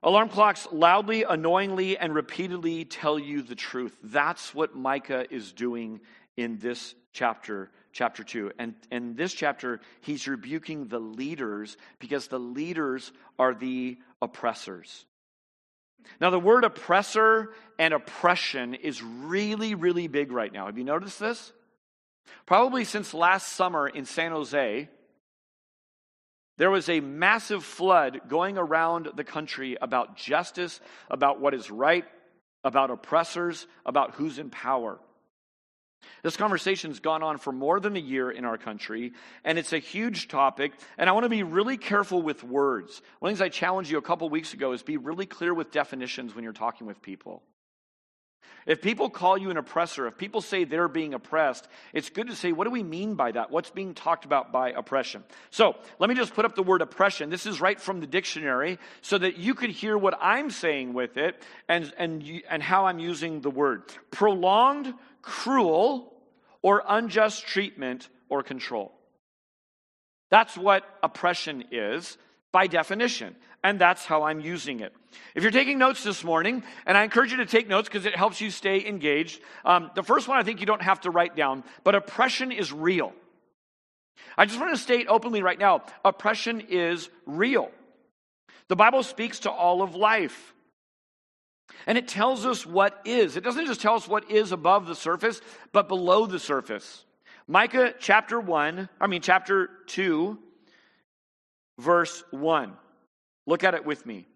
Alarm 0.03 0.29
clocks 0.29 0.69
loudly, 0.71 1.25
annoyingly, 1.25 1.97
and 1.99 2.15
repeatedly 2.15 2.85
tell 2.85 3.19
you 3.19 3.43
the 3.43 3.55
truth. 3.55 3.97
That's 4.03 4.55
what 4.55 4.75
Micah 4.75 5.27
is 5.31 5.53
doing 5.53 6.01
in 6.37 6.59
this 6.59 6.95
chapter, 7.13 7.71
chapter 7.93 8.25
2. 8.25 8.53
And 8.59 8.75
in 8.91 9.15
this 9.15 9.33
chapter, 9.33 9.81
he's 10.01 10.27
rebuking 10.29 10.89
the 10.89 10.99
leaders 10.99 11.77
because 11.99 12.27
the 12.29 12.39
leaders 12.39 13.13
are 13.39 13.55
the 13.55 13.99
oppressors. 14.21 15.07
Now, 16.21 16.31
the 16.31 16.39
word 16.39 16.65
oppressor 16.65 17.55
and 17.79 17.95
oppression 17.95 18.75
is 18.75 19.03
really, 19.03 19.75
really 19.75 20.07
big 20.07 20.33
right 20.33 20.53
now. 20.53 20.67
Have 20.67 20.79
you 20.79 20.85
noticed 20.85 21.19
this? 21.19 21.53
Probably 22.47 22.85
since 22.85 23.15
last 23.15 23.53
summer 23.53 23.89
in 23.89 24.05
San 24.05 24.33
Jose, 24.33 24.89
there 26.57 26.71
was 26.71 26.89
a 26.89 27.01
massive 27.01 27.65
flood 27.65 28.23
going 28.29 28.59
around 28.59 29.09
the 29.17 29.25
country 29.25 29.77
about 29.81 30.17
justice, 30.17 30.81
about 31.11 31.41
what 31.41 31.55
is 31.55 31.71
right, 31.71 32.05
about 32.63 32.91
oppressors, 32.91 33.67
about 33.85 34.15
who's 34.15 34.39
in 34.39 34.51
power. 34.51 34.99
This 36.23 36.37
conversation's 36.37 37.01
gone 37.01 37.23
on 37.23 37.39
for 37.39 37.53
more 37.53 37.81
than 37.81 37.97
a 37.97 38.01
year 38.01 38.31
in 38.31 38.45
our 38.45 38.59
country, 38.59 39.13
and 39.45 39.59
it's 39.59 39.73
a 39.73 39.79
huge 39.79 40.29
topic. 40.29 40.73
And 40.99 41.09
I 41.09 41.13
want 41.13 41.25
to 41.25 41.31
be 41.31 41.43
really 41.43 41.77
careful 41.77 42.23
with 42.23 42.45
words. 42.45 43.03
One 43.19 43.31
of 43.31 43.39
the 43.39 43.43
things 43.45 43.47
I 43.47 43.57
challenged 43.57 43.91
you 43.91 43.99
a 43.99 44.03
couple 44.03 44.29
weeks 44.29 44.55
ago 44.55 44.73
is 44.73 44.83
be 44.83 44.97
really 44.97 45.27
clear 45.27 45.55
with 45.55 45.71
definitions 45.71 46.35
when 46.35 46.45
you're 46.45 46.53
talking 46.53 46.87
with 46.87 47.03
people. 47.03 47.43
If 48.67 48.81
people 48.81 49.11
call 49.11 49.37
you 49.37 49.51
an 49.51 49.59
oppressor, 49.59 50.07
if 50.07 50.17
people 50.17 50.41
say 50.41 50.65
they're 50.65 50.89
being 50.89 51.13
oppressed, 51.13 51.69
it's 51.93 52.09
good 52.09 52.29
to 52.29 52.37
say, 52.37 52.53
what 52.53 52.65
do 52.65 52.71
we 52.71 52.83
mean 52.83 53.15
by 53.15 53.33
that? 53.33 53.51
What's 53.51 53.71
being 53.71 53.95
talked 53.95 54.25
about 54.25 54.53
by 54.53 54.71
oppression? 54.71 55.23
So 55.51 55.77
let 55.99 56.09
me 56.09 56.17
just 56.17 56.35
put 56.35 56.45
up 56.45 56.55
the 56.55 56.63
word 56.63 56.81
oppression. 56.81 57.29
This 57.29 57.45
is 57.45 57.61
right 57.61 57.79
from 57.79 58.01
the 58.01 58.07
dictionary 58.07 58.79
so 59.03 59.19
that 59.19 59.37
you 59.37 59.55
could 59.55 59.71
hear 59.71 59.99
what 59.99 60.19
I'm 60.21 60.51
saying 60.51 60.95
with 60.95 61.19
it 61.19 61.43
and, 61.69 61.93
and, 61.99 62.43
and 62.49 62.63
how 62.63 62.87
I'm 62.87 62.99
using 62.99 63.43
the 63.43 63.51
word. 63.51 63.83
Prolonged, 64.11 64.95
cruel, 65.25 66.13
or 66.63 66.83
unjust 66.87 67.47
treatment 67.47 68.09
or 68.29 68.43
control. 68.43 68.93
That's 70.31 70.57
what 70.57 70.85
oppression 71.03 71.65
is 71.71 72.17
by 72.53 72.67
definition, 72.67 73.37
and 73.63 73.81
that's 73.81 74.05
how 74.05 74.23
I'm 74.23 74.41
using 74.41 74.81
it. 74.81 74.93
If 75.35 75.43
you're 75.43 75.53
taking 75.53 75.79
notes 75.79 76.05
this 76.05 76.25
morning, 76.25 76.63
and 76.87 76.97
I 76.97 77.05
encourage 77.05 77.31
you 77.31 77.39
to 77.39 77.47
take 77.47 77.69
notes 77.69 77.89
because 77.89 78.07
it 78.07 78.17
helps 78.17 78.41
you 78.41 78.51
stay 78.51 78.87
engaged, 78.87 79.41
um, 79.65 79.91
the 79.95 80.03
first 80.03 80.29
one 80.29 80.39
I 80.39 80.43
think 80.43 80.61
you 80.61 80.67
don't 80.67 80.83
have 80.83 81.01
to 81.03 81.11
write 81.11 81.37
down, 81.37 81.65
but 81.85 81.95
oppression 81.95 82.53
is 82.53 82.73
real. 82.73 83.13
I 84.37 84.47
just 84.47 84.59
want 84.59 84.73
to 84.73 84.79
state 84.79 85.07
openly 85.09 85.43
right 85.43 85.59
now 85.59 85.83
oppression 86.05 86.61
is 86.69 87.09
real. 87.27 87.71
The 88.69 88.77
Bible 88.77 89.03
speaks 89.03 89.41
to 89.41 89.51
all 89.51 89.83
of 89.83 89.95
life. 89.95 90.54
And 91.87 91.99
it 91.99 92.09
tells 92.09 92.47
us 92.47 92.65
what 92.65 93.01
is. 93.05 93.37
It 93.37 93.45
doesn't 93.45 93.67
just 93.67 93.81
tell 93.81 93.95
us 93.95 94.09
what 94.09 94.31
is 94.31 94.53
above 94.53 94.87
the 94.87 94.95
surface, 94.95 95.41
but 95.73 95.89
below 95.89 96.27
the 96.27 96.39
surface. 96.39 97.05
Micah 97.47 97.95
chapter 97.99 98.41
1, 98.41 98.89
I 99.01 99.07
mean, 99.07 99.21
chapter 99.21 99.69
2, 99.89 100.39
verse 101.79 102.25
1. 102.31 102.73
Look 103.47 103.65
at 103.65 103.75
it 103.75 103.85
with 103.85 104.07
me. 104.07 104.27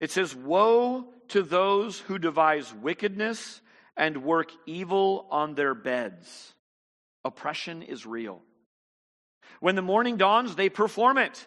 It 0.00 0.10
says, 0.10 0.34
Woe 0.34 1.06
to 1.28 1.42
those 1.42 1.98
who 1.98 2.18
devise 2.18 2.72
wickedness 2.74 3.60
and 3.96 4.24
work 4.24 4.50
evil 4.66 5.26
on 5.30 5.54
their 5.54 5.74
beds. 5.74 6.54
Oppression 7.24 7.82
is 7.82 8.06
real. 8.06 8.40
When 9.60 9.74
the 9.74 9.82
morning 9.82 10.16
dawns, 10.16 10.54
they 10.54 10.68
perform 10.68 11.18
it 11.18 11.46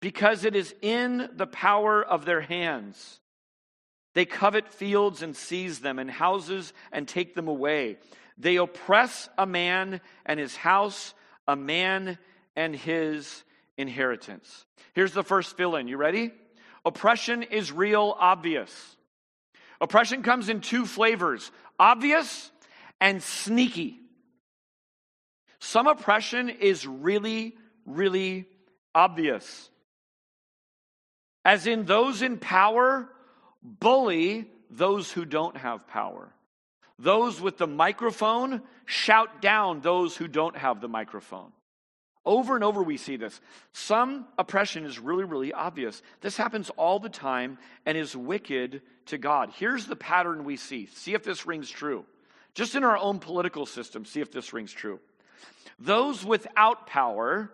because 0.00 0.44
it 0.44 0.54
is 0.54 0.74
in 0.82 1.30
the 1.34 1.46
power 1.46 2.02
of 2.02 2.24
their 2.24 2.40
hands. 2.40 3.20
They 4.16 4.24
covet 4.24 4.68
fields 4.68 5.20
and 5.20 5.36
seize 5.36 5.80
them, 5.80 5.98
and 5.98 6.10
houses 6.10 6.72
and 6.90 7.06
take 7.06 7.34
them 7.34 7.48
away. 7.48 7.98
They 8.38 8.56
oppress 8.56 9.28
a 9.36 9.44
man 9.44 10.00
and 10.24 10.40
his 10.40 10.56
house, 10.56 11.12
a 11.46 11.54
man 11.54 12.16
and 12.56 12.74
his 12.74 13.44
inheritance. 13.76 14.64
Here's 14.94 15.12
the 15.12 15.22
first 15.22 15.58
fill 15.58 15.76
in. 15.76 15.86
You 15.86 15.98
ready? 15.98 16.32
Oppression 16.86 17.42
is 17.42 17.70
real, 17.70 18.16
obvious. 18.18 18.96
Oppression 19.82 20.22
comes 20.22 20.48
in 20.48 20.62
two 20.62 20.86
flavors 20.86 21.52
obvious 21.78 22.50
and 23.02 23.22
sneaky. 23.22 24.00
Some 25.58 25.88
oppression 25.88 26.48
is 26.48 26.86
really, 26.86 27.54
really 27.84 28.46
obvious. 28.94 29.68
As 31.44 31.66
in, 31.66 31.84
those 31.84 32.22
in 32.22 32.38
power 32.38 33.10
bully 33.66 34.48
those 34.70 35.10
who 35.10 35.24
don't 35.24 35.56
have 35.56 35.86
power. 35.86 36.32
Those 36.98 37.40
with 37.40 37.58
the 37.58 37.66
microphone 37.66 38.62
shout 38.86 39.42
down 39.42 39.80
those 39.80 40.16
who 40.16 40.28
don't 40.28 40.56
have 40.56 40.80
the 40.80 40.88
microphone. 40.88 41.52
Over 42.24 42.56
and 42.56 42.64
over, 42.64 42.82
we 42.82 42.96
see 42.96 43.16
this. 43.16 43.40
Some 43.72 44.26
oppression 44.36 44.84
is 44.84 44.98
really, 44.98 45.24
really 45.24 45.52
obvious. 45.52 46.02
This 46.22 46.36
happens 46.36 46.70
all 46.70 46.98
the 46.98 47.08
time 47.08 47.58
and 47.84 47.96
is 47.96 48.16
wicked 48.16 48.82
to 49.06 49.18
God. 49.18 49.52
Here's 49.54 49.86
the 49.86 49.94
pattern 49.94 50.44
we 50.44 50.56
see. 50.56 50.86
See 50.86 51.14
if 51.14 51.22
this 51.22 51.46
rings 51.46 51.70
true. 51.70 52.04
Just 52.54 52.74
in 52.74 52.82
our 52.82 52.96
own 52.96 53.20
political 53.20 53.66
system, 53.66 54.04
see 54.04 54.20
if 54.20 54.32
this 54.32 54.52
rings 54.52 54.72
true. 54.72 54.98
Those 55.78 56.24
without 56.24 56.86
power 56.86 57.52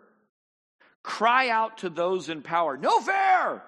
cry 1.02 1.48
out 1.48 1.78
to 1.78 1.90
those 1.90 2.28
in 2.28 2.40
power, 2.40 2.76
No 2.76 3.00
fair! 3.00 3.62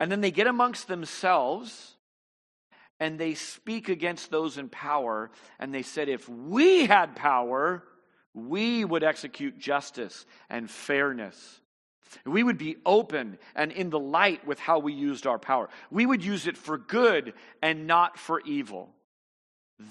And 0.00 0.10
then 0.10 0.22
they 0.22 0.30
get 0.30 0.46
amongst 0.46 0.88
themselves 0.88 1.94
and 2.98 3.18
they 3.18 3.34
speak 3.34 3.88
against 3.88 4.30
those 4.30 4.58
in 4.58 4.68
power. 4.68 5.30
And 5.58 5.72
they 5.72 5.82
said, 5.82 6.08
if 6.08 6.28
we 6.28 6.86
had 6.86 7.14
power, 7.14 7.84
we 8.34 8.84
would 8.84 9.04
execute 9.04 9.58
justice 9.58 10.24
and 10.48 10.70
fairness. 10.70 11.60
We 12.24 12.42
would 12.42 12.58
be 12.58 12.76
open 12.84 13.38
and 13.54 13.70
in 13.70 13.90
the 13.90 14.00
light 14.00 14.46
with 14.46 14.58
how 14.58 14.78
we 14.80 14.94
used 14.94 15.26
our 15.26 15.38
power. 15.38 15.68
We 15.90 16.06
would 16.06 16.24
use 16.24 16.46
it 16.46 16.56
for 16.56 16.78
good 16.78 17.34
and 17.62 17.86
not 17.86 18.18
for 18.18 18.40
evil. 18.40 18.90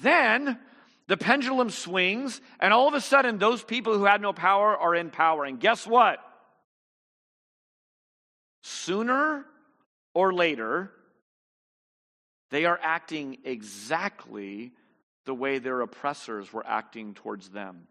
Then 0.01 0.59
the 1.07 1.17
pendulum 1.17 1.69
swings, 1.69 2.39
and 2.59 2.71
all 2.71 2.87
of 2.87 2.93
a 2.93 3.01
sudden, 3.01 3.39
those 3.39 3.63
people 3.63 3.97
who 3.97 4.05
had 4.05 4.21
no 4.21 4.33
power 4.33 4.77
are 4.77 4.93
in 4.93 5.09
power. 5.09 5.43
And 5.43 5.59
guess 5.59 5.87
what? 5.87 6.19
Sooner 8.61 9.45
or 10.19 10.33
later, 10.33 10.91
they 12.49 12.65
are 12.65 12.77
acting 12.83 13.37
exactly 13.45 14.73
the 15.23 15.33
way 15.33 15.59
their 15.59 15.79
oppressors 15.79 16.51
were 16.51 16.65
acting 16.67 17.13
towards 17.13 17.47
them. 17.47 17.87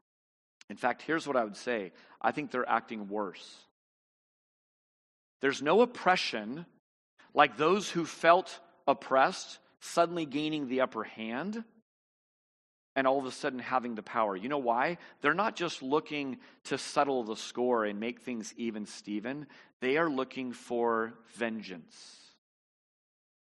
In 0.68 0.76
fact, 0.76 1.00
here's 1.00 1.26
what 1.26 1.36
I 1.38 1.44
would 1.44 1.56
say 1.56 1.90
I 2.20 2.32
think 2.32 2.50
they're 2.50 2.68
acting 2.68 3.08
worse. 3.08 3.56
There's 5.40 5.62
no 5.62 5.80
oppression 5.80 6.66
like 7.32 7.56
those 7.56 7.88
who 7.88 8.04
felt 8.04 8.60
oppressed 8.86 9.58
suddenly 9.80 10.26
gaining 10.26 10.68
the 10.68 10.82
upper 10.82 11.04
hand 11.04 11.64
and 12.98 13.06
all 13.06 13.20
of 13.20 13.26
a 13.26 13.30
sudden 13.30 13.61
having 13.61 13.94
the 13.94 14.02
power. 14.02 14.37
You 14.37 14.48
know 14.48 14.58
why? 14.58 14.98
They're 15.20 15.32
not 15.32 15.54
just 15.54 15.84
looking 15.84 16.38
to 16.64 16.76
settle 16.76 17.22
the 17.22 17.37
score 17.37 17.84
and 17.84 18.00
make 18.00 18.22
things 18.22 18.52
even, 18.56 18.87
Stephen. 18.87 19.46
They 19.80 19.98
are 19.98 20.11
looking 20.11 20.52
for 20.52 21.14
vengeance. 21.37 21.94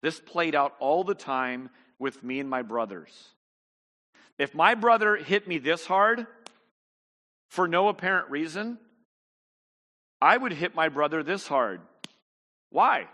This 0.02 0.19
played 0.19 0.56
out 0.56 0.75
all 0.80 1.06
the 1.06 1.15
time 1.15 1.69
with 1.99 2.21
me 2.21 2.41
and 2.41 2.49
my 2.49 2.63
brothers. 2.63 3.30
If 4.38 4.54
my 4.54 4.75
brother 4.75 5.15
hit 5.15 5.47
me 5.47 5.58
this 5.58 5.86
hard 5.86 6.28
for 7.47 7.65
no 7.65 7.88
apparent 7.88 8.30
reason, 8.30 8.78
I 10.21 10.36
would 10.36 10.52
hit 10.52 10.75
my 10.75 10.89
brother 10.89 11.23
this 11.23 11.47
hard. 11.47 11.80
Why? 12.71 13.08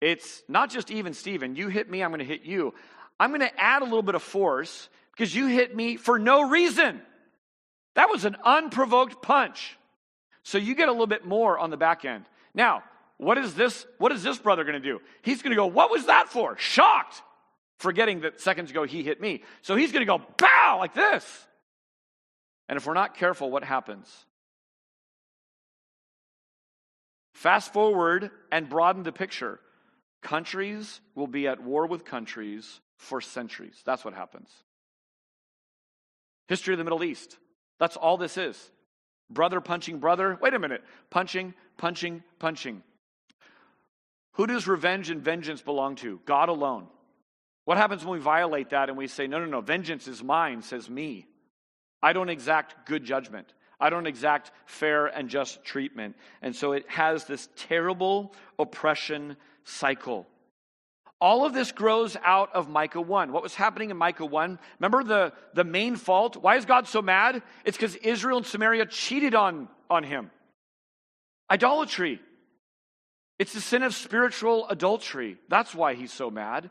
It's 0.00 0.44
not 0.48 0.70
just 0.70 0.92
even 0.92 1.12
Steven. 1.12 1.56
You 1.56 1.66
hit 1.66 1.90
me, 1.90 2.04
I'm 2.04 2.10
going 2.10 2.20
to 2.20 2.24
hit 2.24 2.44
you. 2.44 2.72
I'm 3.18 3.30
going 3.30 3.40
to 3.40 3.60
add 3.60 3.82
a 3.82 3.84
little 3.84 4.02
bit 4.02 4.14
of 4.14 4.22
force 4.22 4.88
because 5.12 5.34
you 5.34 5.46
hit 5.46 5.74
me 5.74 5.96
for 5.96 6.18
no 6.18 6.48
reason. 6.48 7.00
That 7.94 8.08
was 8.08 8.24
an 8.24 8.36
unprovoked 8.44 9.22
punch. 9.22 9.78
So 10.42 10.58
you 10.58 10.74
get 10.74 10.88
a 10.88 10.92
little 10.92 11.06
bit 11.06 11.24
more 11.24 11.58
on 11.58 11.70
the 11.70 11.76
back 11.76 12.04
end. 12.04 12.24
Now, 12.54 12.82
what 13.18 13.38
is 13.38 13.54
this? 13.54 13.86
What 13.98 14.12
is 14.12 14.22
this 14.22 14.38
brother 14.38 14.64
going 14.64 14.80
to 14.80 14.88
do? 14.88 15.00
He's 15.22 15.42
going 15.42 15.50
to 15.50 15.56
go, 15.56 15.66
What 15.66 15.90
was 15.90 16.06
that 16.06 16.28
for? 16.28 16.56
Shocked, 16.58 17.22
forgetting 17.78 18.22
that 18.22 18.40
seconds 18.40 18.70
ago 18.70 18.84
he 18.84 19.02
hit 19.02 19.20
me. 19.20 19.42
So 19.60 19.76
he's 19.76 19.92
going 19.92 20.04
to 20.04 20.06
go, 20.06 20.22
Bow, 20.38 20.78
like 20.80 20.94
this. 20.94 21.46
And 22.68 22.76
if 22.76 22.86
we're 22.86 22.94
not 22.94 23.16
careful, 23.16 23.50
what 23.50 23.62
happens? 23.62 24.08
Fast 27.34 27.72
forward 27.72 28.30
and 28.50 28.68
broaden 28.68 29.02
the 29.02 29.12
picture. 29.12 29.60
Countries 30.22 31.00
will 31.14 31.26
be 31.26 31.48
at 31.48 31.62
war 31.62 31.86
with 31.86 32.04
countries 32.04 32.80
for 33.02 33.20
centuries. 33.20 33.80
That's 33.84 34.04
what 34.04 34.14
happens. 34.14 34.48
History 36.48 36.74
of 36.74 36.78
the 36.78 36.84
Middle 36.84 37.02
East. 37.02 37.36
That's 37.78 37.96
all 37.96 38.16
this 38.16 38.38
is. 38.38 38.70
Brother 39.28 39.60
punching 39.60 39.98
brother. 39.98 40.38
Wait 40.40 40.54
a 40.54 40.58
minute. 40.58 40.84
Punching, 41.10 41.54
punching, 41.76 42.22
punching. 42.38 42.82
Who 44.34 44.46
does 44.46 44.68
revenge 44.68 45.10
and 45.10 45.20
vengeance 45.20 45.60
belong 45.60 45.96
to? 45.96 46.20
God 46.24 46.48
alone. 46.48 46.86
What 47.64 47.76
happens 47.76 48.04
when 48.04 48.18
we 48.18 48.24
violate 48.24 48.70
that 48.70 48.88
and 48.88 48.96
we 48.96 49.08
say, 49.08 49.26
no, 49.26 49.38
no, 49.40 49.46
no, 49.46 49.60
vengeance 49.60 50.06
is 50.06 50.22
mine, 50.22 50.62
says 50.62 50.88
me? 50.88 51.26
I 52.02 52.12
don't 52.12 52.28
exact 52.28 52.86
good 52.86 53.04
judgment. 53.04 53.52
I 53.80 53.90
don't 53.90 54.06
exact 54.06 54.52
fair 54.66 55.06
and 55.06 55.28
just 55.28 55.64
treatment. 55.64 56.16
And 56.40 56.54
so 56.54 56.72
it 56.72 56.88
has 56.88 57.24
this 57.24 57.48
terrible 57.56 58.32
oppression 58.58 59.36
cycle. 59.64 60.26
All 61.22 61.46
of 61.46 61.54
this 61.54 61.70
grows 61.70 62.16
out 62.24 62.52
of 62.52 62.68
Micah 62.68 63.00
1. 63.00 63.30
What 63.30 63.44
was 63.44 63.54
happening 63.54 63.90
in 63.90 63.96
Micah 63.96 64.26
1? 64.26 64.58
Remember 64.80 65.04
the, 65.04 65.32
the 65.54 65.62
main 65.62 65.94
fault? 65.94 66.36
Why 66.36 66.56
is 66.56 66.64
God 66.64 66.88
so 66.88 67.00
mad? 67.00 67.44
It's 67.64 67.76
because 67.76 67.94
Israel 67.94 68.38
and 68.38 68.46
Samaria 68.46 68.86
cheated 68.86 69.36
on, 69.36 69.68
on 69.88 70.02
him. 70.02 70.32
Idolatry. 71.48 72.20
It's 73.38 73.52
the 73.52 73.60
sin 73.60 73.84
of 73.84 73.94
spiritual 73.94 74.66
adultery. 74.66 75.38
That's 75.48 75.72
why 75.72 75.94
he's 75.94 76.12
so 76.12 76.28
mad. 76.28 76.70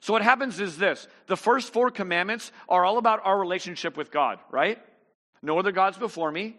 So, 0.00 0.14
what 0.14 0.22
happens 0.22 0.58
is 0.58 0.78
this 0.78 1.06
the 1.26 1.36
first 1.36 1.70
four 1.70 1.90
commandments 1.90 2.52
are 2.66 2.86
all 2.86 2.96
about 2.96 3.20
our 3.24 3.38
relationship 3.38 3.94
with 3.94 4.10
God, 4.10 4.38
right? 4.50 4.78
No 5.42 5.58
other 5.58 5.72
gods 5.72 5.98
before 5.98 6.32
me. 6.32 6.56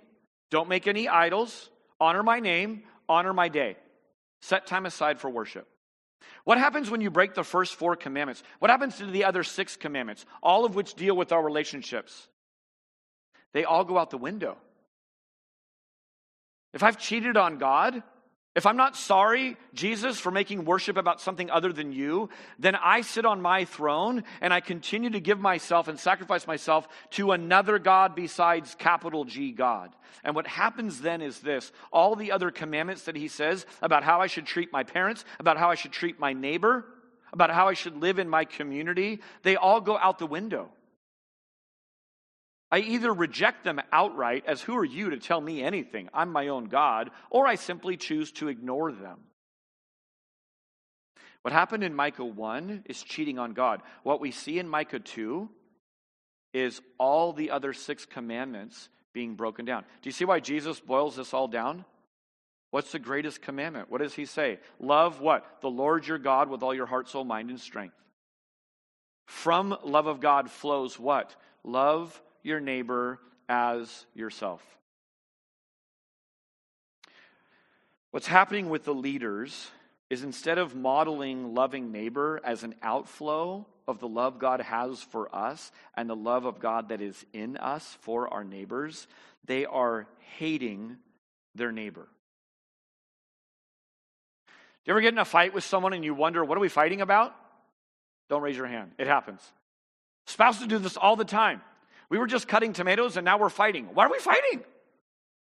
Don't 0.51 0.69
make 0.69 0.85
any 0.85 1.07
idols. 1.07 1.71
Honor 1.99 2.21
my 2.21 2.41
name. 2.41 2.83
Honor 3.09 3.33
my 3.33 3.49
day. 3.49 3.77
Set 4.43 4.67
time 4.67 4.85
aside 4.85 5.19
for 5.19 5.31
worship. 5.31 5.67
What 6.43 6.57
happens 6.57 6.89
when 6.89 7.01
you 7.01 7.11
break 7.11 7.33
the 7.33 7.43
first 7.43 7.75
four 7.75 7.95
commandments? 7.95 8.43
What 8.59 8.71
happens 8.71 8.97
to 8.97 9.05
the 9.05 9.25
other 9.25 9.43
six 9.43 9.75
commandments, 9.75 10.25
all 10.41 10.65
of 10.65 10.75
which 10.75 10.93
deal 10.93 11.15
with 11.15 11.31
our 11.31 11.43
relationships? 11.43 12.27
They 13.53 13.63
all 13.63 13.83
go 13.83 13.97
out 13.97 14.09
the 14.09 14.17
window. 14.17 14.57
If 16.73 16.83
I've 16.83 16.97
cheated 16.97 17.37
on 17.37 17.57
God, 17.57 18.01
if 18.53 18.65
I'm 18.65 18.75
not 18.75 18.97
sorry, 18.97 19.55
Jesus, 19.73 20.19
for 20.19 20.29
making 20.29 20.65
worship 20.65 20.97
about 20.97 21.21
something 21.21 21.49
other 21.49 21.71
than 21.71 21.93
you, 21.93 22.29
then 22.59 22.75
I 22.75 22.99
sit 22.99 23.25
on 23.25 23.41
my 23.41 23.63
throne 23.63 24.25
and 24.41 24.53
I 24.53 24.59
continue 24.59 25.09
to 25.11 25.21
give 25.21 25.39
myself 25.39 25.87
and 25.87 25.97
sacrifice 25.97 26.45
myself 26.45 26.85
to 27.11 27.31
another 27.31 27.79
God 27.79 28.13
besides 28.13 28.75
capital 28.75 29.23
G 29.23 29.53
God. 29.53 29.95
And 30.25 30.35
what 30.35 30.47
happens 30.47 30.99
then 30.99 31.21
is 31.21 31.39
this 31.39 31.71
all 31.93 32.17
the 32.17 32.33
other 32.33 32.51
commandments 32.51 33.03
that 33.03 33.15
he 33.15 33.29
says 33.29 33.65
about 33.81 34.03
how 34.03 34.19
I 34.19 34.27
should 34.27 34.45
treat 34.45 34.73
my 34.73 34.83
parents, 34.83 35.23
about 35.39 35.57
how 35.57 35.69
I 35.69 35.75
should 35.75 35.93
treat 35.93 36.19
my 36.19 36.33
neighbor, 36.33 36.85
about 37.31 37.51
how 37.51 37.69
I 37.69 37.73
should 37.73 38.01
live 38.01 38.19
in 38.19 38.27
my 38.27 38.43
community, 38.43 39.21
they 39.43 39.55
all 39.55 39.79
go 39.79 39.97
out 39.97 40.19
the 40.19 40.27
window. 40.27 40.69
I 42.71 42.79
either 42.79 43.13
reject 43.13 43.63
them 43.63 43.81
outright, 43.91 44.45
as 44.47 44.61
who 44.61 44.77
are 44.77 44.85
you 44.85 45.09
to 45.09 45.17
tell 45.17 45.41
me 45.41 45.61
anything? 45.61 46.09
I'm 46.13 46.31
my 46.31 46.47
own 46.47 46.65
God, 46.65 47.11
or 47.29 47.45
I 47.45 47.55
simply 47.55 47.97
choose 47.97 48.31
to 48.33 48.47
ignore 48.47 48.91
them. 48.91 49.19
What 51.41 51.53
happened 51.53 51.83
in 51.83 51.93
Micah 51.93 52.23
1 52.23 52.83
is 52.85 53.01
cheating 53.01 53.39
on 53.39 53.53
God. 53.53 53.81
What 54.03 54.21
we 54.21 54.31
see 54.31 54.59
in 54.59 54.69
Micah 54.69 54.99
2 54.99 55.49
is 56.53 56.81
all 56.97 57.33
the 57.33 57.51
other 57.51 57.73
six 57.73 58.05
commandments 58.05 58.89
being 59.13 59.35
broken 59.35 59.65
down. 59.65 59.83
Do 60.01 60.07
you 60.07 60.11
see 60.11 60.25
why 60.25 60.39
Jesus 60.39 60.79
boils 60.79 61.15
this 61.15 61.33
all 61.33 61.47
down? 61.47 61.83
What's 62.69 62.93
the 62.93 62.99
greatest 62.99 63.41
commandment? 63.41 63.91
What 63.91 64.01
does 64.01 64.13
he 64.13 64.25
say? 64.25 64.59
Love 64.79 65.19
what? 65.19 65.45
The 65.61 65.69
Lord 65.69 66.07
your 66.07 66.17
God 66.17 66.49
with 66.49 66.63
all 66.63 66.73
your 66.73 66.85
heart, 66.85 67.09
soul, 67.09 67.25
mind, 67.25 67.49
and 67.49 67.59
strength. 67.59 67.95
From 69.27 69.77
love 69.83 70.07
of 70.07 70.21
God 70.21 70.49
flows 70.49 70.97
what? 70.97 71.35
Love 71.63 72.21
your 72.43 72.59
neighbor 72.59 73.19
as 73.47 74.05
yourself. 74.13 74.61
What's 78.11 78.27
happening 78.27 78.69
with 78.69 78.83
the 78.83 78.93
leaders 78.93 79.69
is 80.09 80.23
instead 80.23 80.57
of 80.57 80.75
modeling 80.75 81.55
loving 81.55 81.91
neighbor 81.91 82.41
as 82.43 82.63
an 82.63 82.75
outflow 82.81 83.65
of 83.87 83.99
the 83.99 84.07
love 84.07 84.39
God 84.39 84.59
has 84.59 85.01
for 85.01 85.33
us 85.33 85.71
and 85.95 86.09
the 86.09 86.15
love 86.15 86.45
of 86.45 86.59
God 86.59 86.89
that 86.89 87.01
is 87.01 87.25
in 87.31 87.55
us 87.57 87.97
for 88.01 88.27
our 88.33 88.43
neighbors, 88.43 89.07
they 89.45 89.65
are 89.65 90.07
hating 90.37 90.97
their 91.55 91.71
neighbor. 91.71 92.07
Do 94.83 94.89
you 94.89 94.93
ever 94.93 95.01
get 95.01 95.13
in 95.13 95.19
a 95.19 95.25
fight 95.25 95.53
with 95.53 95.63
someone 95.63 95.93
and 95.93 96.03
you 96.03 96.13
wonder, 96.13 96.43
what 96.43 96.57
are 96.57 96.61
we 96.61 96.69
fighting 96.69 97.01
about? 97.01 97.33
Don't 98.29 98.41
raise 98.41 98.57
your 98.57 98.67
hand. 98.67 98.91
It 98.97 99.07
happens. 99.07 99.41
Spouses 100.25 100.67
do 100.67 100.77
this 100.77 100.97
all 100.97 101.15
the 101.15 101.25
time. 101.25 101.61
We 102.11 102.17
were 102.17 102.27
just 102.27 102.45
cutting 102.45 102.73
tomatoes 102.73 103.15
and 103.15 103.23
now 103.23 103.37
we're 103.37 103.49
fighting. 103.49 103.87
Why 103.93 104.05
are 104.05 104.11
we 104.11 104.19
fighting? 104.19 104.65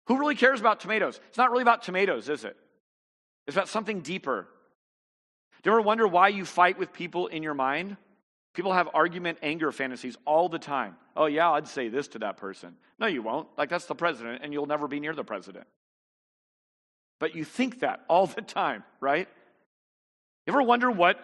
Who 0.08 0.18
really 0.18 0.36
cares 0.36 0.62
about 0.62 0.80
tomatoes? 0.80 1.20
It's 1.28 1.38
not 1.38 1.52
really 1.52 1.62
about 1.62 1.84
tomatoes, 1.84 2.30
is 2.30 2.46
it? 2.46 2.56
It's 3.46 3.58
about 3.58 3.68
something 3.68 4.00
deeper. 4.00 4.48
Do 5.62 5.70
you 5.70 5.74
ever 5.74 5.82
wonder 5.82 6.08
why 6.08 6.30
you 6.30 6.46
fight 6.46 6.80
with 6.80 6.94
people 6.94 7.28
in 7.28 7.44
your 7.44 7.54
mind? 7.54 7.98
People 8.54 8.72
have 8.72 8.88
argument, 8.94 9.40
anger 9.42 9.74
fantasies 9.74 10.16
all 10.26 10.48
the 10.48 10.58
time. 10.58 10.96
Oh, 11.18 11.26
yeah, 11.26 11.52
I'd 11.52 11.68
say 11.68 11.90
this 11.90 12.08
to 12.10 12.20
that 12.20 12.38
person. 12.38 12.78
No, 12.98 13.08
you 13.08 13.22
won't. 13.22 13.50
Like, 13.58 13.70
that's 13.70 13.86
the 13.86 13.96
president, 13.96 14.42
and 14.42 14.54
you'll 14.54 14.66
never 14.66 14.88
be 14.88 15.02
near 15.02 15.14
the 15.14 15.24
president. 15.26 15.68
But 17.20 17.36
you 17.36 17.44
think 17.44 17.82
that 17.82 18.06
all 18.10 18.26
the 18.26 18.42
time, 18.42 18.86
right? 19.02 19.28
You 20.48 20.54
ever 20.54 20.64
wonder 20.64 20.90
what 20.90 21.20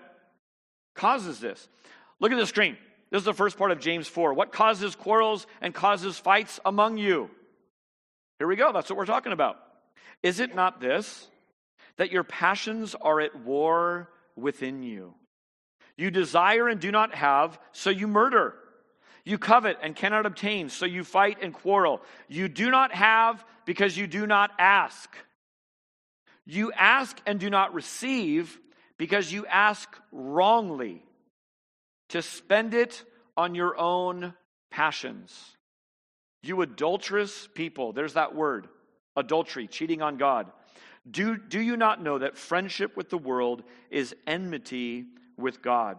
causes 0.95 1.39
this? 1.39 1.69
Look 2.19 2.33
at 2.33 2.37
the 2.37 2.45
screen. 2.47 2.75
This 3.11 3.19
is 3.19 3.25
the 3.25 3.33
first 3.33 3.57
part 3.57 3.71
of 3.71 3.79
James 3.79 4.07
4. 4.07 4.33
What 4.33 4.51
causes 4.51 4.95
quarrels 4.95 5.47
and 5.61 5.73
causes 5.73 6.17
fights 6.17 6.59
among 6.63 6.97
you? 6.97 7.29
Here 8.37 8.47
we 8.47 8.55
go. 8.55 8.71
That's 8.71 8.89
what 8.89 8.97
we're 8.97 9.05
talking 9.05 9.33
about. 9.33 9.57
Is 10.21 10.39
it 10.39 10.53
not 10.53 10.79
this? 10.79 11.27
That 11.97 12.11
your 12.11 12.23
passions 12.23 12.95
are 12.95 13.19
at 13.19 13.35
war 13.35 14.09
within 14.35 14.83
you. 14.83 15.15
You 15.97 16.11
desire 16.11 16.67
and 16.69 16.79
do 16.79 16.91
not 16.91 17.13
have, 17.15 17.59
so 17.73 17.89
you 17.89 18.07
murder. 18.07 18.55
You 19.25 19.37
covet 19.37 19.77
and 19.81 19.95
cannot 19.95 20.25
obtain, 20.25 20.69
so 20.69 20.85
you 20.85 21.03
fight 21.03 21.39
and 21.41 21.53
quarrel. 21.53 22.01
You 22.29 22.47
do 22.47 22.71
not 22.71 22.93
have 22.93 23.43
because 23.65 23.97
you 23.97 24.07
do 24.07 24.25
not 24.25 24.51
ask. 24.57 25.09
You 26.45 26.71
ask 26.71 27.19
and 27.25 27.39
do 27.39 27.49
not 27.49 27.73
receive 27.73 28.57
because 28.97 29.31
you 29.31 29.45
ask 29.45 29.89
wrongly 30.11 31.03
to 32.09 32.21
spend 32.21 32.73
it 32.73 33.03
on 33.37 33.55
your 33.55 33.77
own 33.77 34.33
passions. 34.71 35.55
You 36.41 36.61
adulterous 36.61 37.47
people, 37.53 37.93
there's 37.93 38.13
that 38.13 38.35
word 38.35 38.67
adultery, 39.15 39.67
cheating 39.67 40.01
on 40.01 40.17
God. 40.17 40.51
Do, 41.09 41.37
do 41.37 41.59
you 41.59 41.75
not 41.75 42.01
know 42.01 42.19
that 42.19 42.37
friendship 42.37 42.95
with 42.95 43.09
the 43.09 43.17
world 43.17 43.63
is 43.89 44.15
enmity 44.27 45.05
with 45.37 45.61
God? 45.61 45.97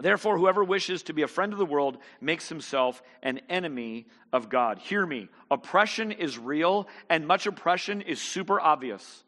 Therefore, 0.00 0.36
whoever 0.36 0.64
wishes 0.64 1.04
to 1.04 1.12
be 1.12 1.22
a 1.22 1.28
friend 1.28 1.52
of 1.52 1.58
the 1.58 1.66
world 1.66 1.98
makes 2.20 2.48
himself 2.48 3.02
an 3.22 3.40
enemy 3.48 4.06
of 4.32 4.48
God. 4.48 4.78
Hear 4.78 5.06
me. 5.06 5.28
Oppression 5.50 6.10
is 6.10 6.38
real, 6.38 6.88
and 7.08 7.26
much 7.26 7.46
oppression 7.46 8.00
is 8.00 8.20
super 8.20 8.60
obvious. 8.60 9.24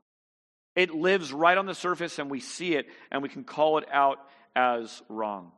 It 0.74 0.92
lives 0.92 1.32
right 1.32 1.56
on 1.56 1.66
the 1.66 1.74
surface, 1.74 2.18
and 2.18 2.28
we 2.28 2.40
see 2.40 2.74
it, 2.74 2.86
and 3.12 3.22
we 3.22 3.28
can 3.28 3.44
call 3.44 3.78
it 3.78 3.84
out 3.92 4.18
as 4.56 5.02
wrong. 5.08 5.52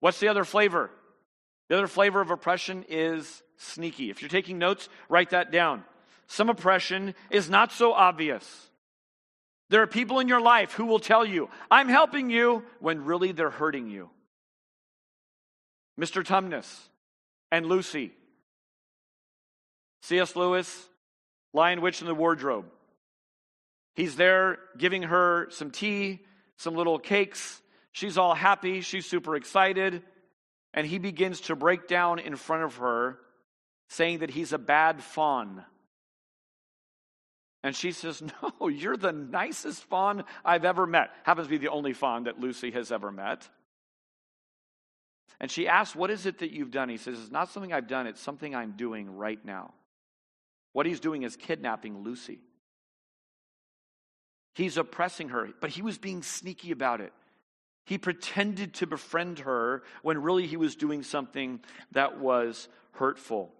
What's 0.00 0.20
the 0.20 0.28
other 0.28 0.44
flavor? 0.44 0.90
The 1.68 1.76
other 1.76 1.86
flavor 1.86 2.20
of 2.20 2.30
oppression 2.30 2.84
is 2.88 3.42
sneaky. 3.56 4.10
If 4.10 4.22
you're 4.22 4.28
taking 4.28 4.58
notes, 4.58 4.88
write 5.08 5.30
that 5.30 5.50
down. 5.50 5.84
Some 6.26 6.48
oppression 6.48 7.14
is 7.30 7.48
not 7.50 7.72
so 7.72 7.92
obvious. 7.92 8.70
There 9.68 9.82
are 9.82 9.86
people 9.86 10.20
in 10.20 10.28
your 10.28 10.40
life 10.40 10.72
who 10.72 10.86
will 10.86 11.00
tell 11.00 11.24
you, 11.24 11.48
I'm 11.70 11.88
helping 11.88 12.30
you, 12.30 12.64
when 12.78 13.04
really 13.04 13.32
they're 13.32 13.50
hurting 13.50 13.88
you. 13.88 14.10
Mr. 15.98 16.24
Tumnus 16.24 16.88
and 17.50 17.66
Lucy, 17.66 18.12
C.S. 20.02 20.36
Lewis, 20.36 20.88
Lion 21.52 21.80
Witch 21.80 22.00
in 22.00 22.06
the 22.06 22.14
Wardrobe. 22.14 22.66
He's 23.94 24.14
there 24.14 24.58
giving 24.76 25.04
her 25.04 25.48
some 25.50 25.70
tea, 25.70 26.20
some 26.58 26.74
little 26.74 26.98
cakes. 26.98 27.60
She's 27.96 28.18
all 28.18 28.34
happy, 28.34 28.82
she's 28.82 29.06
super 29.06 29.36
excited, 29.36 30.02
and 30.74 30.86
he 30.86 30.98
begins 30.98 31.40
to 31.42 31.56
break 31.56 31.88
down 31.88 32.18
in 32.18 32.36
front 32.36 32.64
of 32.64 32.76
her, 32.76 33.18
saying 33.88 34.18
that 34.18 34.28
he's 34.28 34.52
a 34.52 34.58
bad 34.58 35.02
fawn. 35.02 35.64
And 37.62 37.74
she 37.74 37.92
says, 37.92 38.22
No, 38.60 38.68
you're 38.68 38.98
the 38.98 39.12
nicest 39.12 39.82
fawn 39.84 40.24
I've 40.44 40.66
ever 40.66 40.86
met. 40.86 41.08
Happens 41.22 41.46
to 41.46 41.50
be 41.50 41.56
the 41.56 41.70
only 41.70 41.94
fawn 41.94 42.24
that 42.24 42.38
Lucy 42.38 42.70
has 42.72 42.92
ever 42.92 43.10
met. 43.10 43.48
And 45.40 45.50
she 45.50 45.66
asks, 45.66 45.96
What 45.96 46.10
is 46.10 46.26
it 46.26 46.40
that 46.40 46.52
you've 46.52 46.70
done? 46.70 46.90
He 46.90 46.98
says, 46.98 47.18
It's 47.18 47.32
not 47.32 47.48
something 47.48 47.72
I've 47.72 47.88
done, 47.88 48.06
it's 48.06 48.20
something 48.20 48.54
I'm 48.54 48.72
doing 48.72 49.16
right 49.16 49.42
now. 49.42 49.72
What 50.74 50.84
he's 50.84 51.00
doing 51.00 51.22
is 51.22 51.34
kidnapping 51.34 52.02
Lucy. 52.02 52.40
He's 54.54 54.76
oppressing 54.76 55.30
her, 55.30 55.48
but 55.62 55.70
he 55.70 55.80
was 55.80 55.96
being 55.96 56.22
sneaky 56.22 56.72
about 56.72 57.00
it. 57.00 57.14
He 57.86 57.98
pretended 57.98 58.74
to 58.74 58.86
befriend 58.86 59.38
her 59.38 59.84
when 60.02 60.20
really 60.20 60.46
he 60.46 60.56
was 60.56 60.74
doing 60.74 61.04
something 61.04 61.60
that 61.92 62.18
was 62.18 62.68
hurtful. 62.92 63.52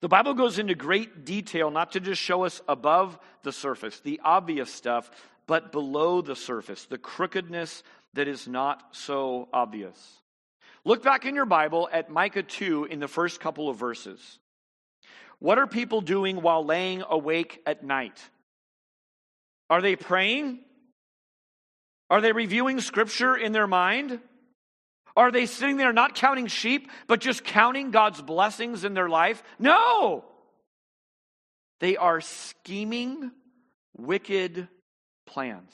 The 0.00 0.08
Bible 0.08 0.32
goes 0.32 0.58
into 0.58 0.74
great 0.74 1.26
detail, 1.26 1.70
not 1.70 1.92
to 1.92 2.00
just 2.00 2.20
show 2.20 2.44
us 2.44 2.62
above 2.66 3.18
the 3.42 3.52
surface, 3.52 4.00
the 4.00 4.20
obvious 4.24 4.72
stuff, 4.72 5.10
but 5.46 5.70
below 5.70 6.22
the 6.22 6.34
surface, 6.34 6.86
the 6.86 6.96
crookedness 6.96 7.82
that 8.14 8.26
is 8.26 8.48
not 8.48 8.82
so 8.92 9.48
obvious. 9.52 10.22
Look 10.86 11.02
back 11.02 11.26
in 11.26 11.34
your 11.34 11.44
Bible 11.44 11.90
at 11.92 12.08
Micah 12.08 12.42
2 12.42 12.86
in 12.86 13.00
the 13.00 13.08
first 13.08 13.38
couple 13.38 13.68
of 13.68 13.76
verses. 13.76 14.38
What 15.40 15.58
are 15.58 15.66
people 15.66 16.00
doing 16.00 16.40
while 16.40 16.64
laying 16.64 17.02
awake 17.06 17.60
at 17.66 17.84
night? 17.84 18.18
Are 19.68 19.82
they 19.82 19.94
praying? 19.94 20.60
Are 22.10 22.20
they 22.20 22.32
reviewing 22.32 22.80
scripture 22.80 23.36
in 23.36 23.52
their 23.52 23.66
mind? 23.66 24.20
Are 25.16 25.32
they 25.32 25.46
sitting 25.46 25.76
there 25.76 25.92
not 25.92 26.14
counting 26.14 26.46
sheep, 26.46 26.90
but 27.06 27.20
just 27.20 27.42
counting 27.42 27.90
God's 27.90 28.20
blessings 28.20 28.84
in 28.84 28.94
their 28.94 29.08
life? 29.08 29.42
No! 29.58 30.24
They 31.80 31.96
are 31.96 32.20
scheming, 32.20 33.32
wicked 33.96 34.68
plans. 35.26 35.72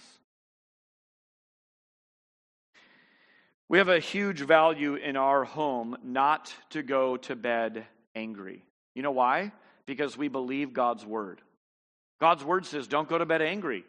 We 3.68 3.78
have 3.78 3.88
a 3.88 4.00
huge 4.00 4.40
value 4.40 4.94
in 4.96 5.16
our 5.16 5.44
home 5.44 5.96
not 6.04 6.54
to 6.70 6.82
go 6.82 7.16
to 7.18 7.34
bed 7.34 7.86
angry. 8.14 8.64
You 8.94 9.02
know 9.02 9.12
why? 9.12 9.52
Because 9.86 10.16
we 10.16 10.28
believe 10.28 10.72
God's 10.72 11.06
word. 11.06 11.40
God's 12.20 12.44
word 12.44 12.66
says, 12.66 12.86
don't 12.86 13.08
go 13.08 13.18
to 13.18 13.26
bed 13.26 13.42
angry. 13.42 13.84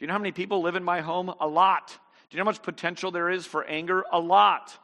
Do 0.00 0.04
you 0.04 0.06
know 0.06 0.14
how 0.14 0.18
many 0.18 0.32
people 0.32 0.62
live 0.62 0.76
in 0.76 0.82
my 0.82 1.02
home? 1.02 1.30
A 1.40 1.46
lot. 1.46 1.88
Do 1.88 1.94
you 2.30 2.38
know 2.38 2.44
how 2.44 2.52
much 2.52 2.62
potential 2.62 3.10
there 3.10 3.28
is 3.28 3.44
for 3.44 3.64
anger? 3.64 4.02
A 4.10 4.18
lot. 4.18 4.74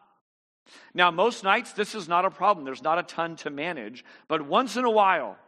Now, 0.93 1.11
most 1.11 1.43
nights, 1.43 1.73
this 1.73 1.95
is 1.95 2.07
not 2.07 2.27
a 2.27 2.31
problem. 2.31 2.67
There's 2.67 2.83
not 2.83 2.99
a 2.99 3.03
ton 3.03 3.37
to 3.37 3.49
manage. 3.49 4.05
But 4.29 4.43
once 4.43 4.77
in 4.77 4.85
a 4.85 4.91
while, 4.91 5.39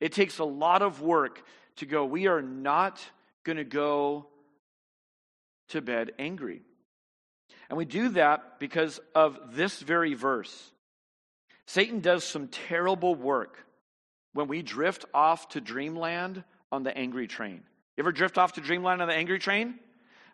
it 0.00 0.12
takes 0.12 0.38
a 0.38 0.44
lot 0.44 0.82
of 0.82 1.00
work 1.00 1.42
to 1.76 1.86
go, 1.86 2.04
we 2.04 2.26
are 2.26 2.42
not 2.42 3.00
going 3.42 3.56
to 3.56 3.64
go 3.64 4.26
to 5.68 5.80
bed 5.80 6.12
angry. 6.18 6.60
And 7.70 7.78
we 7.78 7.86
do 7.86 8.10
that 8.10 8.60
because 8.60 9.00
of 9.14 9.56
this 9.56 9.80
very 9.80 10.12
verse. 10.12 10.70
Satan 11.66 12.00
does 12.00 12.22
some 12.22 12.48
terrible 12.48 13.14
work 13.14 13.56
when 14.34 14.46
we 14.46 14.60
drift 14.60 15.06
off 15.14 15.48
to 15.50 15.62
dreamland 15.62 16.44
on 16.70 16.82
the 16.82 16.94
angry 16.94 17.26
train. 17.26 17.62
You 17.96 18.02
ever 18.02 18.12
drift 18.12 18.38
off 18.38 18.54
to 18.54 18.60
dreamland 18.60 19.02
on 19.02 19.08
the 19.08 19.14
angry 19.14 19.38
train? 19.38 19.78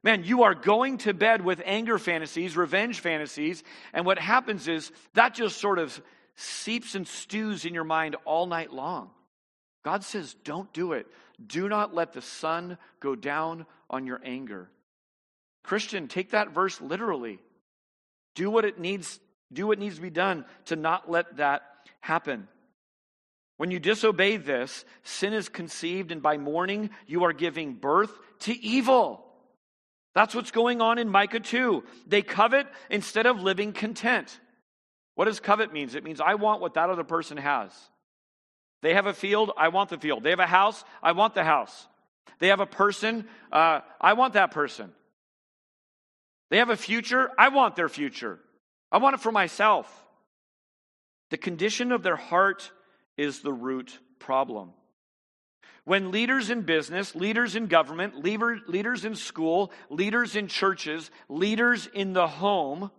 Man, 0.03 0.25
you 0.25 0.45
are 0.45 0.55
going 0.55 0.99
to 0.99 1.13
bed 1.13 1.45
with 1.45 1.61
anger 1.65 1.99
fantasies, 1.99 2.57
revenge 2.57 3.01
fantasies, 3.01 3.63
and 3.93 4.07
what 4.07 4.19
happens 4.19 4.67
is 4.67 4.91
that 5.13 5.35
just 5.35 5.59
sort 5.59 5.79
of 5.79 6.01
seeps 6.37 6.95
and 6.95 7.07
stews 7.07 7.67
in 7.67 7.75
your 7.75 7.85
mind 7.85 8.17
all 8.25 8.47
night 8.47 8.73
long. 8.73 9.11
God 9.85 10.05
says, 10.05 10.35
don't 10.43 10.73
do 10.73 10.93
it. 10.93 11.07
Do 11.45 11.69
not 11.69 11.95
let 11.95 12.13
the 12.13 12.23
sun 12.23 12.79
go 12.99 13.15
down 13.15 13.67
on 13.91 14.07
your 14.07 14.21
anger. 14.25 14.71
Christian, 15.63 16.09
take 16.09 16.31
that 16.31 16.53
verse 16.53 16.81
literally. 16.81 17.39
Do 18.35 18.51
what 18.51 18.65
it 18.65 18.79
needs, 18.79 19.21
do 19.53 19.67
what 19.67 19.79
needs 19.79 19.97
to 19.97 20.03
be 20.03 20.11
done 20.11 20.47
to 20.67 20.77
not 20.77 21.11
let 21.11 21.37
that 21.37 21.63
happen. 22.01 22.49
When 23.61 23.71
you 23.71 23.79
disobey 23.79 24.39
this, 24.39 24.87
sin 25.03 25.35
is 25.35 25.51
conceived, 25.51 26.13
and 26.13 26.23
by 26.23 26.39
morning 26.39 26.89
you 27.07 27.25
are 27.25 27.35
giving 27.35 27.75
birth 27.75 28.11
to 28.39 28.59
evil. 28.59 29.23
That's 30.15 30.35
what's 30.35 30.51
going 30.51 30.81
on 30.81 30.97
in 30.97 31.11
Micah 31.11 31.41
2. 31.41 31.85
They 32.07 32.23
covet 32.23 32.67
instead 32.89 33.27
of 33.27 33.43
living 33.43 33.75
content. 33.75 34.41
What 35.15 35.27
does 35.27 35.41
covet 35.41 35.75
means? 35.75 35.95
It 35.95 36.05
means 36.05 36.23
I 36.23 36.37
want 36.37 36.63
what 36.63 36.73
that 36.73 36.89
other 36.89 37.05
person 37.05 37.37
has. 37.37 37.71
They 38.81 38.95
have 38.95 39.05
a 39.05 39.13
field, 39.13 39.53
I 39.59 39.69
want 39.69 39.91
the 39.91 39.99
field. 39.99 40.23
They 40.23 40.31
have 40.31 40.39
a 40.39 40.47
house, 40.47 40.83
I 41.03 41.13
want 41.13 41.35
the 41.35 41.45
house. 41.45 41.87
They 42.39 42.49
have 42.49 42.61
a 42.61 42.67
person, 42.67 43.27
uh, 43.53 43.81
I 44.01 44.15
want 44.15 44.33
that 44.33 44.53
person. 44.53 44.91
They 46.49 46.57
have 46.57 46.71
a 46.71 46.79
future, 46.79 47.31
I 47.39 47.51
want 47.51 47.77
their 47.77 47.91
future. 47.91 48.39
I 48.91 48.97
want 48.97 49.17
it 49.17 49.21
for 49.21 49.31
myself. 49.31 49.87
The 51.29 51.37
condition 51.37 51.93
of 51.93 52.03
their 52.03 52.17
heart 52.17 52.73
is 53.17 53.41
the 53.41 53.53
root 53.53 53.99
problem. 54.19 54.73
When 55.85 56.11
leaders 56.11 56.51
in 56.51 56.63
business, 56.63 57.15
leaders 57.15 57.57
in 57.57 57.67
government, 57.67 58.23
leader, 58.23 58.59
leaders 58.67 59.05
in 59.05 59.17
school, 59.17 59.73
leaders 59.89 60.37
in 60.37 60.47
churches, 60.47 61.11
leaders 61.29 61.89
in 61.93 62.13
the 62.13 62.29
home 62.29 62.91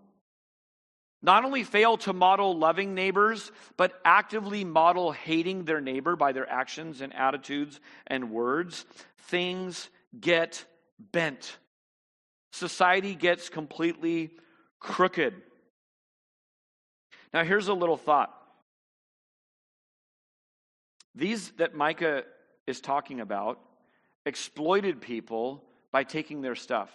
not 1.24 1.46
only 1.46 1.64
fail 1.64 1.98
to 1.98 2.14
model 2.14 2.58
loving 2.58 2.96
neighbors, 2.96 3.52
but 3.78 4.00
actively 4.04 4.64
model 4.64 5.12
hating 5.12 5.66
their 5.66 5.80
neighbor 5.80 6.16
by 6.16 6.32
their 6.32 6.50
actions 6.50 7.02
and 7.02 7.16
attitudes 7.16 7.80
and 8.08 8.32
words, 8.32 8.86
things 9.30 9.90
get 10.20 10.66
bent. 11.00 11.58
Society 12.52 13.14
gets 13.14 13.50
completely 13.50 14.32
crooked. 14.80 15.36
Now, 17.34 17.44
here's 17.44 17.68
a 17.68 17.74
little 17.74 17.98
thought. 17.98 18.36
These 21.16 21.52
that 21.58 21.76
Micah 21.76 22.24
is 22.68 22.82
talking 22.82 23.20
about 23.20 23.60
exploited 24.26 25.02
people 25.02 25.64
by 25.92 26.04
taking 26.04 26.42
their 26.42 26.56
stuff. 26.56 26.90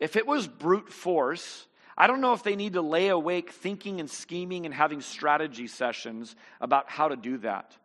If 0.00 0.16
it 0.16 0.26
was 0.26 0.48
brute 0.48 0.92
force, 0.92 1.66
I 1.96 2.06
don't 2.06 2.20
know 2.20 2.32
if 2.32 2.42
they 2.42 2.56
need 2.56 2.72
to 2.72 2.82
lay 2.82 3.08
awake 3.08 3.52
thinking 3.52 4.00
and 4.00 4.10
scheming 4.10 4.66
and 4.66 4.74
having 4.74 5.00
strategy 5.00 5.66
sessions 5.66 6.34
about 6.60 6.90
how 6.90 7.08
to 7.08 7.16
do 7.16 7.38
that. 7.38 7.76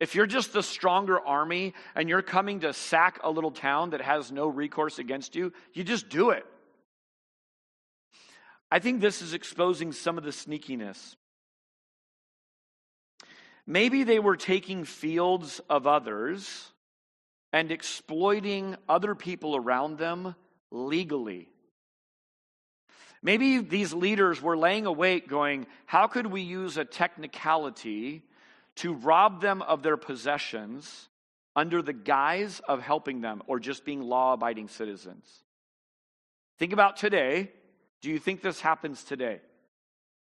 If 0.00 0.14
you're 0.14 0.26
just 0.26 0.52
the 0.52 0.62
stronger 0.62 1.20
army 1.20 1.74
and 1.94 2.08
you're 2.08 2.22
coming 2.22 2.60
to 2.60 2.72
sack 2.72 3.20
a 3.22 3.30
little 3.30 3.52
town 3.52 3.90
that 3.90 4.00
has 4.00 4.32
no 4.32 4.48
recourse 4.48 4.98
against 4.98 5.36
you, 5.36 5.52
you 5.74 5.84
just 5.84 6.08
do 6.08 6.30
it. 6.30 6.46
I 8.70 8.78
think 8.78 9.00
this 9.00 9.20
is 9.20 9.34
exposing 9.34 9.92
some 9.92 10.16
of 10.16 10.24
the 10.24 10.30
sneakiness. 10.30 11.16
Maybe 13.66 14.02
they 14.04 14.18
were 14.18 14.36
taking 14.36 14.84
fields 14.84 15.60
of 15.70 15.86
others 15.86 16.72
and 17.52 17.70
exploiting 17.70 18.76
other 18.88 19.14
people 19.14 19.56
around 19.56 19.98
them 19.98 20.34
legally. 20.70 21.48
Maybe 23.22 23.58
these 23.58 23.92
leaders 23.92 24.42
were 24.42 24.56
laying 24.56 24.86
awake 24.86 25.28
going, 25.28 25.66
How 25.86 26.08
could 26.08 26.26
we 26.26 26.42
use 26.42 26.76
a 26.76 26.84
technicality 26.84 28.22
to 28.76 28.94
rob 28.94 29.40
them 29.40 29.62
of 29.62 29.82
their 29.82 29.96
possessions 29.96 31.08
under 31.54 31.82
the 31.82 31.92
guise 31.92 32.60
of 32.66 32.80
helping 32.80 33.20
them 33.20 33.42
or 33.46 33.60
just 33.60 33.84
being 33.84 34.00
law 34.00 34.32
abiding 34.32 34.68
citizens? 34.68 35.24
Think 36.58 36.72
about 36.72 36.96
today. 36.96 37.52
Do 38.00 38.10
you 38.10 38.18
think 38.18 38.42
this 38.42 38.60
happens 38.60 39.04
today? 39.04 39.40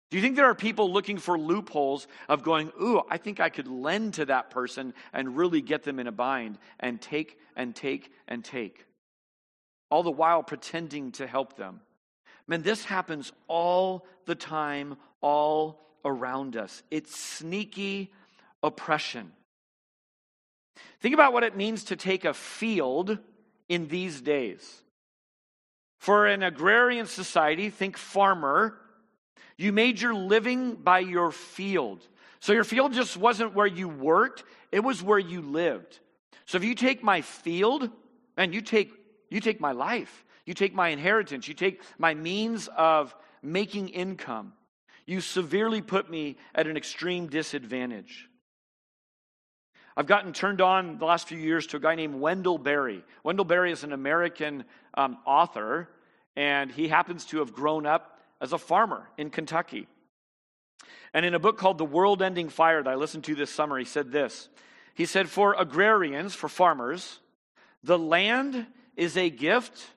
Do 0.09 0.17
you 0.17 0.23
think 0.23 0.35
there 0.35 0.49
are 0.49 0.55
people 0.55 0.91
looking 0.91 1.19
for 1.19 1.37
loopholes 1.37 2.07
of 2.27 2.41
going, 2.41 2.71
ooh, 2.81 3.01
I 3.09 3.17
think 3.17 3.39
I 3.39 3.49
could 3.49 3.67
lend 3.67 4.15
to 4.15 4.25
that 4.25 4.49
person 4.49 4.93
and 5.13 5.37
really 5.37 5.61
get 5.61 5.83
them 5.83 5.99
in 5.99 6.07
a 6.07 6.11
bind 6.11 6.57
and 6.79 6.99
take 6.99 7.37
and 7.55 7.75
take 7.75 8.11
and 8.27 8.43
take? 8.43 8.85
All 9.91 10.01
the 10.01 10.11
while 10.11 10.41
pretending 10.41 11.11
to 11.13 11.27
help 11.27 11.57
them. 11.57 11.81
Man, 12.47 12.63
this 12.63 12.83
happens 12.83 13.31
all 13.47 14.07
the 14.25 14.33
time, 14.33 14.97
all 15.21 15.79
around 16.03 16.55
us. 16.55 16.81
It's 16.89 17.15
sneaky 17.15 18.11
oppression. 18.63 19.31
Think 21.01 21.13
about 21.13 21.33
what 21.33 21.43
it 21.43 21.55
means 21.55 21.85
to 21.85 21.95
take 21.95 22.25
a 22.25 22.33
field 22.33 23.19
in 23.67 23.87
these 23.87 24.21
days. 24.21 24.81
For 25.99 26.25
an 26.25 26.41
agrarian 26.41 27.05
society, 27.05 27.69
think 27.69 27.97
farmer, 27.97 28.79
you 29.59 29.71
made 29.71 30.01
your 30.01 30.15
living 30.15 30.75
by 30.75 30.99
your 30.99 31.31
field. 31.31 32.07
So 32.39 32.53
your 32.53 32.63
field 32.63 32.93
just 32.93 33.17
wasn't 33.17 33.53
where 33.53 33.67
you 33.67 33.89
worked, 33.89 34.43
it 34.71 34.79
was 34.79 35.03
where 35.03 35.19
you 35.19 35.41
lived. 35.41 35.99
So 36.45 36.57
if 36.57 36.63
you 36.63 36.73
take 36.73 37.03
my 37.03 37.21
field, 37.21 37.91
and 38.39 38.53
you 38.53 38.61
take 38.61 38.93
you 39.29 39.39
take 39.39 39.59
my 39.59 39.73
life, 39.73 40.25
you 40.45 40.55
take 40.55 40.73
my 40.73 40.89
inheritance, 40.89 41.47
you 41.47 41.53
take 41.53 41.81
my 41.99 42.15
means 42.15 42.67
of 42.75 43.13
making 43.43 43.89
income. 43.89 44.53
You 45.05 45.21
severely 45.21 45.81
put 45.81 46.09
me 46.09 46.37
at 46.55 46.65
an 46.65 46.77
extreme 46.77 47.27
disadvantage. 47.27 48.27
I've 49.95 50.07
gotten 50.07 50.33
turned 50.33 50.61
on 50.61 50.97
the 50.97 51.05
last 51.05 51.27
few 51.27 51.37
years 51.37 51.67
to 51.67 51.77
a 51.77 51.79
guy 51.79 51.95
named 51.95 52.15
Wendell 52.15 52.57
Berry. 52.57 53.03
Wendell 53.23 53.45
Berry 53.45 53.71
is 53.71 53.83
an 53.83 53.91
American 53.91 54.63
um, 54.93 55.17
author, 55.25 55.89
and 56.35 56.71
he 56.71 56.87
happens 56.87 57.25
to 57.25 57.39
have 57.39 57.53
grown 57.53 57.85
up 57.85 58.18
as 58.41 58.53
a 58.53 58.57
farmer 58.57 59.09
in 59.17 59.29
Kentucky. 59.29 59.87
And 61.13 61.25
in 61.25 61.33
a 61.33 61.39
book 61.39 61.57
called 61.57 61.77
The 61.77 61.85
World 61.85 62.21
Ending 62.21 62.49
Fire 62.49 62.83
that 62.83 62.89
I 62.89 62.95
listened 62.95 63.23
to 63.25 63.35
this 63.35 63.49
summer, 63.49 63.77
he 63.77 63.85
said 63.85 64.11
this. 64.11 64.49
He 64.93 65.05
said, 65.05 65.29
For 65.29 65.55
agrarians, 65.57 66.35
for 66.35 66.49
farmers, 66.49 67.19
the 67.83 67.97
land 67.97 68.67
is 68.95 69.17
a 69.17 69.29
gift 69.29 69.87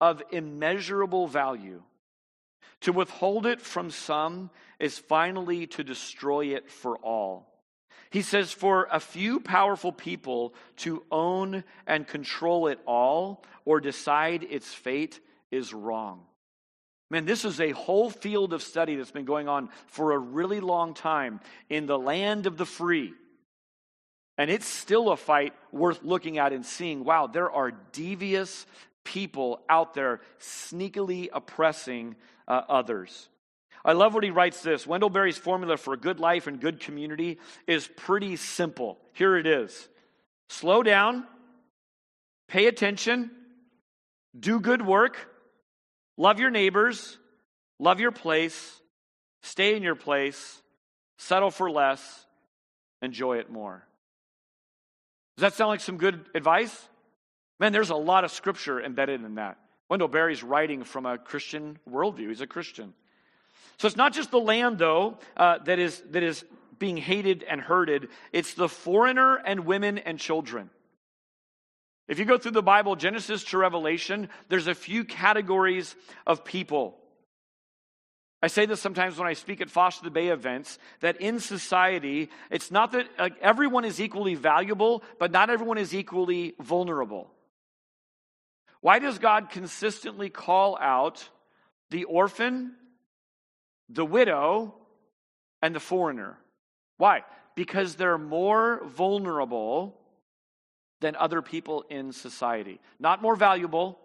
of 0.00 0.22
immeasurable 0.30 1.26
value. 1.26 1.82
To 2.82 2.92
withhold 2.92 3.46
it 3.46 3.60
from 3.60 3.90
some 3.90 4.50
is 4.78 4.98
finally 4.98 5.66
to 5.68 5.82
destroy 5.82 6.46
it 6.46 6.70
for 6.70 6.96
all. 6.98 7.48
He 8.10 8.22
says, 8.22 8.52
for 8.52 8.88
a 8.90 9.00
few 9.00 9.40
powerful 9.40 9.92
people 9.92 10.54
to 10.78 11.02
own 11.10 11.64
and 11.86 12.06
control 12.06 12.68
it 12.68 12.78
all 12.86 13.44
or 13.64 13.80
decide 13.80 14.46
its 14.48 14.72
fate 14.72 15.20
is 15.50 15.74
wrong. 15.74 16.24
Man, 17.10 17.24
this 17.24 17.44
is 17.44 17.60
a 17.60 17.70
whole 17.70 18.10
field 18.10 18.52
of 18.52 18.62
study 18.62 18.96
that's 18.96 19.10
been 19.10 19.24
going 19.24 19.48
on 19.48 19.70
for 19.86 20.12
a 20.12 20.18
really 20.18 20.60
long 20.60 20.92
time 20.92 21.40
in 21.70 21.86
the 21.86 21.98
land 21.98 22.46
of 22.46 22.56
the 22.58 22.66
free. 22.66 23.14
And 24.36 24.50
it's 24.50 24.66
still 24.66 25.10
a 25.10 25.16
fight 25.16 25.54
worth 25.72 26.02
looking 26.02 26.38
at 26.38 26.52
and 26.52 26.64
seeing 26.64 27.04
wow, 27.04 27.26
there 27.26 27.50
are 27.50 27.72
devious 27.92 28.66
people 29.04 29.62
out 29.68 29.94
there 29.94 30.20
sneakily 30.38 31.28
oppressing 31.32 32.14
uh, 32.46 32.62
others. 32.68 33.28
I 33.84 33.92
love 33.92 34.12
what 34.12 34.24
he 34.24 34.30
writes 34.30 34.62
this. 34.62 34.86
Wendell 34.86 35.08
Berry's 35.08 35.38
formula 35.38 35.78
for 35.78 35.94
a 35.94 35.96
good 35.96 36.20
life 36.20 36.46
and 36.46 36.60
good 36.60 36.80
community 36.80 37.38
is 37.66 37.88
pretty 37.96 38.36
simple. 38.36 38.98
Here 39.14 39.36
it 39.36 39.46
is 39.46 39.88
slow 40.50 40.82
down, 40.82 41.24
pay 42.48 42.66
attention, 42.66 43.30
do 44.38 44.60
good 44.60 44.82
work, 44.84 45.16
love 46.18 46.38
your 46.38 46.50
neighbors, 46.50 47.16
love 47.78 48.00
your 48.00 48.12
place, 48.12 48.82
stay 49.42 49.74
in 49.74 49.82
your 49.82 49.94
place, 49.94 50.60
settle 51.16 51.50
for 51.50 51.70
less, 51.70 52.26
enjoy 53.00 53.38
it 53.38 53.50
more. 53.50 53.82
Does 55.36 55.42
that 55.42 55.54
sound 55.54 55.68
like 55.68 55.80
some 55.80 55.96
good 55.96 56.26
advice? 56.34 56.88
Man, 57.60 57.72
there's 57.72 57.90
a 57.90 57.96
lot 57.96 58.24
of 58.24 58.30
scripture 58.30 58.82
embedded 58.82 59.24
in 59.24 59.36
that. 59.36 59.56
Wendell 59.88 60.08
Berry's 60.08 60.42
writing 60.42 60.84
from 60.84 61.06
a 61.06 61.16
Christian 61.16 61.78
worldview. 61.88 62.28
He's 62.28 62.40
a 62.40 62.46
Christian. 62.46 62.92
So 63.78 63.86
it's 63.86 63.96
not 63.96 64.12
just 64.12 64.30
the 64.30 64.40
land, 64.40 64.78
though, 64.78 65.18
uh, 65.36 65.58
that, 65.64 65.78
is, 65.78 66.02
that 66.10 66.22
is 66.22 66.44
being 66.78 66.96
hated 66.96 67.44
and 67.44 67.60
herded, 67.60 68.08
it's 68.32 68.54
the 68.54 68.68
foreigner 68.68 69.36
and 69.36 69.60
women 69.66 69.98
and 69.98 70.18
children. 70.18 70.70
If 72.08 72.18
you 72.18 72.24
go 72.24 72.38
through 72.38 72.52
the 72.52 72.62
Bible, 72.62 72.96
Genesis 72.96 73.44
to 73.44 73.58
Revelation, 73.58 74.30
there's 74.48 74.66
a 74.66 74.74
few 74.74 75.04
categories 75.04 75.94
of 76.26 76.44
people. 76.44 76.96
I 78.42 78.46
say 78.46 78.66
this 78.66 78.80
sometimes 78.80 79.18
when 79.18 79.28
I 79.28 79.34
speak 79.34 79.60
at 79.60 79.68
Foster 79.68 80.04
the 80.04 80.10
Bay 80.10 80.28
events 80.28 80.78
that 81.00 81.20
in 81.20 81.38
society, 81.38 82.30
it's 82.50 82.70
not 82.70 82.92
that 82.92 83.06
like, 83.18 83.34
everyone 83.42 83.84
is 83.84 84.00
equally 84.00 84.36
valuable, 84.36 85.02
but 85.18 85.32
not 85.32 85.50
everyone 85.50 85.76
is 85.76 85.94
equally 85.94 86.54
vulnerable. 86.60 87.30
Why 88.80 89.00
does 89.00 89.18
God 89.18 89.50
consistently 89.50 90.30
call 90.30 90.78
out 90.80 91.28
the 91.90 92.04
orphan, 92.04 92.74
the 93.88 94.04
widow, 94.04 94.74
and 95.60 95.74
the 95.74 95.80
foreigner? 95.80 96.38
Why? 96.96 97.24
Because 97.56 97.96
they're 97.96 98.18
more 98.18 98.84
vulnerable 98.84 100.00
than 101.00 101.16
other 101.16 101.42
people 101.42 101.84
in 101.88 102.12
society. 102.12 102.80
Not 102.98 103.22
more 103.22 103.36
valuable. 103.36 103.98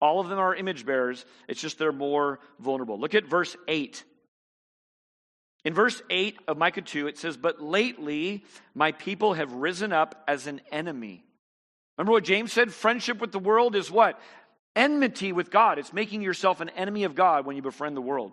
All 0.00 0.20
of 0.20 0.28
them 0.28 0.38
are 0.38 0.54
image 0.54 0.86
bearers. 0.86 1.24
It's 1.48 1.60
just 1.60 1.78
they're 1.78 1.92
more 1.92 2.40
vulnerable. 2.58 2.98
Look 2.98 3.14
at 3.14 3.26
verse 3.26 3.56
8. 3.68 4.02
In 5.64 5.72
verse 5.72 6.02
8 6.10 6.38
of 6.48 6.58
Micah 6.58 6.82
2, 6.82 7.06
it 7.06 7.18
says, 7.18 7.36
But 7.36 7.62
lately 7.62 8.44
my 8.74 8.92
people 8.92 9.34
have 9.34 9.52
risen 9.52 9.92
up 9.92 10.22
as 10.28 10.46
an 10.46 10.60
enemy 10.70 11.24
Remember 11.96 12.12
what 12.12 12.24
James 12.24 12.52
said? 12.52 12.72
Friendship 12.72 13.20
with 13.20 13.32
the 13.32 13.38
world 13.38 13.76
is 13.76 13.90
what? 13.90 14.20
Enmity 14.74 15.32
with 15.32 15.50
God. 15.50 15.78
It's 15.78 15.92
making 15.92 16.22
yourself 16.22 16.60
an 16.60 16.70
enemy 16.70 17.04
of 17.04 17.14
God 17.14 17.46
when 17.46 17.56
you 17.56 17.62
befriend 17.62 17.96
the 17.96 18.02
world. 18.02 18.32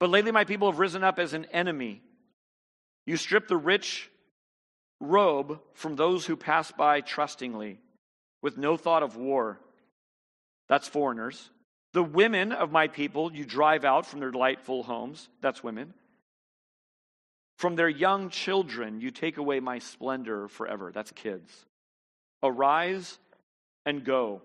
But 0.00 0.10
lately, 0.10 0.32
my 0.32 0.44
people 0.44 0.70
have 0.70 0.80
risen 0.80 1.04
up 1.04 1.18
as 1.18 1.34
an 1.34 1.46
enemy. 1.46 2.02
You 3.06 3.16
strip 3.16 3.48
the 3.48 3.56
rich 3.56 4.10
robe 5.00 5.60
from 5.74 5.96
those 5.96 6.26
who 6.26 6.36
pass 6.36 6.72
by 6.72 7.00
trustingly, 7.00 7.78
with 8.42 8.56
no 8.56 8.76
thought 8.76 9.02
of 9.02 9.16
war. 9.16 9.60
That's 10.68 10.88
foreigners. 10.88 11.50
The 11.92 12.02
women 12.02 12.52
of 12.52 12.70
my 12.70 12.88
people 12.88 13.32
you 13.32 13.44
drive 13.44 13.84
out 13.84 14.06
from 14.06 14.20
their 14.20 14.30
delightful 14.30 14.82
homes. 14.82 15.28
That's 15.40 15.64
women. 15.64 15.94
From 17.56 17.76
their 17.76 17.88
young 17.88 18.30
children 18.30 19.00
you 19.00 19.10
take 19.10 19.36
away 19.36 19.60
my 19.60 19.78
splendor 19.78 20.48
forever. 20.48 20.92
That's 20.92 21.10
kids. 21.12 21.50
Arise 22.42 23.18
and 23.84 24.04
go, 24.04 24.42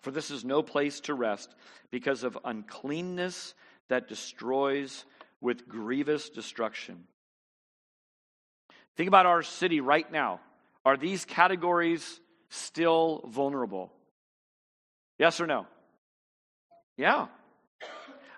for 0.00 0.10
this 0.10 0.30
is 0.30 0.44
no 0.44 0.62
place 0.62 1.00
to 1.00 1.14
rest 1.14 1.54
because 1.90 2.24
of 2.24 2.38
uncleanness 2.44 3.54
that 3.88 4.08
destroys 4.08 5.04
with 5.40 5.68
grievous 5.68 6.30
destruction. 6.30 7.04
Think 8.96 9.08
about 9.08 9.26
our 9.26 9.42
city 9.42 9.80
right 9.80 10.10
now. 10.10 10.40
Are 10.84 10.96
these 10.96 11.24
categories 11.24 12.20
still 12.48 13.24
vulnerable? 13.28 13.92
Yes 15.18 15.40
or 15.40 15.46
no? 15.46 15.66
Yeah. 16.96 17.26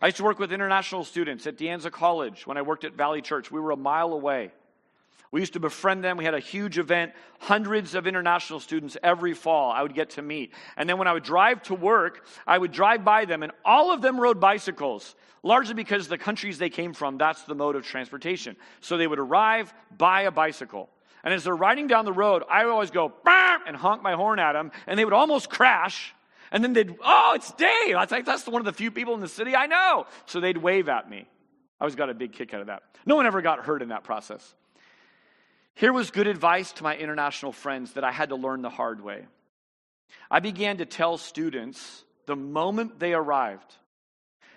I 0.00 0.06
used 0.06 0.18
to 0.18 0.24
work 0.24 0.38
with 0.38 0.52
international 0.52 1.04
students 1.04 1.46
at 1.46 1.56
De 1.56 1.66
Anza 1.66 1.90
College 1.90 2.46
when 2.46 2.56
I 2.56 2.62
worked 2.62 2.84
at 2.84 2.94
Valley 2.94 3.22
Church. 3.22 3.50
We 3.50 3.60
were 3.60 3.70
a 3.70 3.76
mile 3.76 4.12
away. 4.12 4.52
We 5.32 5.40
used 5.40 5.54
to 5.54 5.60
befriend 5.60 6.04
them. 6.04 6.16
We 6.16 6.24
had 6.24 6.34
a 6.34 6.40
huge 6.40 6.78
event, 6.78 7.12
hundreds 7.40 7.94
of 7.94 8.06
international 8.06 8.60
students 8.60 8.96
every 9.02 9.34
fall 9.34 9.72
I 9.72 9.82
would 9.82 9.94
get 9.94 10.10
to 10.10 10.22
meet. 10.22 10.52
And 10.76 10.88
then 10.88 10.98
when 10.98 11.08
I 11.08 11.12
would 11.12 11.24
drive 11.24 11.62
to 11.64 11.74
work, 11.74 12.24
I 12.46 12.56
would 12.56 12.72
drive 12.72 13.04
by 13.04 13.24
them, 13.24 13.42
and 13.42 13.52
all 13.64 13.92
of 13.92 14.02
them 14.02 14.20
rode 14.20 14.40
bicycles, 14.40 15.14
largely 15.42 15.74
because 15.74 16.08
the 16.08 16.18
countries 16.18 16.58
they 16.58 16.70
came 16.70 16.92
from, 16.92 17.18
that's 17.18 17.42
the 17.42 17.54
mode 17.54 17.76
of 17.76 17.84
transportation. 17.84 18.56
So 18.80 18.96
they 18.96 19.06
would 19.06 19.18
arrive, 19.18 19.74
buy 19.96 20.22
a 20.22 20.30
bicycle. 20.30 20.88
And 21.24 21.34
as 21.34 21.44
they're 21.44 21.56
riding 21.56 21.88
down 21.88 22.04
the 22.04 22.12
road, 22.12 22.44
I 22.48 22.64
would 22.64 22.70
always 22.70 22.92
go, 22.92 23.12
and 23.26 23.76
honk 23.76 24.02
my 24.02 24.12
horn 24.12 24.38
at 24.38 24.52
them, 24.52 24.70
and 24.86 24.98
they 24.98 25.04
would 25.04 25.12
almost 25.12 25.50
crash. 25.50 26.14
And 26.52 26.62
then 26.62 26.72
they'd, 26.72 26.94
oh, 27.04 27.32
it's 27.34 27.50
Dave. 27.52 27.96
I 27.96 28.06
think 28.06 28.26
that's 28.26 28.46
one 28.46 28.60
of 28.60 28.66
the 28.66 28.72
few 28.72 28.92
people 28.92 29.14
in 29.14 29.20
the 29.20 29.28
city 29.28 29.56
I 29.56 29.66
know. 29.66 30.06
So 30.26 30.38
they'd 30.38 30.56
wave 30.56 30.88
at 30.88 31.10
me. 31.10 31.26
I 31.80 31.84
always 31.84 31.96
got 31.96 32.08
a 32.08 32.14
big 32.14 32.32
kick 32.32 32.54
out 32.54 32.60
of 32.60 32.68
that. 32.68 32.84
No 33.04 33.16
one 33.16 33.26
ever 33.26 33.42
got 33.42 33.64
hurt 33.64 33.82
in 33.82 33.88
that 33.88 34.04
process. 34.04 34.54
Here 35.76 35.92
was 35.92 36.10
good 36.10 36.26
advice 36.26 36.72
to 36.72 36.82
my 36.82 36.96
international 36.96 37.52
friends 37.52 37.92
that 37.92 38.04
I 38.04 38.10
had 38.10 38.30
to 38.30 38.36
learn 38.36 38.62
the 38.62 38.70
hard 38.70 39.02
way. 39.02 39.26
I 40.30 40.40
began 40.40 40.78
to 40.78 40.86
tell 40.86 41.18
students 41.18 42.04
the 42.26 42.34
moment 42.36 42.98
they 42.98 43.14
arrived 43.14 43.74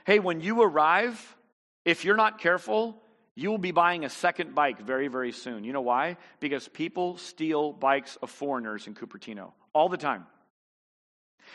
hey, 0.05 0.17
when 0.17 0.41
you 0.41 0.63
arrive, 0.63 1.37
if 1.85 2.03
you're 2.03 2.15
not 2.15 2.39
careful, 2.39 2.99
you 3.35 3.51
will 3.51 3.59
be 3.59 3.69
buying 3.69 4.05
a 4.05 4.09
second 4.09 4.55
bike 4.55 4.79
very, 4.79 5.07
very 5.07 5.31
soon. 5.31 5.63
You 5.63 5.71
know 5.71 5.81
why? 5.81 6.17
Because 6.39 6.67
people 6.67 7.17
steal 7.17 7.73
bikes 7.73 8.15
of 8.15 8.31
foreigners 8.31 8.87
in 8.87 8.95
Cupertino 8.95 9.51
all 9.71 9.87
the 9.87 9.97
time. 9.97 10.25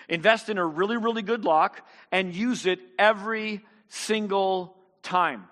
Invest 0.08 0.50
in 0.50 0.58
a 0.58 0.64
really, 0.64 0.96
really 0.96 1.22
good 1.22 1.44
lock 1.44 1.84
and 2.12 2.32
use 2.32 2.64
it 2.64 2.78
every 2.96 3.60
single 3.88 4.76
time. 5.02 5.48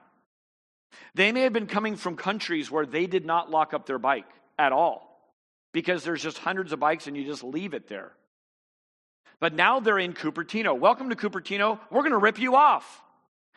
They 1.14 1.32
may 1.32 1.42
have 1.42 1.52
been 1.52 1.66
coming 1.66 1.96
from 1.96 2.16
countries 2.16 2.70
where 2.70 2.86
they 2.86 3.06
did 3.06 3.24
not 3.24 3.50
lock 3.50 3.74
up 3.74 3.86
their 3.86 3.98
bike 3.98 4.28
at 4.58 4.72
all 4.72 5.08
because 5.72 6.04
there's 6.04 6.22
just 6.22 6.38
hundreds 6.38 6.72
of 6.72 6.80
bikes 6.80 7.06
and 7.06 7.16
you 7.16 7.24
just 7.24 7.44
leave 7.44 7.74
it 7.74 7.88
there. 7.88 8.12
But 9.40 9.54
now 9.54 9.80
they're 9.80 9.98
in 9.98 10.12
Cupertino. 10.12 10.78
Welcome 10.78 11.10
to 11.10 11.16
Cupertino. 11.16 11.80
We're 11.90 12.02
going 12.02 12.12
to 12.12 12.18
rip 12.18 12.38
you 12.38 12.54
off. 12.54 13.02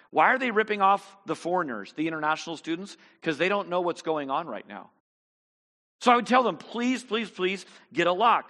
Why 0.10 0.34
are 0.34 0.40
they 0.40 0.52
ripping 0.52 0.82
off 0.82 1.18
the 1.26 1.36
foreigners, 1.36 1.94
the 1.94 2.08
international 2.08 2.58
students? 2.58 2.98
Because 3.20 3.38
they 3.38 3.50
don't 3.50 3.70
know 3.70 3.82
what's 3.82 4.02
going 4.02 4.30
on 4.30 4.48
right 4.48 4.68
now. 4.68 4.90
So 6.02 6.12
I 6.12 6.16
would 6.16 6.28
tell 6.28 6.44
them, 6.44 6.58
please, 6.58 7.04
please, 7.04 7.30
please 7.30 7.66
get 7.94 8.08
a 8.08 8.14
lock. 8.14 8.50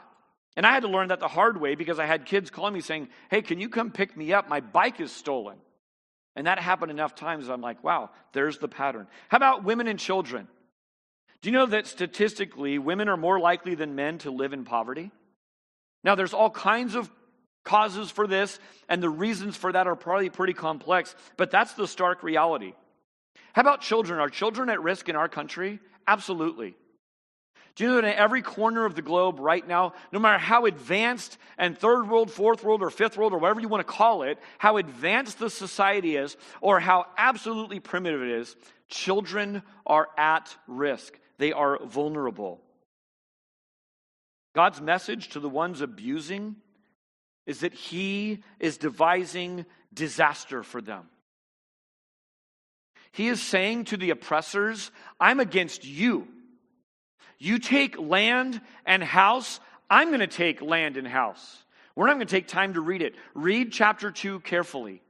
And 0.56 0.66
I 0.66 0.74
had 0.74 0.84
to 0.84 0.90
learn 0.90 1.10
that 1.10 1.20
the 1.20 1.28
hard 1.28 1.60
way 1.60 1.76
because 1.76 2.00
I 2.00 2.06
had 2.06 2.26
kids 2.26 2.50
calling 2.50 2.74
me 2.74 2.82
saying, 2.82 3.10
Hey, 3.30 3.42
can 3.42 3.60
you 3.60 3.68
come 3.68 3.92
pick 3.92 4.16
me 4.16 4.32
up? 4.32 4.48
My 4.48 4.62
bike 4.62 5.02
is 5.02 5.12
stolen. 5.12 5.58
And 6.36 6.48
that 6.48 6.60
happened 6.60 6.92
enough 6.92 7.16
times. 7.16 7.50
I'm 7.50 7.62
like, 7.62 7.84
wow, 7.84 8.10
there's 8.34 8.58
the 8.58 8.68
pattern. 8.68 9.08
How 9.30 9.38
about 9.38 9.64
women 9.64 9.88
and 9.88 9.98
children? 9.98 10.48
Do 11.42 11.50
you 11.50 11.54
know 11.54 11.68
that 11.68 11.88
statistically, 11.88 12.78
women 12.78 13.08
are 13.08 13.18
more 13.18 13.40
likely 13.40 13.76
than 13.76 13.96
men 13.96 14.18
to 14.20 14.32
live 14.32 14.52
in 14.52 14.66
poverty? 14.66 15.12
Now, 16.04 16.16
there's 16.16 16.34
all 16.34 16.50
kinds 16.50 16.96
of 16.96 17.10
causes 17.64 18.12
for 18.12 18.28
this, 18.28 18.60
and 18.90 19.02
the 19.02 19.10
reasons 19.10 19.56
for 19.56 19.72
that 19.72 19.88
are 19.88 19.96
probably 19.96 20.30
pretty 20.30 20.54
complex, 20.54 21.16
but 21.38 21.52
that's 21.52 21.74
the 21.74 21.88
stark 21.88 22.24
reality. 22.24 22.74
How 23.54 23.62
about 23.62 23.82
children? 23.82 24.20
Are 24.20 24.30
children 24.30 24.70
at 24.70 24.82
risk 24.82 25.10
in 25.10 25.16
our 25.16 25.30
country? 25.30 25.80
Absolutely. 26.08 26.76
Do 27.76 27.84
you 27.84 27.90
know 27.90 27.96
that 27.96 28.06
in 28.06 28.14
every 28.14 28.42
corner 28.42 28.86
of 28.86 28.96
the 28.96 29.02
globe 29.02 29.38
right 29.40 29.68
now, 29.68 29.94
no 30.14 30.20
matter 30.20 30.38
how 30.38 30.66
advanced 30.66 31.38
and 31.58 31.78
third 31.78 32.10
world, 32.10 32.32
fourth 32.32 32.64
world, 32.64 32.82
or 32.82 32.90
fifth 32.90 33.18
world, 33.18 33.34
or 33.34 33.38
whatever 33.38 33.60
you 33.60 33.68
want 33.68 33.86
to 33.86 33.94
call 33.94 34.24
it, 34.24 34.40
how 34.58 34.78
advanced 34.78 35.40
the 35.40 35.50
society 35.50 36.16
is, 36.16 36.38
or 36.62 36.80
how 36.80 37.06
absolutely 37.18 37.82
primitive 37.82 38.22
it 38.22 38.30
is, 38.30 38.56
children 38.88 39.62
are 39.86 40.08
at 40.18 40.56
risk. 40.68 41.20
They 41.38 41.52
are 41.52 41.84
vulnerable. 41.84 42.62
God's 44.54 44.80
message 44.80 45.30
to 45.30 45.42
the 45.42 45.50
ones 45.50 45.82
abusing 45.82 46.56
is 47.46 47.60
that 47.60 47.74
He 47.74 48.42
is 48.58 48.78
devising 48.78 49.66
disaster 49.94 50.64
for 50.64 50.80
them. 50.80 51.10
He 53.12 53.28
is 53.28 53.42
saying 53.42 53.86
to 53.86 53.98
the 53.98 54.12
oppressors, 54.12 54.92
I'm 55.20 55.42
against 55.42 55.86
you. 55.86 56.28
You 57.46 57.60
take 57.60 58.00
land 58.00 58.60
and 58.88 59.04
house, 59.04 59.60
I'm 59.88 60.08
going 60.08 60.20
to 60.20 60.26
take 60.26 60.64
land 60.64 60.98
and 60.98 61.08
house. 61.08 61.64
We're 61.96 62.08
not 62.08 62.16
going 62.16 62.26
to 62.26 62.36
take 62.36 62.48
time 62.48 62.74
to 62.74 62.82
read 62.82 63.04
it. 63.04 63.14
Read 63.36 63.72
chapter 63.72 64.10
2 64.10 64.40
carefully. 64.40 65.04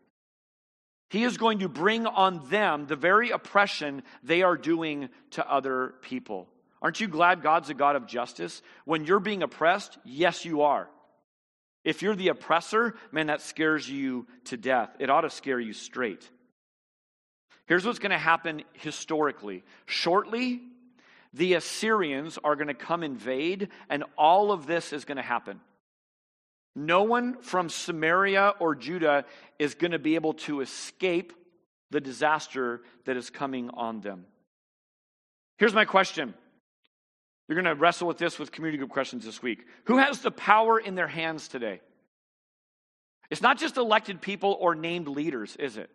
He 1.09 1.23
is 1.23 1.37
going 1.37 1.59
to 1.59 1.69
bring 1.69 2.05
on 2.05 2.45
them 2.49 2.87
the 2.87 2.97
very 2.97 3.29
oppression 3.29 4.03
they 4.21 4.41
are 4.41 4.57
doing 4.57 5.07
to 5.31 5.49
other 5.49 5.93
people. 6.01 6.49
Aren't 6.81 6.99
you 6.99 7.07
glad 7.07 7.41
God's 7.41 7.69
a 7.69 7.73
God 7.73 7.95
of 7.95 8.05
justice? 8.05 8.61
When 8.83 9.05
you're 9.05 9.21
being 9.21 9.41
oppressed, 9.41 9.97
yes, 10.03 10.43
you 10.43 10.63
are. 10.63 10.89
If 11.85 12.01
you're 12.01 12.17
the 12.17 12.27
oppressor, 12.27 12.95
man, 13.13 13.27
that 13.27 13.43
scares 13.43 13.89
you 13.89 14.27
to 14.45 14.57
death. 14.57 14.89
It 14.99 15.09
ought 15.09 15.21
to 15.21 15.29
scare 15.29 15.59
you 15.59 15.71
straight. 15.71 16.29
Here's 17.65 17.85
what's 17.85 17.99
going 17.99 18.11
to 18.11 18.17
happen 18.17 18.63
historically. 18.73 19.63
Shortly, 19.85 20.61
the 21.35 21.55
Assyrians 21.55 22.39
are 22.43 22.55
going 22.55 22.69
to 22.69 22.73
come 22.73 23.03
invade, 23.03 23.67
and 23.89 24.05
all 24.17 24.53
of 24.53 24.65
this 24.65 24.93
is 24.93 25.03
going 25.03 25.17
to 25.17 25.21
happen. 25.23 25.59
No 26.75 27.03
one 27.03 27.41
from 27.41 27.67
Samaria 27.67 28.53
or 28.59 28.73
Judah 28.73 29.25
is 29.59 29.75
going 29.75 29.91
to 29.91 29.99
be 29.99 30.15
able 30.15 30.33
to 30.33 30.61
escape 30.61 31.33
the 31.91 31.99
disaster 31.99 32.81
that 33.03 33.17
is 33.17 33.29
coming 33.29 33.69
on 33.69 33.99
them. 33.99 34.25
Here's 35.57 35.73
my 35.73 35.85
question. 35.85 36.33
You're 37.47 37.61
going 37.61 37.75
to 37.75 37.79
wrestle 37.79 38.07
with 38.07 38.17
this 38.17 38.39
with 38.39 38.53
community 38.53 38.77
group 38.77 38.89
questions 38.89 39.25
this 39.25 39.41
week. 39.41 39.65
Who 39.85 39.97
has 39.97 40.21
the 40.21 40.31
power 40.31 40.79
in 40.79 40.95
their 40.95 41.07
hands 41.07 41.49
today? 41.49 41.81
It's 43.29 43.41
not 43.41 43.59
just 43.59 43.75
elected 43.75 44.21
people 44.21 44.57
or 44.59 44.73
named 44.73 45.09
leaders, 45.09 45.55
is 45.57 45.75
it? 45.75 45.89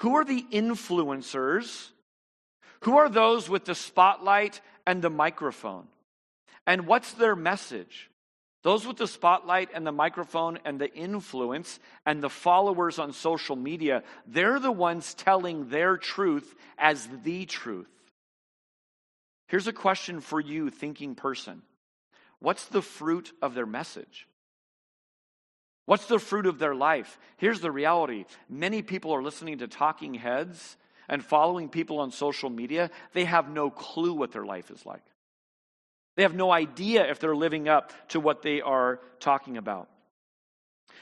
Who 0.00 0.16
are 0.16 0.24
the 0.24 0.44
influencers 0.52 1.90
who 2.86 2.98
are 2.98 3.08
those 3.08 3.48
with 3.50 3.64
the 3.64 3.74
spotlight 3.74 4.60
and 4.86 5.02
the 5.02 5.10
microphone? 5.10 5.88
And 6.68 6.86
what's 6.86 7.10
their 7.14 7.34
message? 7.34 8.08
Those 8.62 8.86
with 8.86 8.96
the 8.96 9.08
spotlight 9.08 9.70
and 9.74 9.84
the 9.84 9.90
microphone 9.90 10.60
and 10.64 10.80
the 10.80 10.94
influence 10.94 11.80
and 12.06 12.22
the 12.22 12.30
followers 12.30 13.00
on 13.00 13.12
social 13.12 13.56
media, 13.56 14.04
they're 14.24 14.60
the 14.60 14.70
ones 14.70 15.14
telling 15.14 15.68
their 15.68 15.96
truth 15.96 16.54
as 16.78 17.08
the 17.24 17.44
truth. 17.46 17.90
Here's 19.48 19.66
a 19.66 19.72
question 19.72 20.20
for 20.20 20.40
you, 20.40 20.70
thinking 20.70 21.16
person 21.16 21.62
What's 22.38 22.66
the 22.66 22.82
fruit 22.82 23.32
of 23.42 23.54
their 23.54 23.66
message? 23.66 24.28
What's 25.86 26.06
the 26.06 26.20
fruit 26.20 26.46
of 26.46 26.60
their 26.60 26.76
life? 26.76 27.18
Here's 27.36 27.60
the 27.60 27.72
reality 27.72 28.26
many 28.48 28.82
people 28.82 29.12
are 29.12 29.24
listening 29.24 29.58
to 29.58 29.66
talking 29.66 30.14
heads 30.14 30.76
and 31.08 31.24
following 31.24 31.68
people 31.68 32.00
on 32.00 32.10
social 32.10 32.50
media, 32.50 32.90
they 33.12 33.24
have 33.24 33.48
no 33.48 33.70
clue 33.70 34.12
what 34.12 34.32
their 34.32 34.44
life 34.44 34.70
is 34.70 34.84
like. 34.84 35.02
They 36.16 36.22
have 36.22 36.34
no 36.34 36.50
idea 36.50 37.08
if 37.10 37.20
they're 37.20 37.36
living 37.36 37.68
up 37.68 37.92
to 38.08 38.20
what 38.20 38.42
they 38.42 38.60
are 38.60 39.00
talking 39.20 39.56
about. 39.56 39.88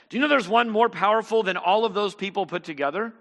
Do 0.08 0.16
you 0.16 0.20
know 0.20 0.28
there's 0.28 0.48
one 0.48 0.68
more 0.68 0.88
powerful 0.88 1.42
than 1.42 1.56
all 1.56 1.84
of 1.84 1.94
those 1.94 2.14
people 2.14 2.46
put 2.46 2.64
together? 2.64 3.12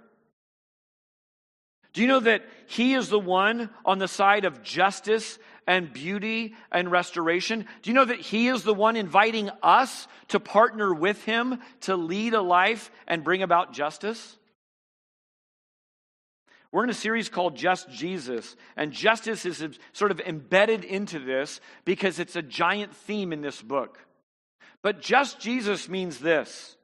Do 1.94 2.02
you 2.02 2.08
know 2.08 2.20
that 2.22 2.44
He 2.68 2.96
is 2.96 3.10
the 3.10 3.20
one 3.20 3.70
on 3.86 4.00
the 4.00 4.08
side 4.08 4.46
of 4.46 4.64
justice 4.64 5.38
and 5.68 5.94
beauty 5.94 6.56
and 6.72 6.92
restoration? 6.92 7.68
Do 7.82 7.90
you 7.90 7.94
know 7.94 8.06
that 8.06 8.20
He 8.20 8.48
is 8.48 8.64
the 8.64 8.74
one 8.74 8.96
inviting 8.96 9.52
us 9.62 10.08
to 10.30 10.40
partner 10.40 10.94
with 10.94 11.24
Him 11.24 11.60
to 11.82 11.96
lead 11.96 12.34
a 12.34 12.42
life 12.42 12.92
and 13.08 13.24
bring 13.24 13.44
about 13.44 13.74
justice? 13.74 14.38
We're 16.74 16.84
in 16.84 16.90
a 16.90 16.96
series 16.96 17.30
called 17.30 17.56
Just 17.56 17.88
Jesus, 17.92 18.56
and 18.76 18.92
justice 18.92 19.46
is 19.46 19.64
sort 19.94 20.10
of 20.10 20.20
embedded 20.20 20.84
into 20.84 21.20
this 21.20 21.62
because 21.86 22.18
it's 22.18 22.36
a 22.36 22.42
giant 22.42 22.96
theme 22.96 23.32
in 23.32 23.42
this 23.42 23.62
book. 23.62 24.00
But 24.82 25.00
just 25.00 25.40
Jesus 25.40 25.88
means 25.88 26.18
this 26.18 26.76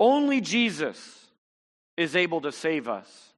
only 0.00 0.40
Jesus 0.40 1.28
is 1.96 2.16
able 2.16 2.40
to 2.40 2.50
save 2.50 2.88
us 2.88 3.32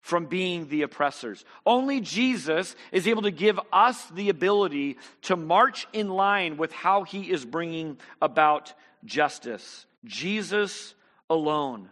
from 0.00 0.26
being 0.26 0.68
the 0.68 0.82
oppressors. 0.82 1.44
Only 1.66 2.00
Jesus 2.00 2.76
is 2.92 3.08
able 3.08 3.22
to 3.22 3.32
give 3.32 3.58
us 3.72 4.06
the 4.10 4.28
ability 4.28 4.96
to 5.22 5.34
march 5.34 5.88
in 5.92 6.08
line 6.08 6.56
with 6.56 6.70
how 6.70 7.02
he 7.02 7.32
is 7.32 7.44
bringing 7.44 7.98
about 8.22 8.74
justice. 9.04 9.86
Jesus 10.04 10.94
alone. 11.28 11.88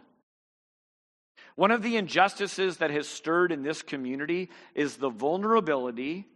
One 1.55 1.71
of 1.71 1.83
the 1.83 1.97
injustices 1.97 2.77
that 2.77 2.91
has 2.91 3.07
stirred 3.07 3.51
in 3.51 3.63
this 3.63 3.81
community 3.81 4.49
is 4.73 4.97
the 4.97 5.09
vulnerability 5.09 6.27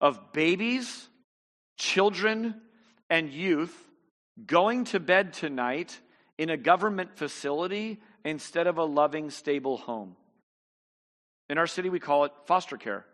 of 0.00 0.32
babies, 0.32 1.08
children, 1.76 2.60
and 3.10 3.30
youth 3.30 3.76
going 4.46 4.84
to 4.84 5.00
bed 5.00 5.32
tonight 5.34 5.98
in 6.38 6.50
a 6.50 6.56
government 6.56 7.16
facility 7.16 8.00
instead 8.24 8.66
of 8.66 8.78
a 8.78 8.84
loving, 8.84 9.30
stable 9.30 9.76
home. 9.76 10.16
In 11.50 11.58
our 11.58 11.66
city, 11.66 11.90
we 11.90 12.00
call 12.00 12.24
it 12.24 12.32
foster 12.46 12.78
care. 12.78 13.04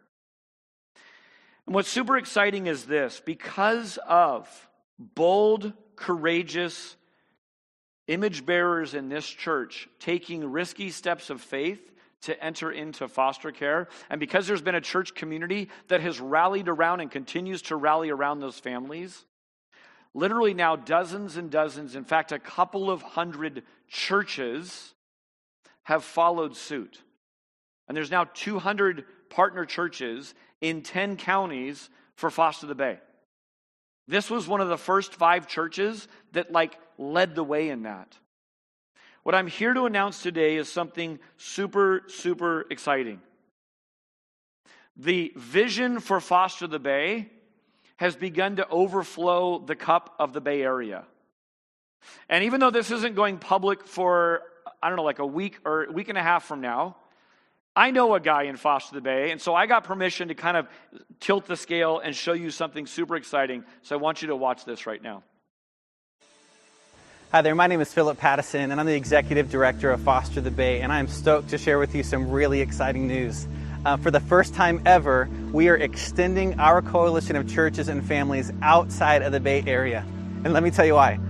And 1.67 1.75
what's 1.75 1.89
super 1.89 2.17
exciting 2.17 2.67
is 2.67 2.85
this 2.85 3.21
because 3.25 3.99
of 4.07 4.49
bold, 4.99 5.73
courageous, 5.97 6.97
image 8.09 8.45
bearers 8.45 8.95
in 8.95 9.09
this 9.09 9.27
church 9.27 9.89
taking 10.01 10.51
risky 10.51 10.91
steps 10.91 11.31
of 11.31 11.41
faith 11.41 11.93
to 12.23 12.43
enter 12.43 12.73
into 12.73 13.07
foster 13.07 13.53
care. 13.53 13.89
And 14.11 14.19
because 14.19 14.47
there's 14.47 14.63
been 14.63 14.75
a 14.75 14.81
church 14.81 15.15
community 15.15 15.69
that 15.87 16.01
has 16.01 16.21
rallied 16.21 16.69
around 16.69 17.01
and 17.01 17.11
continues 17.11 17.63
to 17.63 17.77
rally 17.77 18.11
around 18.11 18.41
those 18.41 18.59
families, 18.59 19.25
literally 20.15 20.55
now 20.55 20.75
dozens 20.75 21.37
and 21.37 21.51
dozens, 21.51 21.95
in 21.95 22.05
fact, 22.05 22.33
a 22.33 22.39
couple 22.39 22.91
of 22.91 23.03
hundred 23.03 23.63
churches 23.89 24.95
have 25.85 26.03
followed 26.03 26.57
suit. 26.57 27.01
And 27.87 27.97
there's 27.97 28.11
now 28.11 28.25
200 28.25 29.05
partner 29.31 29.65
churches 29.65 30.35
in 30.61 30.83
10 30.83 31.17
counties 31.17 31.89
for 32.17 32.31
Foster 32.31 32.67
the 32.67 32.75
Bay. 32.75 32.99
This 34.09 34.31
was 34.31 34.49
one 34.49 34.61
of 34.61 34.69
the 34.69 34.79
first 34.79 35.15
five 35.15 35.47
churches 35.47 36.09
that 36.33 36.51
like 36.51 36.79
led 36.99 37.35
the 37.35 37.45
way 37.45 37.71
in 37.71 37.85
that. 37.85 38.19
What 39.23 39.35
I'm 39.35 39.47
here 39.47 39.75
to 39.75 39.85
announce 39.85 40.23
today 40.23 40.57
is 40.57 40.69
something 40.71 41.19
super, 41.37 42.03
super 42.09 42.67
exciting. 42.71 43.21
The 44.97 45.33
vision 45.37 46.01
for 46.01 46.21
Foster 46.21 46.67
the 46.67 46.79
Bay 46.79 47.29
has 47.99 48.17
begun 48.17 48.57
to 48.57 48.69
overflow 48.69 49.59
the 49.59 49.77
cup 49.77 50.15
of 50.19 50.33
the 50.33 50.41
Bay 50.41 50.63
Area. 50.63 51.05
And 52.29 52.45
even 52.45 52.61
though 52.61 52.71
this 52.71 52.91
isn't 52.91 53.15
going 53.17 53.39
public 53.39 53.85
for, 53.85 54.43
I 54.83 54.89
don't 54.89 54.97
know, 54.97 55.05
like 55.05 55.19
a 55.19 55.27
week 55.27 55.59
or 55.65 55.85
a 55.85 55.93
week 55.93 56.09
and 56.09 56.19
a 56.19 56.23
half 56.23 56.45
from 56.45 56.61
now, 56.61 56.97
I 57.75 57.91
know 57.93 58.15
a 58.15 58.21
guy 58.21 58.45
in 58.45 58.57
Foster 58.57 58.97
the 58.97 59.01
Bay, 59.01 59.31
and 59.31 59.41
so 59.41 59.55
I 59.55 59.67
got 59.67 59.85
permission 59.85 60.29
to 60.29 60.35
kind 60.35 60.57
of 60.57 60.67
tilt 61.21 61.47
the 61.47 61.57
scale 61.57 62.01
and 62.01 62.15
show 62.15 62.33
you 62.33 62.51
something 62.51 62.87
super 62.87 63.15
exciting. 63.15 63.65
So 63.83 63.95
I 63.97 64.01
want 64.01 64.21
you 64.21 64.29
to 64.29 64.37
watch 64.37 64.65
this 64.65 64.87
right 64.87 65.03
now. 65.03 65.23
Hi 67.31 67.43
there, 67.43 67.55
my 67.55 67.67
name 67.67 67.83
is 67.83 67.93
Philip 67.93 68.17
Pattison, 68.17 68.71
and 68.71 68.81
I'm 68.81 68.87
the 68.87 68.95
Executive 68.95 69.51
Director 69.51 69.91
of 69.91 70.01
Foster 70.01 70.41
the 70.41 70.51
Bay, 70.51 70.81
and 70.81 70.91
I'm 70.91 71.07
stoked 71.07 71.51
to 71.51 71.59
share 71.59 71.79
with 71.79 71.95
you 71.95 72.03
some 72.03 72.31
really 72.31 72.63
exciting 72.63 73.07
news. 73.07 73.47
uh, 73.85 73.99
for 73.99 74.11
the 74.11 74.19
first 74.19 74.55
time 74.55 74.81
ever, 74.87 75.29
we 75.53 75.69
are 75.69 75.77
extending 75.77 76.59
our 76.59 76.81
coalition 76.81 77.37
of 77.37 77.47
churches 77.47 77.89
and 77.89 78.03
families 78.03 78.51
outside 78.63 79.21
of 79.21 79.33
the 79.33 79.41
Bay 79.41 79.63
Area. 79.67 80.07
And 80.43 80.55
let 80.55 80.63
me 80.63 80.71
tell 80.71 80.87
you 80.87 80.95
why. 80.95 81.21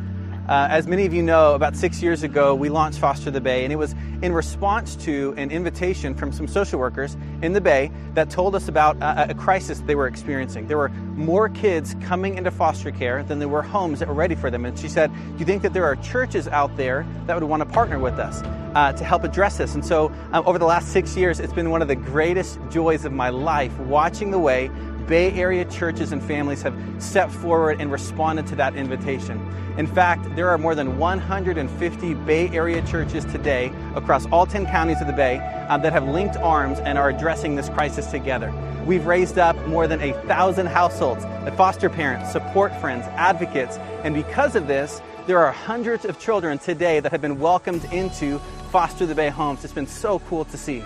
Uh, 0.49 0.69
as 0.71 0.87
many 0.87 1.05
of 1.05 1.13
you 1.13 1.23
know, 1.23 1.57
about 1.57 1.75
six 1.75 2.01
years 2.01 2.23
ago, 2.23 2.55
we 2.55 2.69
launched 2.69 3.01
Foster 3.01 3.33
the 3.33 3.41
Bay, 3.41 3.65
and 3.65 3.73
it 3.73 3.77
was 3.77 3.97
in 4.23 4.33
response 4.33 4.95
to 4.97 5.35
an 5.37 5.51
invitation 5.51 6.15
from 6.15 6.31
some 6.31 6.47
social 6.47 6.79
workers 6.79 7.17
in 7.43 7.55
the 7.55 7.61
Bay 7.61 7.91
that 8.19 8.31
told 8.31 8.57
us 8.57 8.67
about 8.67 8.97
a, 8.97 9.31
a, 9.31 9.35
crisis 9.35 9.79
they 9.87 9.95
were 9.95 10.09
experiencing. 10.09 10.67
There 10.67 10.77
were 10.77 10.89
more 10.89 11.49
kids 11.49 11.95
coming 12.03 12.37
into 12.37 12.51
foster 12.51 12.91
care 12.91 13.23
than 13.23 13.39
there 13.39 13.49
were 13.49 13.63
homes 13.63 14.01
that 14.01 14.09
were 14.09 14.15
ready 14.15 14.35
for 14.35 14.51
them. 14.51 14.65
And 14.65 14.77
she 14.77 14.89
said, 14.89 15.13
Do 15.15 15.39
you 15.39 15.45
think 15.45 15.63
that 15.63 15.73
there 15.73 15.85
are 15.85 15.95
churches 15.97 16.49
out 16.49 16.77
there 16.77 17.07
that 17.27 17.35
would 17.35 17.49
want 17.49 17.63
to 17.63 17.69
partner 17.69 18.01
with 18.01 18.19
us 18.19 18.43
uh, 18.75 18.93
to 18.93 19.05
help 19.05 19.23
address 19.23 19.59
this? 19.59 19.75
And 19.75 19.85
so, 19.85 20.13
um, 20.33 20.45
over 20.49 20.59
the 20.59 20.67
last 20.67 20.89
six 20.89 21.17
years, 21.17 21.39
it's 21.39 21.53
been 21.53 21.71
one 21.71 21.81
of 21.81 21.87
the 21.87 21.95
greatest 21.95 22.59
joys 22.71 23.05
of 23.05 23.13
my 23.13 23.29
life 23.29 23.79
watching 23.79 24.33
the 24.33 24.39
way 24.41 24.69
Bay 25.09 25.33
Area 25.33 25.65
churches 25.65 26.13
and 26.13 26.23
families 26.23 26.61
have 26.63 26.75
stepped 26.99 27.33
forward 27.33 27.81
and 27.81 27.91
responded 27.91 28.47
to 28.49 28.57
that 28.57 28.77
invitation. 28.77 29.41
In 29.79 29.87
fact, 29.87 30.37
there 30.37 30.51
are 30.51 30.59
more 30.59 30.75
than 30.75 30.99
150 30.99 32.15
Bay 32.15 32.49
Area 32.51 32.87
churches 32.87 33.25
today 33.25 33.73
across 33.95 34.27
all 34.27 34.45
10 34.45 34.67
counties 34.67 35.01
of 35.01 35.07
the 35.07 35.13
Bay 35.15 35.39
um, 35.71 35.81
that 35.81 35.95
have 35.95 36.07
linked 36.07 36.37
arms 36.37 36.79
and 36.81 36.99
are 36.99 37.09
addressing 37.09 37.57
this 37.57 37.71
crisis 37.71 38.08
together. 38.11 38.53
We've 38.87 39.07
raised 39.07 39.39
up 39.39 39.57
more 39.67 39.87
than 39.87 40.01
a 40.01 40.13
thousand 40.27 40.67
households 40.67 41.25
that 41.25 41.57
foster 41.57 41.91
parents, 41.91 42.33
support 42.33 42.75
friends, 42.81 43.05
advocates, 43.17 43.77
and 44.05 44.15
because 44.15 44.57
of 44.57 44.67
this, 44.67 45.01
there 45.27 45.39
are 45.39 45.53
hundreds 45.53 46.05
of 46.05 46.19
children 46.19 46.59
today 46.59 47.01
that 47.01 47.13
have 47.13 47.21
been 47.21 47.39
welcomed 47.39 47.85
into 47.93 48.39
Foster 48.71 49.07
the 49.07 49.15
Bay 49.15 49.29
homes. 49.29 49.65
It's 49.65 49.73
been 49.73 49.87
so 49.87 50.21
cool 50.21 50.45
to 50.47 50.57
see. 50.57 50.83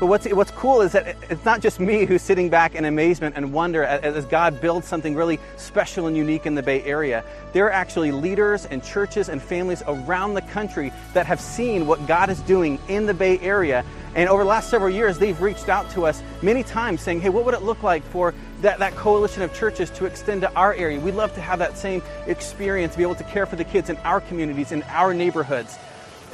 But 0.00 0.06
what's, 0.06 0.26
what's 0.26 0.50
cool 0.50 0.80
is 0.80 0.92
that 0.92 1.16
it's 1.30 1.44
not 1.44 1.60
just 1.60 1.78
me 1.78 2.04
who's 2.04 2.20
sitting 2.20 2.50
back 2.50 2.74
in 2.74 2.84
amazement 2.84 3.36
and 3.36 3.52
wonder 3.52 3.84
as 3.84 4.26
God 4.26 4.60
builds 4.60 4.88
something 4.88 5.14
really 5.14 5.38
special 5.56 6.08
and 6.08 6.16
unique 6.16 6.46
in 6.46 6.56
the 6.56 6.62
Bay 6.62 6.82
Area. 6.82 7.24
There 7.52 7.66
are 7.66 7.72
actually 7.72 8.10
leaders 8.10 8.66
and 8.66 8.82
churches 8.82 9.28
and 9.28 9.40
families 9.40 9.84
around 9.86 10.34
the 10.34 10.42
country 10.42 10.92
that 11.12 11.26
have 11.26 11.40
seen 11.40 11.86
what 11.86 12.04
God 12.08 12.28
is 12.28 12.40
doing 12.40 12.80
in 12.88 13.06
the 13.06 13.14
Bay 13.14 13.38
Area. 13.38 13.84
And 14.16 14.28
over 14.28 14.42
the 14.42 14.48
last 14.48 14.68
several 14.68 14.90
years, 14.90 15.18
they've 15.18 15.40
reached 15.40 15.68
out 15.68 15.88
to 15.90 16.06
us 16.06 16.22
many 16.42 16.64
times 16.64 17.00
saying, 17.00 17.20
hey, 17.20 17.28
what 17.28 17.44
would 17.44 17.54
it 17.54 17.62
look 17.62 17.84
like 17.84 18.02
for 18.04 18.34
that, 18.62 18.80
that 18.80 18.96
coalition 18.96 19.42
of 19.42 19.54
churches 19.54 19.90
to 19.90 20.06
extend 20.06 20.40
to 20.40 20.52
our 20.54 20.74
area? 20.74 20.98
We'd 20.98 21.14
love 21.14 21.32
to 21.34 21.40
have 21.40 21.60
that 21.60 21.78
same 21.78 22.02
experience, 22.26 22.96
be 22.96 23.02
able 23.02 23.14
to 23.14 23.24
care 23.24 23.46
for 23.46 23.56
the 23.56 23.64
kids 23.64 23.90
in 23.90 23.96
our 23.98 24.20
communities, 24.20 24.72
in 24.72 24.82
our 24.84 25.14
neighborhoods 25.14 25.78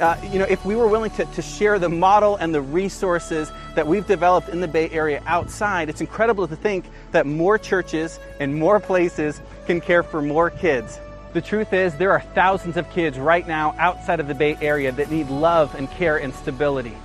uh, 0.01 0.17
you 0.31 0.39
know, 0.39 0.45
if 0.49 0.65
we 0.65 0.75
were 0.75 0.87
willing 0.87 1.11
to, 1.11 1.25
to 1.25 1.41
share 1.41 1.77
the 1.77 1.87
model 1.87 2.35
and 2.37 2.53
the 2.53 2.61
resources 2.61 3.51
that 3.75 3.85
we've 3.85 4.07
developed 4.07 4.49
in 4.49 4.59
the 4.59 4.67
Bay 4.67 4.89
Area 4.89 5.21
outside, 5.27 5.89
it's 5.89 6.01
incredible 6.01 6.47
to 6.47 6.55
think 6.55 6.85
that 7.11 7.27
more 7.27 7.59
churches 7.59 8.19
and 8.39 8.55
more 8.55 8.79
places 8.79 9.39
can 9.67 9.79
care 9.79 10.01
for 10.01 10.21
more 10.21 10.49
kids. 10.49 10.99
The 11.33 11.41
truth 11.41 11.71
is, 11.71 11.95
there 11.95 12.11
are 12.11 12.19
thousands 12.19 12.77
of 12.77 12.89
kids 12.89 13.19
right 13.19 13.47
now 13.47 13.75
outside 13.77 14.19
of 14.19 14.27
the 14.27 14.33
Bay 14.33 14.57
Area 14.59 14.91
that 14.91 15.11
need 15.11 15.29
love 15.29 15.73
and 15.75 15.89
care 15.91 16.17
and 16.17 16.33
stability. 16.33 16.97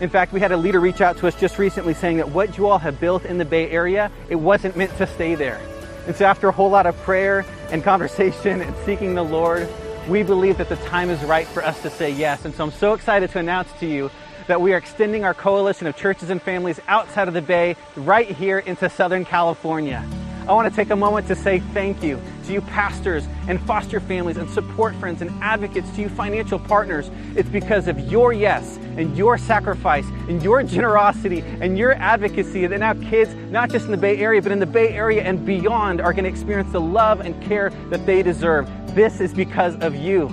In 0.00 0.10
fact, 0.10 0.32
we 0.32 0.40
had 0.40 0.50
a 0.50 0.56
leader 0.56 0.80
reach 0.80 1.00
out 1.00 1.16
to 1.18 1.28
us 1.28 1.38
just 1.38 1.56
recently 1.56 1.94
saying 1.94 2.16
that 2.16 2.30
what 2.30 2.58
you 2.58 2.66
all 2.66 2.78
have 2.78 2.98
built 2.98 3.24
in 3.24 3.38
the 3.38 3.44
Bay 3.44 3.70
Area, 3.70 4.10
it 4.28 4.34
wasn't 4.34 4.76
meant 4.76 4.94
to 4.98 5.06
stay 5.06 5.36
there. 5.36 5.60
And 6.08 6.16
so 6.16 6.24
after 6.24 6.48
a 6.48 6.52
whole 6.52 6.68
lot 6.68 6.84
of 6.86 6.96
prayer 7.02 7.46
and 7.70 7.82
conversation 7.84 8.60
and 8.60 8.74
seeking 8.84 9.14
the 9.14 9.22
Lord, 9.22 9.68
we 10.08 10.22
believe 10.22 10.58
that 10.58 10.68
the 10.68 10.76
time 10.76 11.08
is 11.08 11.22
right 11.24 11.46
for 11.46 11.64
us 11.64 11.80
to 11.82 11.90
say 11.90 12.10
yes. 12.10 12.44
And 12.44 12.54
so 12.54 12.64
I'm 12.64 12.70
so 12.70 12.92
excited 12.92 13.30
to 13.30 13.38
announce 13.38 13.72
to 13.80 13.86
you 13.86 14.10
that 14.46 14.60
we 14.60 14.74
are 14.74 14.76
extending 14.76 15.24
our 15.24 15.32
coalition 15.32 15.86
of 15.86 15.96
churches 15.96 16.28
and 16.28 16.42
families 16.42 16.78
outside 16.88 17.28
of 17.28 17.34
the 17.34 17.40
Bay 17.40 17.76
right 17.96 18.28
here 18.28 18.58
into 18.58 18.90
Southern 18.90 19.24
California. 19.24 20.06
I 20.46 20.52
want 20.52 20.68
to 20.68 20.76
take 20.76 20.90
a 20.90 20.96
moment 20.96 21.26
to 21.28 21.36
say 21.36 21.60
thank 21.72 22.02
you 22.02 22.20
to 22.44 22.52
you 22.52 22.60
pastors 22.60 23.26
and 23.48 23.60
foster 23.62 23.98
families 23.98 24.36
and 24.36 24.48
support 24.50 24.94
friends 24.96 25.22
and 25.22 25.30
advocates, 25.42 25.90
to 25.92 26.02
you 26.02 26.08
financial 26.10 26.58
partners. 26.58 27.10
It's 27.34 27.48
because 27.48 27.88
of 27.88 27.98
your 28.00 28.34
yes 28.34 28.76
and 28.96 29.16
your 29.16 29.38
sacrifice 29.38 30.04
and 30.28 30.42
your 30.42 30.62
generosity 30.62 31.40
and 31.40 31.78
your 31.78 31.94
advocacy 31.94 32.66
that 32.66 32.78
now 32.78 32.92
kids, 32.94 33.34
not 33.50 33.70
just 33.70 33.86
in 33.86 33.90
the 33.90 33.96
Bay 33.96 34.18
Area, 34.18 34.42
but 34.42 34.52
in 34.52 34.58
the 34.58 34.66
Bay 34.66 34.90
Area 34.90 35.22
and 35.22 35.46
beyond, 35.46 36.02
are 36.02 36.12
going 36.12 36.24
to 36.24 36.30
experience 36.30 36.70
the 36.72 36.80
love 36.80 37.20
and 37.20 37.40
care 37.42 37.70
that 37.88 38.04
they 38.04 38.22
deserve. 38.22 38.68
This 38.94 39.20
is 39.20 39.32
because 39.32 39.76
of 39.76 39.94
you. 39.94 40.28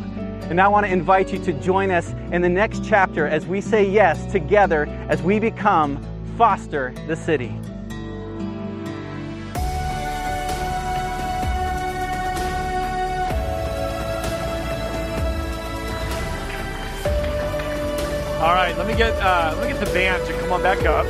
And 0.49 0.59
I 0.59 0.67
want 0.67 0.85
to 0.85 0.91
invite 0.91 1.31
you 1.31 1.39
to 1.45 1.53
join 1.53 1.89
us 1.91 2.09
in 2.33 2.41
the 2.41 2.49
next 2.49 2.83
chapter 2.83 3.25
as 3.25 3.45
we 3.45 3.61
say 3.61 3.89
yes 3.89 4.29
together 4.29 4.85
as 5.07 5.21
we 5.21 5.39
become 5.39 6.05
Foster 6.37 6.93
the 7.07 7.15
City. 7.15 7.55
All 18.41 18.55
right, 18.55 18.75
let 18.75 18.87
me 18.87 18.95
get 18.95 19.13
uh, 19.21 19.53
let 19.55 19.67
me 19.67 19.73
get 19.73 19.85
the 19.85 19.93
band 19.93 20.25
to 20.25 20.33
come 20.39 20.51
on 20.51 20.63
back 20.63 20.83
up. 20.83 21.05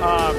Um, 0.00 0.36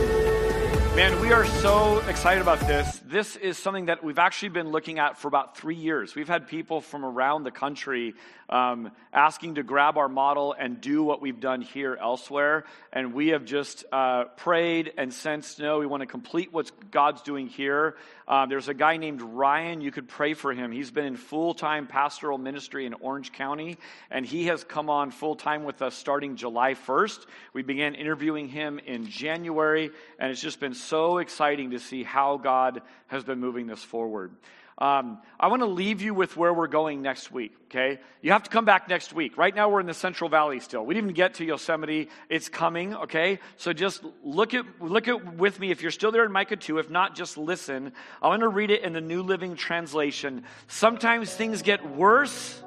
man, 0.96 1.20
we 1.20 1.34
are 1.34 1.46
so 1.46 2.00
excited 2.08 2.42
about 2.42 2.62
this. 2.62 3.02
This 3.10 3.38
is 3.38 3.58
something 3.58 3.86
that 3.86 4.04
we've 4.04 4.20
actually 4.20 4.50
been 4.50 4.72
looking 4.72 5.00
at 5.00 5.18
for 5.18 5.30
about 5.30 5.56
three 5.56 5.76
years. 5.76 6.14
We've 6.14 6.28
had 6.28 6.50
people 6.50 6.82
from 6.82 7.06
around 7.06 7.44
the 7.44 7.52
country 7.52 8.16
um, 8.50 8.92
asking 9.14 9.56
to 9.56 9.64
grab 9.64 9.98
our 9.98 10.10
model 10.10 10.54
and 10.58 10.82
do 10.82 11.04
what 11.04 11.22
we've 11.22 11.40
done 11.40 11.62
here 11.62 11.98
elsewhere. 12.00 12.66
And 12.92 13.14
we 13.14 13.30
have 13.30 13.46
just 13.46 13.86
uh, 13.94 14.26
prayed 14.36 14.92
and 14.98 15.14
sensed, 15.14 15.60
no, 15.60 15.80
we 15.80 15.86
want 15.86 16.02
to 16.02 16.08
complete 16.08 16.52
what 16.52 16.70
God's 16.92 17.22
doing 17.22 17.48
here. 17.48 17.96
Um, 18.28 18.50
there's 18.50 18.68
a 18.68 18.74
guy 18.74 18.98
named 18.98 19.22
Ryan. 19.22 19.80
You 19.80 19.92
could 19.92 20.10
pray 20.10 20.34
for 20.34 20.54
him. 20.54 20.72
He's 20.72 20.92
been 20.92 21.06
in 21.06 21.16
full 21.16 21.54
time 21.54 21.88
pastoral 21.88 22.38
ministry 22.38 22.86
in 22.86 22.94
Orange 22.96 23.32
County, 23.32 23.78
and 24.12 24.26
he 24.26 24.48
has 24.48 24.66
come 24.66 24.90
on 24.90 25.12
full 25.12 25.36
time 25.36 25.64
with 25.64 25.82
us 25.82 25.96
starting 25.96 26.36
July 26.36 26.74
1st. 26.74 27.26
We 27.54 27.64
began 27.64 27.96
interviewing 27.96 28.50
him 28.50 28.80
in 28.80 29.08
January, 29.08 29.92
and 30.20 30.32
it's 30.32 30.42
just 30.42 30.60
been 30.60 30.74
so 30.74 31.20
exciting 31.20 31.72
to 31.72 31.80
see 31.80 32.04
how 32.04 32.36
God 32.36 32.82
has 33.08 33.24
been 33.24 33.40
moving 33.40 33.68
this 33.68 33.84
forward. 33.84 34.32
Um, 34.80 35.18
I 35.40 35.48
want 35.48 35.64
to 35.64 35.68
leave 35.68 36.04
you 36.04 36.14
with 36.14 36.38
where 36.38 36.54
we're 36.54 36.68
going 36.68 37.02
next 37.02 37.32
week, 37.32 37.52
okay? 37.66 38.00
You 38.22 38.32
have 38.34 38.44
to 38.44 38.50
come 38.52 38.64
back 38.64 38.88
next 38.88 39.12
week. 39.12 39.36
Right 39.36 39.56
now, 39.56 39.70
we're 39.70 39.80
in 39.80 39.88
the 39.88 39.94
Central 39.96 40.30
Valley 40.30 40.60
still. 40.60 40.86
We 40.86 40.94
didn't 40.94 41.08
even 41.08 41.16
get 41.16 41.34
to 41.36 41.46
Yosemite. 41.46 42.10
It's 42.30 42.48
coming, 42.48 42.94
okay? 42.94 43.40
So 43.56 43.74
just 43.74 44.04
look 44.24 44.54
at, 44.54 44.66
look 44.80 45.08
at 45.08 45.36
with 45.36 45.60
me 45.60 45.72
if 45.72 45.82
you're 45.82 45.90
still 45.90 46.12
there 46.12 46.24
in 46.24 46.32
Micah 46.32 46.58
2. 46.58 46.78
If 46.78 46.92
not, 46.92 47.16
just 47.16 47.40
listen. 47.40 47.92
I 48.22 48.28
want 48.28 48.42
to 48.42 48.50
read 48.50 48.70
it 48.70 48.84
in 48.84 48.94
the 48.94 49.02
New 49.02 49.24
Living 49.24 49.56
Translation. 49.56 50.44
Sometimes 50.68 51.34
things 51.34 51.64
get 51.64 51.84
worse 51.90 52.62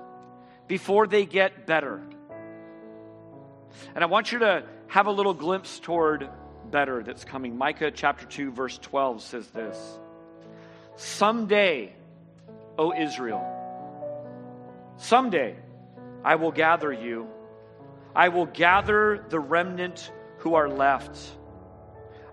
before 0.66 1.07
they 1.07 1.26
get 1.26 1.64
better. 1.64 2.03
And 3.95 4.03
I 4.03 4.09
want 4.09 4.32
you 4.32 4.41
to 4.41 4.64
have 4.88 5.07
a 5.07 5.12
little 5.12 5.34
glimpse 5.34 5.78
toward 5.78 6.28
better 6.72 7.05
that's 7.05 7.24
coming. 7.24 7.57
Micah 7.57 7.93
chapter 7.93 8.26
2, 8.26 8.51
verse 8.51 8.78
12 8.78 9.22
says 9.22 9.47
this 9.49 10.01
Someday, 11.01 11.95
O 12.77 12.93
Israel. 12.93 13.43
Someday 14.99 15.57
I 16.23 16.35
will 16.35 16.53
gather 16.53 16.93
you. 16.93 17.27
I 18.15 18.29
will 18.29 18.45
gather 18.45 19.25
the 19.31 19.41
remnant 19.41 20.13
who 20.41 20.57
are 20.57 20.69
left. 20.69 21.19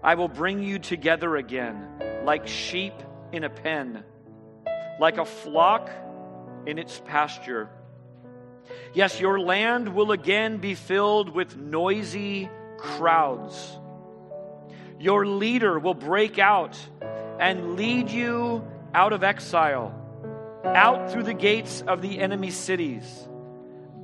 I 0.03 0.15
will 0.15 0.27
bring 0.27 0.61
you 0.61 0.79
together 0.79 1.37
again, 1.37 1.87
like 2.25 2.45
sheep 2.49 2.91
in 3.31 3.45
a 3.45 3.49
pen, 3.49 4.03
like 4.99 5.17
a 5.17 5.23
flock 5.23 5.89
in 6.65 6.77
its 6.77 7.01
pasture. 7.05 7.69
Yes, 8.93 9.17
your 9.21 9.39
land 9.39 9.95
will 9.95 10.11
again 10.11 10.57
be 10.57 10.75
filled 10.75 11.29
with 11.29 11.55
noisy 11.55 12.49
crowds. 12.77 13.79
Your 14.99 15.25
leader 15.25 15.79
will 15.79 15.93
break 15.93 16.37
out 16.37 16.77
and 17.39 17.75
lead 17.75 18.09
you 18.09 18.65
out 18.93 19.13
of 19.13 19.23
exile 19.23 19.93
out 20.65 21.11
through 21.11 21.23
the 21.23 21.33
gates 21.33 21.81
of 21.87 22.01
the 22.01 22.19
enemy 22.19 22.51
cities, 22.51 23.27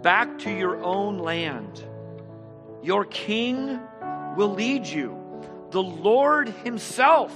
back 0.01 0.39
to 0.39 0.51
your 0.51 0.81
own 0.83 1.19
land. 1.19 1.83
Your 2.81 3.05
king 3.05 3.79
will 4.35 4.53
lead 4.53 4.85
you, 4.85 5.17
the 5.71 5.83
Lord 5.83 6.49
Himself 6.49 7.33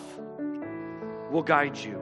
will 1.32 1.44
guide 1.44 1.78
you. 1.78 2.02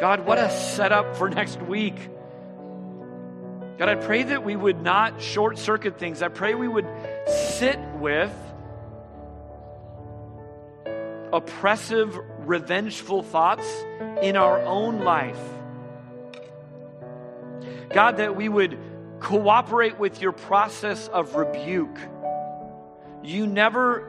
God, 0.00 0.26
what 0.26 0.38
a 0.38 0.50
setup 0.50 1.16
for 1.16 1.28
next 1.28 1.60
week. 1.62 1.96
God, 3.78 3.88
I 3.88 3.94
pray 3.96 4.22
that 4.24 4.44
we 4.44 4.56
would 4.56 4.80
not 4.80 5.20
short 5.20 5.58
circuit 5.58 5.98
things. 5.98 6.22
I 6.22 6.28
pray 6.28 6.54
we 6.54 6.68
would 6.68 6.86
sit 7.26 7.78
with 7.98 8.32
oppressive, 11.34 12.16
revengeful 12.46 13.22
thoughts 13.22 13.66
in 14.22 14.36
our 14.36 14.60
own 14.62 15.00
life. 15.00 15.40
God, 17.90 18.18
that 18.18 18.36
we 18.36 18.48
would 18.48 18.78
cooperate 19.20 19.98
with 19.98 20.20
your 20.20 20.32
process 20.32 21.08
of 21.08 21.34
rebuke. 21.34 21.98
You 23.22 23.46
never 23.46 24.08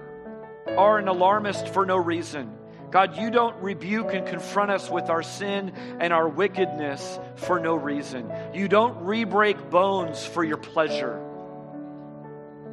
are 0.78 1.00
an 1.00 1.08
alarmist 1.08 1.70
for 1.70 1.86
no 1.86 1.98
reason. 1.98 2.52
God, 2.92 3.18
you 3.18 3.32
don't 3.32 3.56
rebuke 3.62 4.14
and 4.14 4.26
confront 4.28 4.72
us 4.72 4.90
with 4.90 5.10
our 5.10 5.24
sin 5.24 5.74
and 6.00 6.14
our 6.14 6.30
wickedness 6.30 7.20
for 7.36 7.60
no 7.60 7.76
reason. 7.76 8.32
You 8.54 8.68
don't 8.68 9.04
re 9.04 9.24
break 9.24 9.70
bones 9.70 10.24
for 10.26 10.44
your 10.44 10.58
pleasure. 10.58 11.22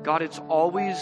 God, 0.02 0.22
it's 0.22 0.38
always 0.48 0.96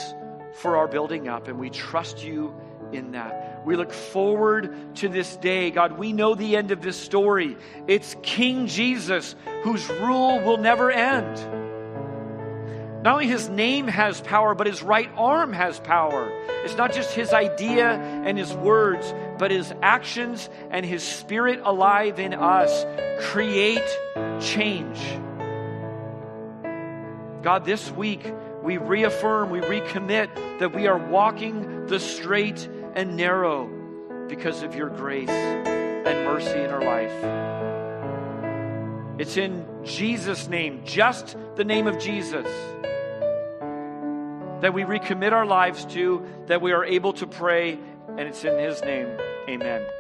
for 0.55 0.76
our 0.76 0.88
building 0.88 1.28
up, 1.28 1.48
and 1.48 1.59
we 1.59 1.70
trust 1.70 2.22
you 2.22 2.55
in 2.93 3.12
that. 3.12 3.62
We 3.64 3.76
look 3.76 3.93
forward 3.93 4.97
to 4.97 5.09
this 5.09 5.36
day. 5.36 5.70
God, 5.70 5.99
we 5.99 6.12
know 6.12 6.34
the 6.34 6.57
end 6.57 6.70
of 6.70 6.80
this 6.80 6.97
story. 6.97 7.57
It's 7.86 8.16
King 8.22 8.66
Jesus 8.66 9.34
whose 9.62 9.88
rule 9.88 10.41
will 10.41 10.57
never 10.57 10.91
end. 10.91 11.36
Not 13.03 13.14
only 13.14 13.28
his 13.28 13.49
name 13.49 13.88
has 13.88 14.20
power, 14.20 14.55
but 14.55 14.66
his 14.66 14.82
right 14.82 15.11
arm 15.16 15.55
has 15.55 15.80
power. 15.80 16.30
It's 16.64 16.76
not 16.76 16.93
just 16.93 17.14
his 17.14 17.32
idea 17.32 17.93
and 17.93 18.36
his 18.36 18.53
words, 18.53 19.14
but 19.38 19.51
his 19.51 19.72
actions 19.80 20.51
and 20.70 20.84
his 20.84 21.03
spirit 21.03 21.61
alive 21.64 22.18
in 22.18 22.34
us 22.34 22.84
create 23.30 23.88
change. 24.41 24.99
God, 27.43 27.64
this 27.64 27.91
week 27.91 28.30
we 28.62 28.76
reaffirm, 28.76 29.49
we 29.49 29.61
recommit 29.61 30.59
that 30.59 30.74
we 30.74 30.86
are 30.86 30.99
walking 30.99 31.86
the 31.86 31.99
straight 31.99 32.68
and 32.95 33.16
narrow 33.16 33.68
because 34.28 34.62
of 34.62 34.74
your 34.74 34.88
grace 34.88 35.28
and 35.28 36.24
mercy 36.24 36.59
in 36.59 36.70
our 36.70 36.82
life. 36.82 37.12
It's 39.20 39.36
in 39.36 39.66
Jesus' 39.84 40.49
name, 40.49 40.82
just 40.84 41.36
the 41.57 41.64
name 41.64 41.86
of 41.86 41.99
Jesus 41.99 42.47
that 44.61 44.74
we 44.74 44.82
recommit 44.82 45.32
our 45.32 45.47
lives 45.47 45.84
to, 45.86 46.24
that 46.47 46.61
we 46.61 46.72
are 46.72 46.84
able 46.84 47.12
to 47.14 47.26
pray, 47.26 47.78
and 48.09 48.20
it's 48.20 48.45
in 48.45 48.59
His 48.59 48.80
name. 48.82 49.09
Amen. 49.49 49.99